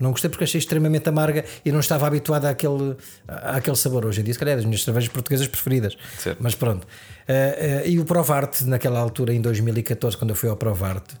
Não 0.00 0.12
gostei 0.12 0.30
porque 0.30 0.44
achei 0.44 0.58
extremamente 0.58 1.06
amarga 1.10 1.44
e 1.62 1.70
não 1.70 1.80
estava 1.80 2.06
habituado 2.06 2.46
àquele, 2.46 2.96
àquele 3.28 3.76
sabor. 3.76 4.06
Hoje 4.06 4.22
em 4.22 4.24
dia, 4.24 4.32
se 4.32 4.40
calhar, 4.40 4.54
é 4.54 4.56
das 4.56 4.64
minhas 4.64 4.82
cervejas 4.82 5.10
portuguesas 5.10 5.46
preferidas. 5.46 5.96
Certo. 6.18 6.38
Mas 6.40 6.54
pronto. 6.54 6.84
Uh, 6.84 7.84
uh, 7.84 7.86
e 7.86 7.98
o 8.00 8.04
Provarte, 8.06 8.64
naquela 8.64 8.98
altura, 8.98 9.34
em 9.34 9.42
2014, 9.42 10.16
quando 10.16 10.30
eu 10.30 10.36
fui 10.36 10.48
ao 10.48 10.56
Provarte, 10.56 11.16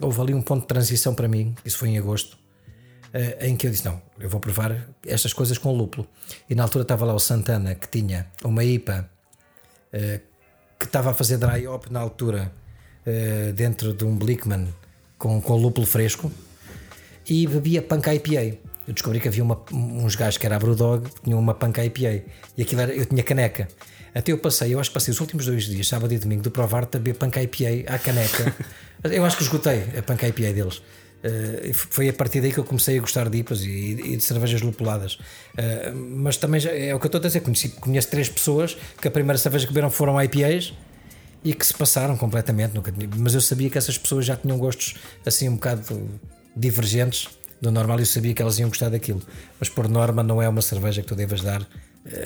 houve 0.00 0.20
ali 0.20 0.34
um 0.34 0.42
ponto 0.42 0.62
de 0.62 0.68
transição 0.68 1.14
para 1.14 1.26
mim, 1.26 1.54
isso 1.64 1.76
foi 1.78 1.88
em 1.88 1.98
agosto, 1.98 2.38
em 3.40 3.56
que 3.56 3.66
eu 3.66 3.70
disse: 3.72 3.84
Não, 3.84 4.00
eu 4.20 4.28
vou 4.28 4.38
provar 4.38 4.76
estas 5.04 5.32
coisas 5.32 5.58
com 5.58 5.72
lúpulo. 5.72 6.06
E 6.48 6.54
na 6.54 6.62
altura 6.62 6.82
estava 6.82 7.04
lá 7.04 7.12
o 7.14 7.18
Santana, 7.18 7.74
que 7.74 7.88
tinha 7.88 8.26
uma 8.44 8.62
IPA 8.62 9.10
que 10.82 10.88
estava 10.88 11.12
a 11.12 11.14
fazer 11.14 11.38
dry 11.38 11.66
hop 11.66 11.86
na 11.90 12.00
altura, 12.00 12.52
dentro 13.54 13.92
de 13.92 14.04
um 14.04 14.16
Blickman 14.16 14.68
com, 15.18 15.40
com 15.40 15.56
lúpulo 15.56 15.86
fresco 15.86 16.30
e 17.28 17.46
bebia 17.46 17.80
Punk 17.80 18.08
IPA. 18.08 18.58
Eu 18.86 18.94
descobri 18.94 19.20
que 19.20 19.28
havia 19.28 19.44
uma, 19.44 19.62
uns 19.72 20.16
gajos 20.16 20.38
que 20.38 20.46
era 20.46 20.56
a 20.56 20.58
Brewdog 20.58 21.08
que 21.08 21.22
tinham 21.22 21.38
uma 21.38 21.54
Punk 21.54 21.80
IPA 21.80 22.24
e 22.56 22.62
aquilo 22.62 22.80
era, 22.80 22.92
eu 22.92 23.06
tinha 23.06 23.22
caneca. 23.22 23.68
Até 24.14 24.32
eu 24.32 24.38
passei, 24.38 24.74
eu 24.74 24.80
acho 24.80 24.90
que 24.90 24.94
passei 24.94 25.12
os 25.12 25.20
últimos 25.20 25.46
dois 25.46 25.64
dias, 25.64 25.86
sábado 25.86 26.12
e 26.12 26.18
domingo, 26.18 26.42
do 26.42 26.50
provar 26.50 26.82
a 26.82 26.86
beber 26.86 27.14
Punk 27.14 27.36
IPA 27.38 27.94
à 27.94 27.98
caneca. 27.98 28.54
eu 29.04 29.24
acho 29.24 29.36
que 29.36 29.42
esgotei 29.44 29.84
a 29.96 30.02
Punk 30.02 30.26
IPA 30.26 30.52
deles. 30.52 30.82
Uh, 31.24 31.72
foi 31.72 32.08
a 32.08 32.12
partir 32.12 32.40
daí 32.40 32.52
que 32.52 32.58
eu 32.58 32.64
comecei 32.64 32.98
a 32.98 33.00
gostar 33.00 33.28
de 33.28 33.38
IPAs 33.38 33.60
e, 33.60 33.68
e 33.68 34.16
de 34.16 34.24
cervejas 34.24 34.60
lupuladas. 34.60 35.14
Uh, 35.14 35.94
mas 35.94 36.36
também 36.36 36.60
já, 36.60 36.70
é 36.70 36.94
o 36.94 36.98
que 36.98 37.06
eu 37.06 37.08
estou 37.08 37.20
a 37.20 37.22
dizer. 37.22 37.40
Conheci, 37.40 37.68
conheço 37.70 38.08
três 38.08 38.28
pessoas 38.28 38.76
que 39.00 39.06
a 39.06 39.10
primeira 39.10 39.38
cerveja 39.38 39.66
que 39.66 39.72
beberam 39.72 39.90
foram 39.90 40.20
IPAs 40.20 40.74
e 41.44 41.54
que 41.54 41.64
se 41.64 41.74
passaram 41.74 42.16
completamente. 42.16 42.74
Nunca 42.74 42.92
mas 43.16 43.34
eu 43.34 43.40
sabia 43.40 43.70
que 43.70 43.78
essas 43.78 43.96
pessoas 43.96 44.26
já 44.26 44.36
tinham 44.36 44.58
gostos 44.58 44.94
assim 45.24 45.48
um 45.48 45.54
bocado 45.54 46.08
divergentes 46.56 47.28
do 47.60 47.70
normal 47.70 47.98
e 47.98 48.02
eu 48.02 48.06
sabia 48.06 48.34
que 48.34 48.42
elas 48.42 48.58
iam 48.58 48.68
gostar 48.68 48.88
daquilo. 48.88 49.22
Mas 49.60 49.68
por 49.68 49.88
norma 49.88 50.22
não 50.22 50.42
é 50.42 50.48
uma 50.48 50.62
cerveja 50.62 51.02
que 51.02 51.08
tu 51.08 51.14
devas 51.14 51.40
dar 51.40 51.66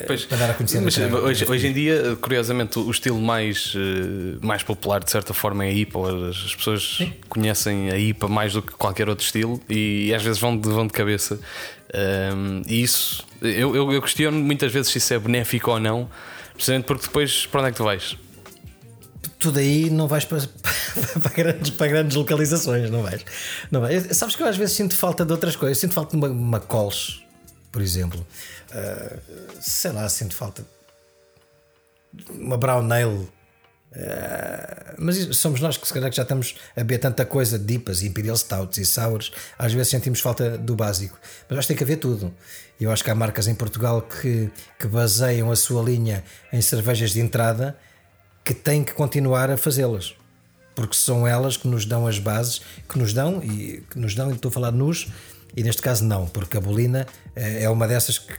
pois, 0.05 0.25
para 0.25 0.37
dar 0.37 0.49
a 0.51 0.53
conhecer. 0.53 0.81
Mas, 0.81 0.97
hoje, 0.97 1.45
hoje, 1.47 1.67
em 1.67 1.73
dia, 1.73 2.17
curiosamente, 2.19 2.79
o 2.79 2.89
estilo 2.89 3.21
mais, 3.21 3.73
eh, 3.75 4.37
mais 4.41 4.63
popular 4.63 5.03
de 5.03 5.11
certa 5.11 5.33
forma 5.33 5.65
é 5.65 5.69
a 5.69 5.71
IPA. 5.71 6.29
As 6.29 6.55
pessoas 6.55 6.97
Sim. 6.97 7.13
conhecem 7.29 7.91
a 7.91 7.97
IPA 7.97 8.27
mais 8.27 8.53
do 8.53 8.61
que 8.61 8.73
qualquer 8.73 9.07
outro 9.09 9.23
estilo 9.23 9.61
e 9.69 10.13
às 10.13 10.23
vezes 10.23 10.39
vão 10.39 10.57
de, 10.57 10.67
vão 10.67 10.87
de 10.87 10.93
cabeça. 10.93 11.39
Um, 12.35 12.61
e 12.67 12.81
isso, 12.81 13.25
eu, 13.41 13.75
eu, 13.75 13.91
eu 13.93 14.01
questiono 14.01 14.37
muitas 14.37 14.71
vezes 14.71 14.91
se 14.91 14.97
isso 14.97 15.13
é 15.13 15.19
benéfico 15.19 15.71
ou 15.71 15.79
não, 15.79 16.09
precisamente 16.53 16.85
porque 16.85 17.05
depois 17.05 17.45
para 17.45 17.61
onde 17.61 17.69
é 17.69 17.71
que 17.71 17.77
tu 17.77 17.83
vais? 17.83 18.17
tu 19.39 19.51
daí 19.51 19.89
não 19.89 20.07
vais 20.07 20.25
para, 20.25 20.39
para, 21.21 21.31
grandes, 21.31 21.69
para 21.71 21.87
grandes 21.87 22.15
localizações, 22.15 22.89
não 22.89 23.03
vais. 23.03 23.23
Não 23.71 23.81
vais. 23.81 24.07
Sabes 24.17 24.35
que 24.35 24.43
eu 24.43 24.47
às 24.47 24.57
vezes 24.57 24.75
sinto 24.75 24.95
falta 24.95 25.25
de 25.25 25.31
outras 25.31 25.55
coisas, 25.55 25.77
sinto 25.77 25.93
falta 25.93 26.11
de 26.11 26.17
uma, 26.17 26.29
uma 26.29 26.59
cols, 26.59 27.23
por 27.71 27.81
exemplo. 27.81 28.25
Uh, 28.71 29.61
sei 29.61 29.91
lá, 29.91 30.07
sinto 30.09 30.35
falta 30.35 30.65
uma 32.29 32.57
brown 32.57 32.91
ale. 32.91 33.29
Uh, 33.89 34.95
mas 34.97 35.17
somos 35.37 35.61
nós 35.61 35.77
que 35.77 35.87
se 35.87 35.93
calhar 35.93 36.09
que 36.09 36.15
já 36.15 36.23
estamos 36.23 36.55
a 36.75 36.81
beber 36.81 36.99
tanta 36.99 37.25
coisa 37.25 37.57
de 37.57 37.65
dipas, 37.65 38.03
imperial 38.03 38.35
stouts 38.35 38.77
e 38.77 38.85
sours, 38.85 39.31
às 39.57 39.73
vezes 39.73 39.89
sentimos 39.89 40.19
falta 40.19 40.57
do 40.57 40.75
básico. 40.75 41.17
Mas 41.49 41.59
acho 41.59 41.67
que 41.67 41.73
tem 41.73 41.77
que 41.77 41.83
haver 41.83 41.97
tudo. 41.97 42.33
Eu 42.79 42.91
acho 42.91 43.03
que 43.03 43.09
há 43.09 43.15
marcas 43.15 43.47
em 43.47 43.55
Portugal 43.55 44.01
que, 44.01 44.51
que 44.77 44.87
baseiam 44.87 45.51
a 45.51 45.55
sua 45.55 45.81
linha 45.81 46.23
em 46.51 46.61
cervejas 46.61 47.11
de 47.11 47.19
entrada 47.19 47.77
que 48.43 48.53
tem 48.53 48.83
que 48.83 48.93
continuar 48.93 49.49
a 49.49 49.57
fazê-las. 49.57 50.15
Porque 50.75 50.95
são 50.95 51.27
elas 51.27 51.57
que 51.57 51.67
nos 51.67 51.85
dão 51.85 52.05
as 52.05 52.19
bases, 52.19 52.61
que 52.87 52.99
nos 52.99 53.13
dão, 53.13 53.43
e 53.43 53.83
que 53.89 53.97
nos 53.97 54.13
dão, 54.13 54.29
e 54.29 54.35
estou 54.35 54.49
a 54.49 54.51
falar 54.51 54.71
nos, 54.71 55.07
e 55.55 55.63
neste 55.63 55.81
caso 55.81 56.05
não, 56.05 56.27
porque 56.27 56.55
a 56.55 56.61
bolina 56.61 57.07
eh, 57.35 57.63
é 57.63 57.69
uma 57.69 57.87
dessas 57.87 58.19
que, 58.19 58.31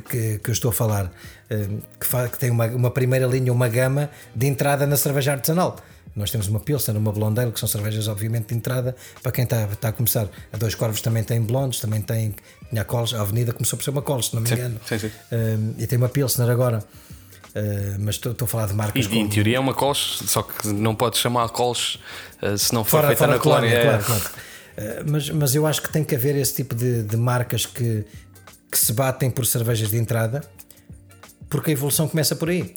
que, 0.00 0.38
que 0.38 0.50
eu 0.50 0.52
estou 0.52 0.70
a 0.70 0.72
falar, 0.72 1.12
eh, 1.50 1.68
que, 1.98 2.06
faz, 2.06 2.30
que 2.30 2.38
tem 2.38 2.50
uma, 2.50 2.66
uma 2.66 2.90
primeira 2.90 3.26
linha, 3.26 3.52
uma 3.52 3.68
gama 3.68 4.10
de 4.34 4.46
entrada 4.46 4.86
na 4.86 4.96
cerveja 4.96 5.32
artesanal. 5.32 5.76
Nós 6.14 6.30
temos 6.30 6.46
uma 6.46 6.60
Pilsen, 6.60 6.94
uma 6.96 7.10
Blonde 7.10 7.40
Ale, 7.40 7.52
que 7.52 7.58
são 7.58 7.68
cervejas, 7.68 8.06
obviamente, 8.06 8.48
de 8.48 8.54
entrada 8.54 8.94
para 9.22 9.32
quem 9.32 9.44
está, 9.44 9.64
está 9.64 9.88
a 9.88 9.92
começar. 9.92 10.28
A 10.52 10.56
Dois 10.58 10.74
Corvos 10.74 11.00
também 11.00 11.24
tem 11.24 11.40
blondes, 11.40 11.80
também 11.80 12.02
tem. 12.02 12.34
Tinha 12.68 12.82
a 12.82 12.84
Coles, 12.84 13.14
a 13.14 13.22
Avenida 13.22 13.52
começou 13.52 13.78
por 13.78 13.82
ser 13.84 13.90
uma 13.90 14.02
Coles, 14.02 14.26
se 14.26 14.34
não 14.34 14.42
me 14.42 14.50
engano. 14.50 14.78
Sim, 14.86 14.98
sim. 14.98 15.10
Um, 15.32 15.74
e 15.78 15.86
tem 15.86 15.96
uma 15.96 16.08
Pilsner 16.08 16.50
agora. 16.50 16.84
Uh, 17.54 17.96
mas 17.98 18.14
estou 18.14 18.34
a 18.40 18.46
falar 18.46 18.66
de 18.66 18.74
marcas. 18.74 19.04
E, 19.04 19.08
como... 19.08 19.20
em 19.20 19.28
teoria 19.28 19.56
é 19.58 19.60
uma 19.60 19.74
Colch, 19.74 20.26
só 20.26 20.42
que 20.42 20.68
não 20.68 20.94
pode 20.94 21.18
chamar 21.18 21.48
Colch 21.50 21.98
uh, 22.42 22.56
se 22.56 22.72
não 22.72 22.82
for 22.82 23.02
fora, 23.02 23.06
feita 23.08 23.18
fora 23.18 23.32
na 23.32 23.38
colónia. 23.38 23.70
colónia 23.70 23.94
é. 23.94 24.02
claro, 24.02 24.04
claro. 24.04 24.22
Uh, 24.24 25.10
mas, 25.10 25.30
mas 25.30 25.54
eu 25.54 25.66
acho 25.66 25.82
que 25.82 25.90
tem 25.90 26.02
que 26.02 26.14
haver 26.14 26.34
esse 26.36 26.54
tipo 26.54 26.74
de, 26.74 27.02
de 27.02 27.16
marcas 27.16 27.66
que, 27.66 28.06
que 28.72 28.78
se 28.78 28.94
batem 28.94 29.30
por 29.30 29.44
cervejas 29.44 29.90
de 29.90 29.98
entrada, 29.98 30.42
porque 31.50 31.70
a 31.70 31.74
evolução 31.74 32.08
começa 32.08 32.34
por 32.34 32.48
aí. 32.48 32.74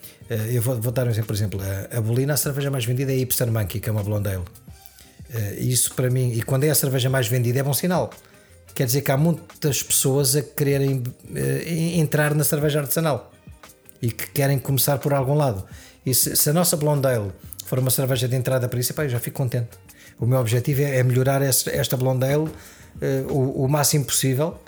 eu 0.53 0.61
vou, 0.61 0.79
vou, 0.81 0.91
dar 0.91 1.07
um 1.07 1.09
exemplo, 1.09 1.27
por 1.27 1.33
exemplo, 1.33 1.61
a, 1.61 1.97
a 1.97 2.01
Bolina, 2.01 2.33
a 2.33 2.37
cerveja 2.37 2.69
mais 2.69 2.83
vendida 2.83 3.13
é 3.13 3.15
a 3.15 3.17
Hipster 3.19 3.49
Monkey, 3.49 3.79
que 3.79 3.87
é 3.87 3.91
uma 3.93 4.03
blonde 4.03 4.27
ale. 4.27 4.43
isso 5.57 5.95
para 5.95 6.09
mim, 6.09 6.33
e 6.33 6.41
quando 6.41 6.65
é 6.65 6.69
a 6.69 6.75
cerveja 6.75 7.09
mais 7.09 7.29
vendida 7.29 7.59
é 7.59 7.63
bom 7.63 7.73
sinal. 7.73 8.11
Quer 8.73 8.87
dizer 8.87 9.01
que 9.03 9.11
há 9.11 9.15
muitas 9.15 9.81
pessoas 9.81 10.35
a 10.35 10.41
quererem 10.41 11.01
entrar 11.95 12.35
na 12.35 12.43
cerveja 12.43 12.81
artesanal 12.81 13.31
e 14.01 14.11
que 14.11 14.27
querem 14.31 14.59
começar 14.59 14.97
por 14.97 15.13
algum 15.13 15.33
lado. 15.33 15.65
E 16.05 16.13
se, 16.13 16.35
se 16.35 16.49
a 16.49 16.53
nossa 16.53 16.75
Blonde 16.75 17.07
Ale 17.07 17.31
for 17.65 17.79
uma 17.79 17.89
cerveja 17.89 18.27
de 18.27 18.35
entrada 18.35 18.67
para 18.67 18.79
isso, 18.79 18.91
epá, 18.91 19.05
eu 19.05 19.09
já 19.09 19.19
fico 19.19 19.37
contente. 19.37 19.69
O 20.19 20.25
meu 20.25 20.39
objetivo 20.39 20.81
é, 20.81 20.97
é 20.97 21.03
melhorar 21.03 21.41
esta, 21.41 21.71
esta 21.71 21.97
Blonde 21.97 22.25
Ale 22.25 22.43
uh, 22.43 22.51
o, 23.29 23.65
o, 23.65 23.67
máximo 23.67 24.05
possível 24.05 24.59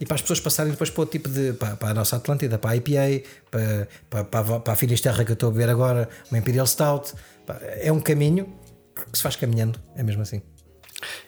e 0.00 0.06
para 0.06 0.14
as 0.14 0.22
pessoas 0.22 0.40
passarem 0.40 0.72
depois 0.72 0.88
para 0.88 1.02
o 1.02 1.06
tipo 1.06 1.28
de. 1.28 1.52
para, 1.52 1.76
para 1.76 1.90
a 1.90 1.94
nossa 1.94 2.16
Atlântida, 2.16 2.58
para 2.58 2.70
a 2.70 2.76
IPA, 2.76 3.28
para, 3.50 3.88
para, 4.08 4.24
para, 4.24 4.60
para 4.60 4.72
a 4.72 4.76
Finisterra 4.76 5.24
que 5.24 5.32
eu 5.32 5.34
estou 5.34 5.50
a 5.50 5.52
beber 5.52 5.68
agora, 5.68 6.08
uma 6.30 6.38
Imperial 6.38 6.66
Stout. 6.66 7.12
É 7.80 7.92
um 7.92 8.00
caminho 8.00 8.46
que 8.94 9.18
se 9.18 9.22
faz 9.22 9.36
caminhando, 9.36 9.78
é 9.94 10.02
mesmo 10.02 10.22
assim. 10.22 10.40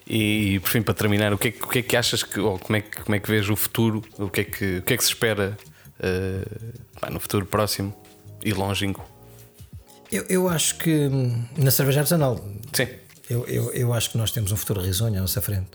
E 0.06 0.58
por 0.60 0.70
fim, 0.70 0.82
para 0.82 0.94
terminar, 0.94 1.32
o 1.32 1.38
que 1.38 1.48
é, 1.48 1.50
o 1.50 1.68
que, 1.68 1.78
é 1.80 1.82
que 1.82 1.96
achas 1.96 2.22
que, 2.22 2.40
ou 2.40 2.58
como 2.58 2.76
é 2.76 2.80
que, 2.80 3.02
como 3.02 3.14
é 3.14 3.18
que 3.18 3.30
vês 3.30 3.48
o 3.48 3.56
futuro? 3.56 4.02
O 4.18 4.28
que 4.28 4.40
é 4.40 4.44
que, 4.44 4.78
o 4.78 4.82
que, 4.82 4.94
é 4.94 4.96
que 4.96 5.04
se 5.04 5.10
espera 5.10 5.56
uh, 5.98 7.12
no 7.12 7.20
futuro 7.20 7.44
próximo 7.44 7.94
e 8.42 8.52
longínquo? 8.52 9.04
Eu, 10.10 10.24
eu 10.28 10.48
acho 10.48 10.76
que 10.78 11.08
hum, 11.08 11.44
na 11.56 11.70
cerveja 11.70 12.00
artesanal, 12.00 12.42
sim. 12.72 12.86
Eu, 13.28 13.46
eu, 13.46 13.72
eu 13.72 13.92
acho 13.94 14.10
que 14.10 14.18
nós 14.18 14.30
temos 14.30 14.52
um 14.52 14.56
futuro 14.56 14.80
risonho 14.80 15.16
à 15.16 15.20
nossa 15.20 15.40
frente. 15.40 15.70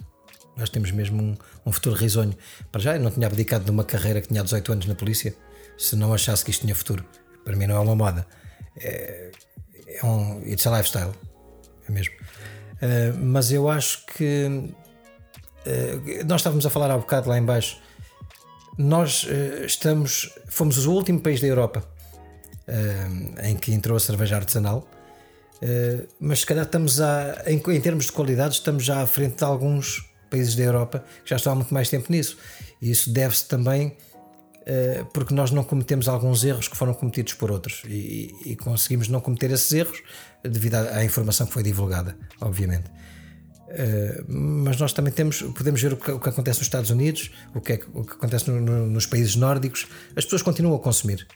Nós 0.57 0.69
temos 0.69 0.91
mesmo 0.91 1.21
um, 1.21 1.37
um 1.65 1.71
futuro 1.71 1.95
risonho. 1.95 2.35
Para 2.71 2.81
já, 2.81 2.95
eu 2.95 3.01
não 3.01 3.11
tinha 3.11 3.27
abdicado 3.27 3.63
de 3.65 3.71
uma 3.71 3.83
carreira 3.83 4.19
que 4.21 4.27
tinha 4.27 4.43
18 4.43 4.71
anos 4.71 4.85
na 4.85 4.95
polícia 4.95 5.35
se 5.77 5.95
não 5.95 6.13
achasse 6.13 6.43
que 6.43 6.51
isto 6.51 6.61
tinha 6.61 6.73
futuro. 6.73 7.05
Para 7.45 7.55
mim, 7.55 7.67
não 7.67 7.75
é 7.75 7.79
uma 7.79 7.95
moda. 7.95 8.25
É, 8.77 9.31
é 9.87 10.05
um. 10.05 10.41
It's 10.45 10.65
a 10.65 10.75
lifestyle. 10.75 11.13
É 11.87 11.91
mesmo. 11.91 12.13
Uh, 12.15 13.17
mas 13.19 13.51
eu 13.51 13.69
acho 13.69 14.05
que. 14.07 14.45
Uh, 14.47 16.25
nós 16.25 16.41
estávamos 16.41 16.65
a 16.65 16.69
falar 16.69 16.91
há 16.91 16.97
bocado 16.97 17.29
lá 17.29 17.37
embaixo 17.37 17.81
nós 18.77 19.23
uh, 19.23 19.65
estamos, 19.65 20.31
fomos 20.47 20.85
o 20.85 20.91
último 20.93 21.19
país 21.19 21.41
da 21.41 21.47
Europa 21.47 21.83
em 23.43 23.55
que 23.55 23.71
entrou 23.73 23.95
a 23.95 23.99
cerveja 23.99 24.35
artesanal, 24.35 24.85
mas 26.19 26.41
se 26.41 26.45
calhar 26.45 26.65
estamos 26.65 26.99
a, 26.99 27.43
em, 27.47 27.63
em, 27.65 27.81
termos 27.81 28.07
de 28.07 28.11
qualidade, 28.11 28.55
estamos 28.55 28.83
já 28.83 29.01
à 29.01 29.07
frente 29.07 29.37
de 29.37 29.43
alguns 29.45 30.06
países 30.27 30.55
da 30.55 30.63
Europa 30.63 31.03
que 31.23 31.29
já 31.29 31.35
estão 31.35 31.53
há 31.53 31.55
muito 31.55 31.73
mais 31.73 31.89
tempo 31.89 32.11
nisso. 32.11 32.37
E 32.81 32.91
isso 32.91 33.11
deve-se 33.11 33.47
também 33.47 33.95
porque 35.13 35.33
nós 35.33 35.49
não 35.49 35.63
cometemos 35.63 36.09
alguns 36.09 36.43
erros 36.43 36.67
que 36.67 36.75
foram 36.75 36.93
cometidos 36.93 37.33
por 37.33 37.49
outros 37.49 37.83
e, 37.87 38.35
e 38.45 38.55
conseguimos 38.57 39.07
não 39.07 39.21
cometer 39.21 39.49
esses 39.49 39.71
erros 39.71 40.03
devido 40.43 40.75
à, 40.75 40.97
à 40.97 41.05
informação 41.05 41.47
que 41.47 41.53
foi 41.53 41.63
divulgada, 41.63 42.17
obviamente. 42.41 42.91
Uh, 43.67 44.23
mas 44.27 44.77
nós 44.77 44.93
também 44.93 45.11
temos, 45.11 45.41
podemos 45.41 45.81
ver 45.81 45.93
o 45.93 45.97
que, 45.97 46.09
o 46.09 46.19
que, 46.19 46.29
acontece 46.29 46.59
nos 46.59 46.67
Estados 46.67 46.89
Unidos, 46.89 47.31
o 47.53 47.59
que, 47.59 47.73
é, 47.73 47.79
o 47.93 48.03
que 48.03 48.13
acontece 48.13 48.49
no, 48.49 48.61
no, 48.61 48.87
nos 48.87 49.05
países 49.05 49.35
nórdicos. 49.35 49.87
As 50.15 50.23
pessoas 50.23 50.41
continuam 50.41 50.75
a 50.75 50.79
consumir. 50.79 51.27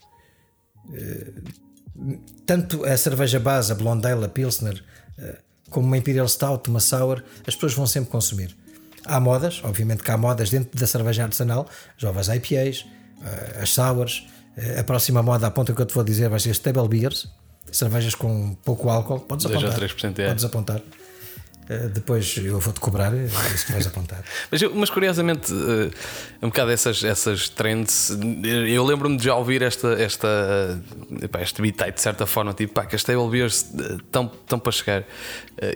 Uh, 0.86 2.14
tanto 2.46 2.86
a 2.86 2.96
cerveja 2.98 3.40
base, 3.40 3.72
a 3.72 3.76
Blonde 3.76 4.08
Ale, 4.08 4.26
a 4.26 4.30
Pilsner, 4.30 4.82
uh, 5.20 5.38
como 5.70 5.88
uma 5.88 5.98
Imperial 5.98 6.28
Stout, 6.28 6.70
uma 6.70 6.80
Sour, 6.80 7.22
as 7.46 7.54
pessoas 7.54 7.74
vão 7.74 7.86
sempre 7.86 8.10
consumir. 8.10 8.56
Há 9.14 9.20
modas, 9.20 9.62
obviamente 9.64 10.04
que 10.04 10.12
há 10.12 10.18
modas 10.18 10.50
dentro 10.50 10.80
da 10.80 10.88
cerveja 10.88 11.24
artesanal, 11.24 11.68
jovens 11.98 12.30
IPAs, 12.30 12.86
as 13.62 13.70
Sours. 13.70 14.26
a 14.80 14.84
próxima 14.84 15.22
moda, 15.22 15.48
a 15.48 15.52
ponta 15.52 15.74
que 15.74 15.82
eu 15.82 15.86
te 15.86 15.94
vou 15.94 16.04
dizer, 16.04 16.30
vai 16.30 16.40
ser 16.40 16.52
Stable 16.52 16.88
Beers, 16.88 17.28
cervejas 17.72 18.16
com 18.16 18.56
pouco 18.64 18.90
álcool. 18.90 19.20
Podes 19.20 19.46
apontar. 19.46 19.78
3%, 19.78 20.20
é. 20.20 20.28
Podes 20.28 20.46
apontar. 20.46 20.82
Uh, 21.72 21.88
depois 21.88 22.36
eu 22.38 22.60
vou-te 22.60 22.82
cobrar 22.82 23.14
é 23.16 23.24
isso 23.24 23.66
que 23.66 23.72
vais 23.72 23.88
apontar. 23.88 24.22
mas, 24.52 24.62
mas 24.74 24.90
curiosamente, 24.90 25.54
uh, 25.54 25.90
um 26.42 26.50
bocado 26.50 26.70
essas, 26.72 27.02
essas 27.02 27.48
trends, 27.48 28.12
eu 28.68 28.84
lembro-me 28.84 29.16
de 29.16 29.24
já 29.24 29.36
ouvir 29.36 29.62
esta, 29.62 29.94
esta, 29.94 30.28
uh, 30.28 31.38
este 31.42 31.62
beat 31.62 31.96
de 31.96 32.02
certa 32.02 32.26
forma, 32.26 32.54
tipo, 32.54 32.74
pá, 32.74 32.86
que 32.86 32.96
as 32.96 33.04
table 33.04 33.30
beers 33.30 33.66
estão, 34.04 34.28
para 34.60 34.72
chegar. 34.72 35.04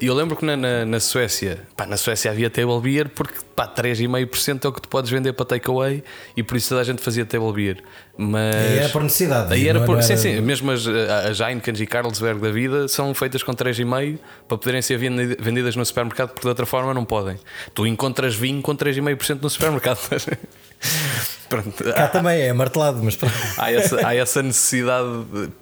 Eu 0.01 0.13
lembro 0.13 0.35
que 0.35 0.43
na, 0.43 0.57
na, 0.57 0.85
na, 0.85 0.99
Suécia, 0.99 1.59
pá, 1.77 1.85
na 1.85 1.95
Suécia 1.95 2.31
havia 2.31 2.49
table 2.49 2.81
beer 2.81 3.07
porque 3.09 3.39
pá, 3.55 3.67
3,5% 3.67 4.65
é 4.65 4.67
o 4.67 4.71
que 4.71 4.81
tu 4.81 4.89
podes 4.89 5.09
vender 5.09 5.33
para 5.33 5.45
takeaway 5.45 6.03
e 6.35 6.43
por 6.43 6.57
isso 6.57 6.69
toda 6.69 6.81
a 6.81 6.83
gente 6.83 7.01
fazia 7.01 7.25
table 7.25 7.53
beer. 7.53 7.81
Mas 8.17 8.55
aí 8.55 8.77
era 8.79 8.89
por 8.89 9.03
necessidade. 9.03 9.53
Aí 9.53 9.67
era 9.67 9.81
por, 9.85 10.01
sim, 10.03 10.17
sim, 10.17 10.41
mesmo 10.41 10.71
as, 10.71 10.85
as 10.87 11.39
Heineken 11.39 11.73
e 11.75 11.87
Carlsberg 11.87 12.39
da 12.41 12.51
vida 12.51 12.87
são 12.87 13.13
feitas 13.13 13.43
com 13.43 13.53
3,5 13.53 14.19
para 14.47 14.57
poderem 14.57 14.81
ser 14.81 14.97
vendidas 14.97 15.75
no 15.75 15.85
supermercado, 15.85 16.29
porque 16.29 16.41
de 16.41 16.47
outra 16.47 16.65
forma 16.65 16.93
não 16.93 17.05
podem. 17.05 17.37
Tu 17.73 17.87
encontras 17.87 18.35
vinho 18.35 18.61
com 18.61 18.75
3,5% 18.75 19.41
no 19.41 19.49
supermercado. 19.49 19.99
Pronto. 21.49 21.83
Cá 21.83 22.07
também 22.07 22.41
é 22.41 22.53
martelado, 22.53 23.01
mas 23.03 23.17
há, 23.57 23.71
essa, 23.71 24.07
há 24.07 24.15
essa 24.15 24.41
necessidade, 24.41 25.07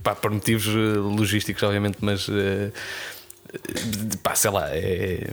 pá, 0.02 0.16
por 0.16 0.32
motivos 0.32 0.68
eh, 0.68 0.98
logísticos, 0.98 1.62
obviamente, 1.64 1.98
mas 2.02 2.28
uh, 2.28 2.72
pá, 4.22 4.34
sei 4.34 4.52
lá, 4.52 4.70
é, 4.70 5.28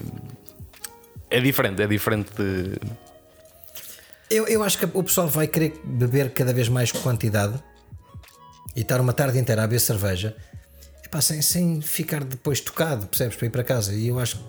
é 1.31 1.41
diferente, 1.41 1.83
é 1.83 1.87
diferente 1.87 2.31
de. 2.37 2.79
Eu, 4.31 4.47
eu 4.47 4.63
acho 4.63 4.79
que 4.79 4.85
o 4.85 5.03
pessoal 5.03 5.29
vai 5.29 5.47
querer 5.47 5.81
beber 5.85 6.31
cada 6.31 6.53
vez 6.53 6.69
mais 6.69 6.93
quantidade 6.93 7.61
e 8.77 8.81
estar 8.83 9.01
uma 9.01 9.13
tarde 9.13 9.39
inteira 9.39 9.65
a 9.65 9.67
beber 9.67 9.81
cerveja 9.81 10.37
epá, 11.11 11.21
sem, 11.21 11.43
sem 11.43 11.81
ficar 11.83 12.23
depois 12.23 12.61
tocado, 12.61 13.07
percebes? 13.07 13.37
Para 13.37 13.47
ir 13.47 13.51
para 13.51 13.65
casa. 13.65 13.93
E 13.93 14.07
eu 14.07 14.19
acho 14.19 14.41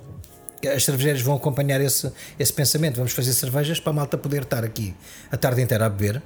que 0.61 0.67
as 0.67 0.86
cervejeiras 0.86 1.21
vão 1.21 1.36
acompanhar 1.36 1.82
esse, 1.82 2.11
esse 2.38 2.53
pensamento. 2.53 2.97
Vamos 2.97 3.11
fazer 3.11 3.34
cervejas 3.34 3.79
para 3.79 3.89
a 3.89 3.93
malta 3.93 4.17
poder 4.17 4.43
estar 4.43 4.63
aqui 4.63 4.93
a 5.32 5.38
tarde 5.38 5.61
inteira 5.61 5.88
a 5.88 5.89
beber 5.89 6.21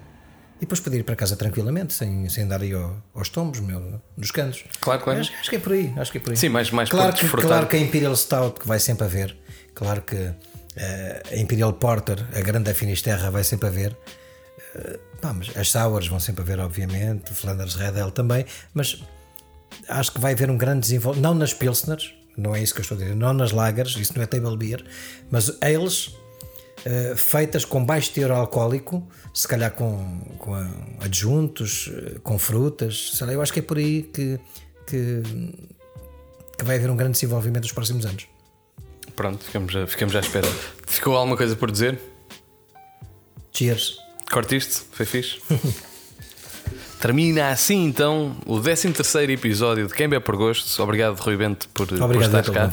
e 0.57 0.61
depois 0.61 0.79
poder 0.79 0.99
ir 0.99 1.03
para 1.03 1.15
casa 1.15 1.35
tranquilamente, 1.35 1.93
sem, 1.93 2.27
sem 2.29 2.47
dar 2.47 2.61
aí 2.61 2.73
ao, 2.73 3.01
aos 3.13 3.29
tombos, 3.29 3.61
meu, 3.61 4.01
nos 4.15 4.31
cantos. 4.31 4.63
Claro, 4.79 5.01
claro. 5.01 5.19
Acho, 5.21 5.33
acho, 5.39 5.49
que 5.49 5.55
é 5.55 5.59
por 5.59 5.71
aí. 5.71 5.93
Acho 5.95 6.11
que 6.11 6.17
é 6.17 6.21
por 6.21 6.31
aí. 6.31 6.37
Sim, 6.37 6.49
mais, 6.49 6.69
mais 6.71 6.89
claro, 6.89 7.15
que, 7.15 7.27
claro 7.27 7.67
que 7.67 7.75
a 7.77 7.79
Imperial 7.79 8.15
Stout 8.15 8.59
que 8.59 8.67
vai 8.67 8.79
sempre 8.79 9.05
haver, 9.05 9.35
claro 9.75 10.01
que 10.01 10.15
uh, 10.15 10.35
a 11.31 11.35
Imperial 11.35 11.73
Porter, 11.73 12.25
a 12.33 12.41
grande 12.41 12.65
da 12.65 12.73
Finisterra, 12.73 13.29
vai 13.29 13.43
sempre 13.43 13.67
haver. 13.67 13.95
Uh, 14.75 14.97
pá, 15.21 15.33
mas 15.33 15.55
as 15.55 15.69
Sours 15.69 16.07
vão 16.07 16.19
sempre 16.19 16.41
haver, 16.41 16.59
obviamente, 16.59 17.33
Flanders 17.33 17.75
Red 17.75 17.99
Ale 17.99 18.11
também, 18.11 18.45
mas 18.73 19.03
acho 19.87 20.13
que 20.13 20.19
vai 20.19 20.33
haver 20.33 20.49
um 20.49 20.57
grande 20.57 20.81
desenvolvimento, 20.81 21.23
não 21.23 21.35
nas 21.35 21.53
Pilsners, 21.53 22.13
não 22.37 22.55
é 22.55 22.61
isso 22.61 22.73
que 22.73 22.79
eu 22.79 22.83
estou 22.83 22.97
a 22.97 23.01
dizer, 23.01 23.15
não 23.15 23.33
nas 23.33 23.51
Lagers, 23.51 23.95
isso 23.97 24.13
não 24.15 24.23
é 24.23 24.25
table 24.25 24.57
beer, 24.57 24.83
mas 25.29 25.51
ales 25.61 26.07
uh, 26.07 27.15
feitas 27.15 27.65
com 27.65 27.85
baixo 27.85 28.11
teor 28.11 28.31
alcoólico, 28.31 29.07
se 29.33 29.47
calhar 29.47 29.71
com, 29.71 30.21
com 30.37 30.53
adjuntos, 30.99 31.91
com 32.23 32.39
frutas, 32.39 33.11
sei 33.15 33.27
lá, 33.27 33.33
eu 33.33 33.41
acho 33.41 33.51
que 33.51 33.59
é 33.59 33.63
por 33.63 33.77
aí 33.77 34.03
que, 34.03 34.39
que, 34.87 35.21
que 36.57 36.63
vai 36.63 36.77
haver 36.77 36.89
um 36.89 36.95
grande 36.95 37.13
desenvolvimento 37.13 37.63
nos 37.63 37.73
próximos 37.73 38.05
anos. 38.05 38.34
Pronto, 39.15 39.43
ficamos, 39.43 39.73
ficamos 39.87 40.15
à 40.15 40.19
espera. 40.19 40.47
Ficou 40.87 41.15
alguma 41.15 41.37
coisa 41.37 41.55
por 41.55 41.71
dizer? 41.71 41.99
Cheers. 43.51 43.97
Cortiste? 44.31 44.83
Foi 44.91 45.05
fixe? 45.05 45.41
Termina 46.99 47.49
assim 47.49 47.85
então 47.85 48.35
o 48.45 48.59
13 48.59 48.87
episódio 49.31 49.87
de 49.87 49.93
Quem 49.93 50.09
Bebe 50.09 50.25
por 50.25 50.35
Gosto. 50.35 50.81
Obrigado, 50.81 51.15
Rui 51.19 51.37
Bento, 51.37 51.69
por, 51.69 51.83
Obrigado 51.83 52.11
por 52.11 52.21
estar 52.21 52.51
cá. 52.51 52.69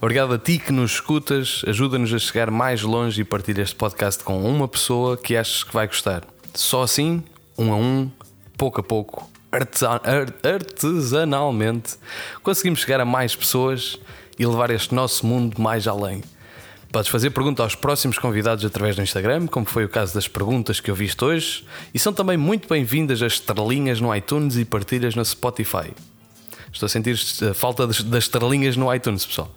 Obrigado 0.00 0.34
a 0.34 0.38
ti 0.38 0.58
que 0.58 0.72
nos 0.72 0.94
escutas. 0.94 1.62
Ajuda-nos 1.66 2.12
a 2.12 2.18
chegar 2.18 2.50
mais 2.50 2.82
longe 2.82 3.20
e 3.20 3.24
partilha 3.24 3.62
este 3.62 3.76
podcast 3.76 4.24
com 4.24 4.42
uma 4.42 4.66
pessoa 4.66 5.16
que 5.16 5.36
achas 5.36 5.62
que 5.62 5.72
vai 5.72 5.86
gostar. 5.86 6.24
Só 6.54 6.82
assim, 6.82 7.22
um 7.56 7.72
a 7.72 7.76
um, 7.76 8.10
pouco 8.56 8.80
a 8.80 8.82
pouco, 8.82 9.30
artesanalmente, 10.42 11.96
conseguimos 12.42 12.80
chegar 12.80 13.00
a 13.00 13.04
mais 13.04 13.36
pessoas 13.36 13.98
e 14.38 14.46
levar 14.46 14.70
este 14.70 14.94
nosso 14.94 15.26
mundo 15.26 15.60
mais 15.60 15.86
além. 15.86 16.22
Podes 16.90 17.10
fazer 17.10 17.30
pergunta 17.30 17.62
aos 17.62 17.74
próximos 17.74 18.18
convidados 18.18 18.64
através 18.64 18.96
do 18.96 19.02
Instagram, 19.02 19.46
como 19.46 19.66
foi 19.66 19.84
o 19.84 19.88
caso 19.88 20.14
das 20.14 20.26
perguntas 20.26 20.80
que 20.80 20.90
eu 20.90 20.94
viste 20.94 21.22
hoje, 21.22 21.64
e 21.92 21.98
são 21.98 22.14
também 22.14 22.38
muito 22.38 22.66
bem-vindas 22.66 23.20
as 23.20 23.34
estrelinhas 23.34 24.00
no 24.00 24.14
iTunes 24.14 24.56
e 24.56 24.64
partilhas 24.64 25.14
no 25.14 25.22
Spotify. 25.22 25.92
Estou 26.72 26.86
a 26.86 26.88
sentir 26.88 27.18
a 27.50 27.52
falta 27.52 27.86
das 27.86 28.24
estrelinhas 28.24 28.76
no 28.76 28.92
iTunes, 28.94 29.26
pessoal. 29.26 29.54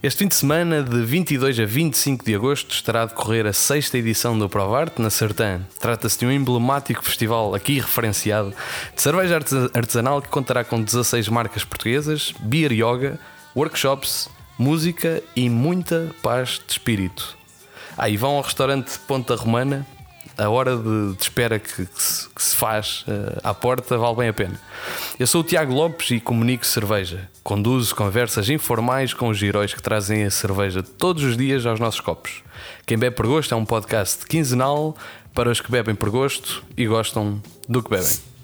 Este 0.00 0.20
fim 0.20 0.28
de 0.28 0.36
semana, 0.36 0.80
de 0.80 1.02
22 1.02 1.58
a 1.58 1.66
25 1.66 2.24
de 2.24 2.32
agosto, 2.32 2.72
estará 2.72 3.02
a 3.02 3.06
decorrer 3.06 3.44
a 3.46 3.52
sexta 3.52 3.98
edição 3.98 4.38
do 4.38 4.48
Provarte 4.48 5.02
na 5.02 5.10
Sertã. 5.10 5.60
Trata-se 5.80 6.20
de 6.20 6.24
um 6.24 6.30
emblemático 6.30 7.04
festival 7.04 7.52
aqui 7.52 7.80
referenciado 7.80 8.54
de 8.94 9.02
cerveja 9.02 9.40
artesanal 9.74 10.22
que 10.22 10.28
contará 10.28 10.62
com 10.62 10.80
16 10.80 11.28
marcas 11.28 11.64
portuguesas, 11.64 12.32
beer 12.38 12.72
yoga, 12.72 13.18
workshops, 13.58 14.30
música 14.56 15.20
e 15.34 15.50
muita 15.50 16.14
paz 16.22 16.60
de 16.64 16.74
espírito. 16.74 17.36
Aí 17.96 18.14
ah, 18.14 18.18
vão 18.18 18.36
ao 18.36 18.42
restaurante 18.42 18.96
Ponta 19.00 19.34
Romana, 19.34 19.84
a 20.36 20.48
hora 20.48 20.76
de, 20.76 21.14
de 21.16 21.22
espera 21.22 21.58
que, 21.58 21.84
que, 21.84 22.00
se, 22.00 22.28
que, 22.28 22.40
se, 22.40 22.54
faz 22.54 23.04
uh, 23.08 23.40
à 23.42 23.52
porta 23.52 23.98
vale 23.98 24.14
bem 24.14 24.28
a 24.28 24.32
pena. 24.32 24.60
Eu 25.18 25.26
sou 25.26 25.40
o 25.40 25.44
Tiago 25.44 25.74
Lopes 25.74 26.12
e 26.12 26.20
comunico 26.20 26.64
cerveja. 26.64 27.28
Conduzo 27.42 27.96
conversas 27.96 28.48
informais 28.48 29.12
com 29.12 29.28
os 29.28 29.42
heróis 29.42 29.74
que 29.74 29.82
trazem 29.82 30.22
a 30.22 30.30
cerveja 30.30 30.80
todos 30.80 31.24
os 31.24 31.36
dias 31.36 31.66
aos 31.66 31.80
nossos 31.80 31.98
copos. 31.98 32.44
Quem 32.86 32.96
bebe 32.96 33.16
por 33.16 33.26
gosto 33.26 33.52
é 33.52 33.56
um 33.56 33.64
podcast 33.64 34.24
quinzenal 34.24 34.96
para 35.34 35.50
os 35.50 35.60
que 35.60 35.68
bebem 35.68 35.96
por 35.96 36.10
gosto 36.10 36.62
e 36.76 36.86
gostam 36.86 37.42
do 37.68 37.82
que 37.82 37.90
bebem. 37.90 38.37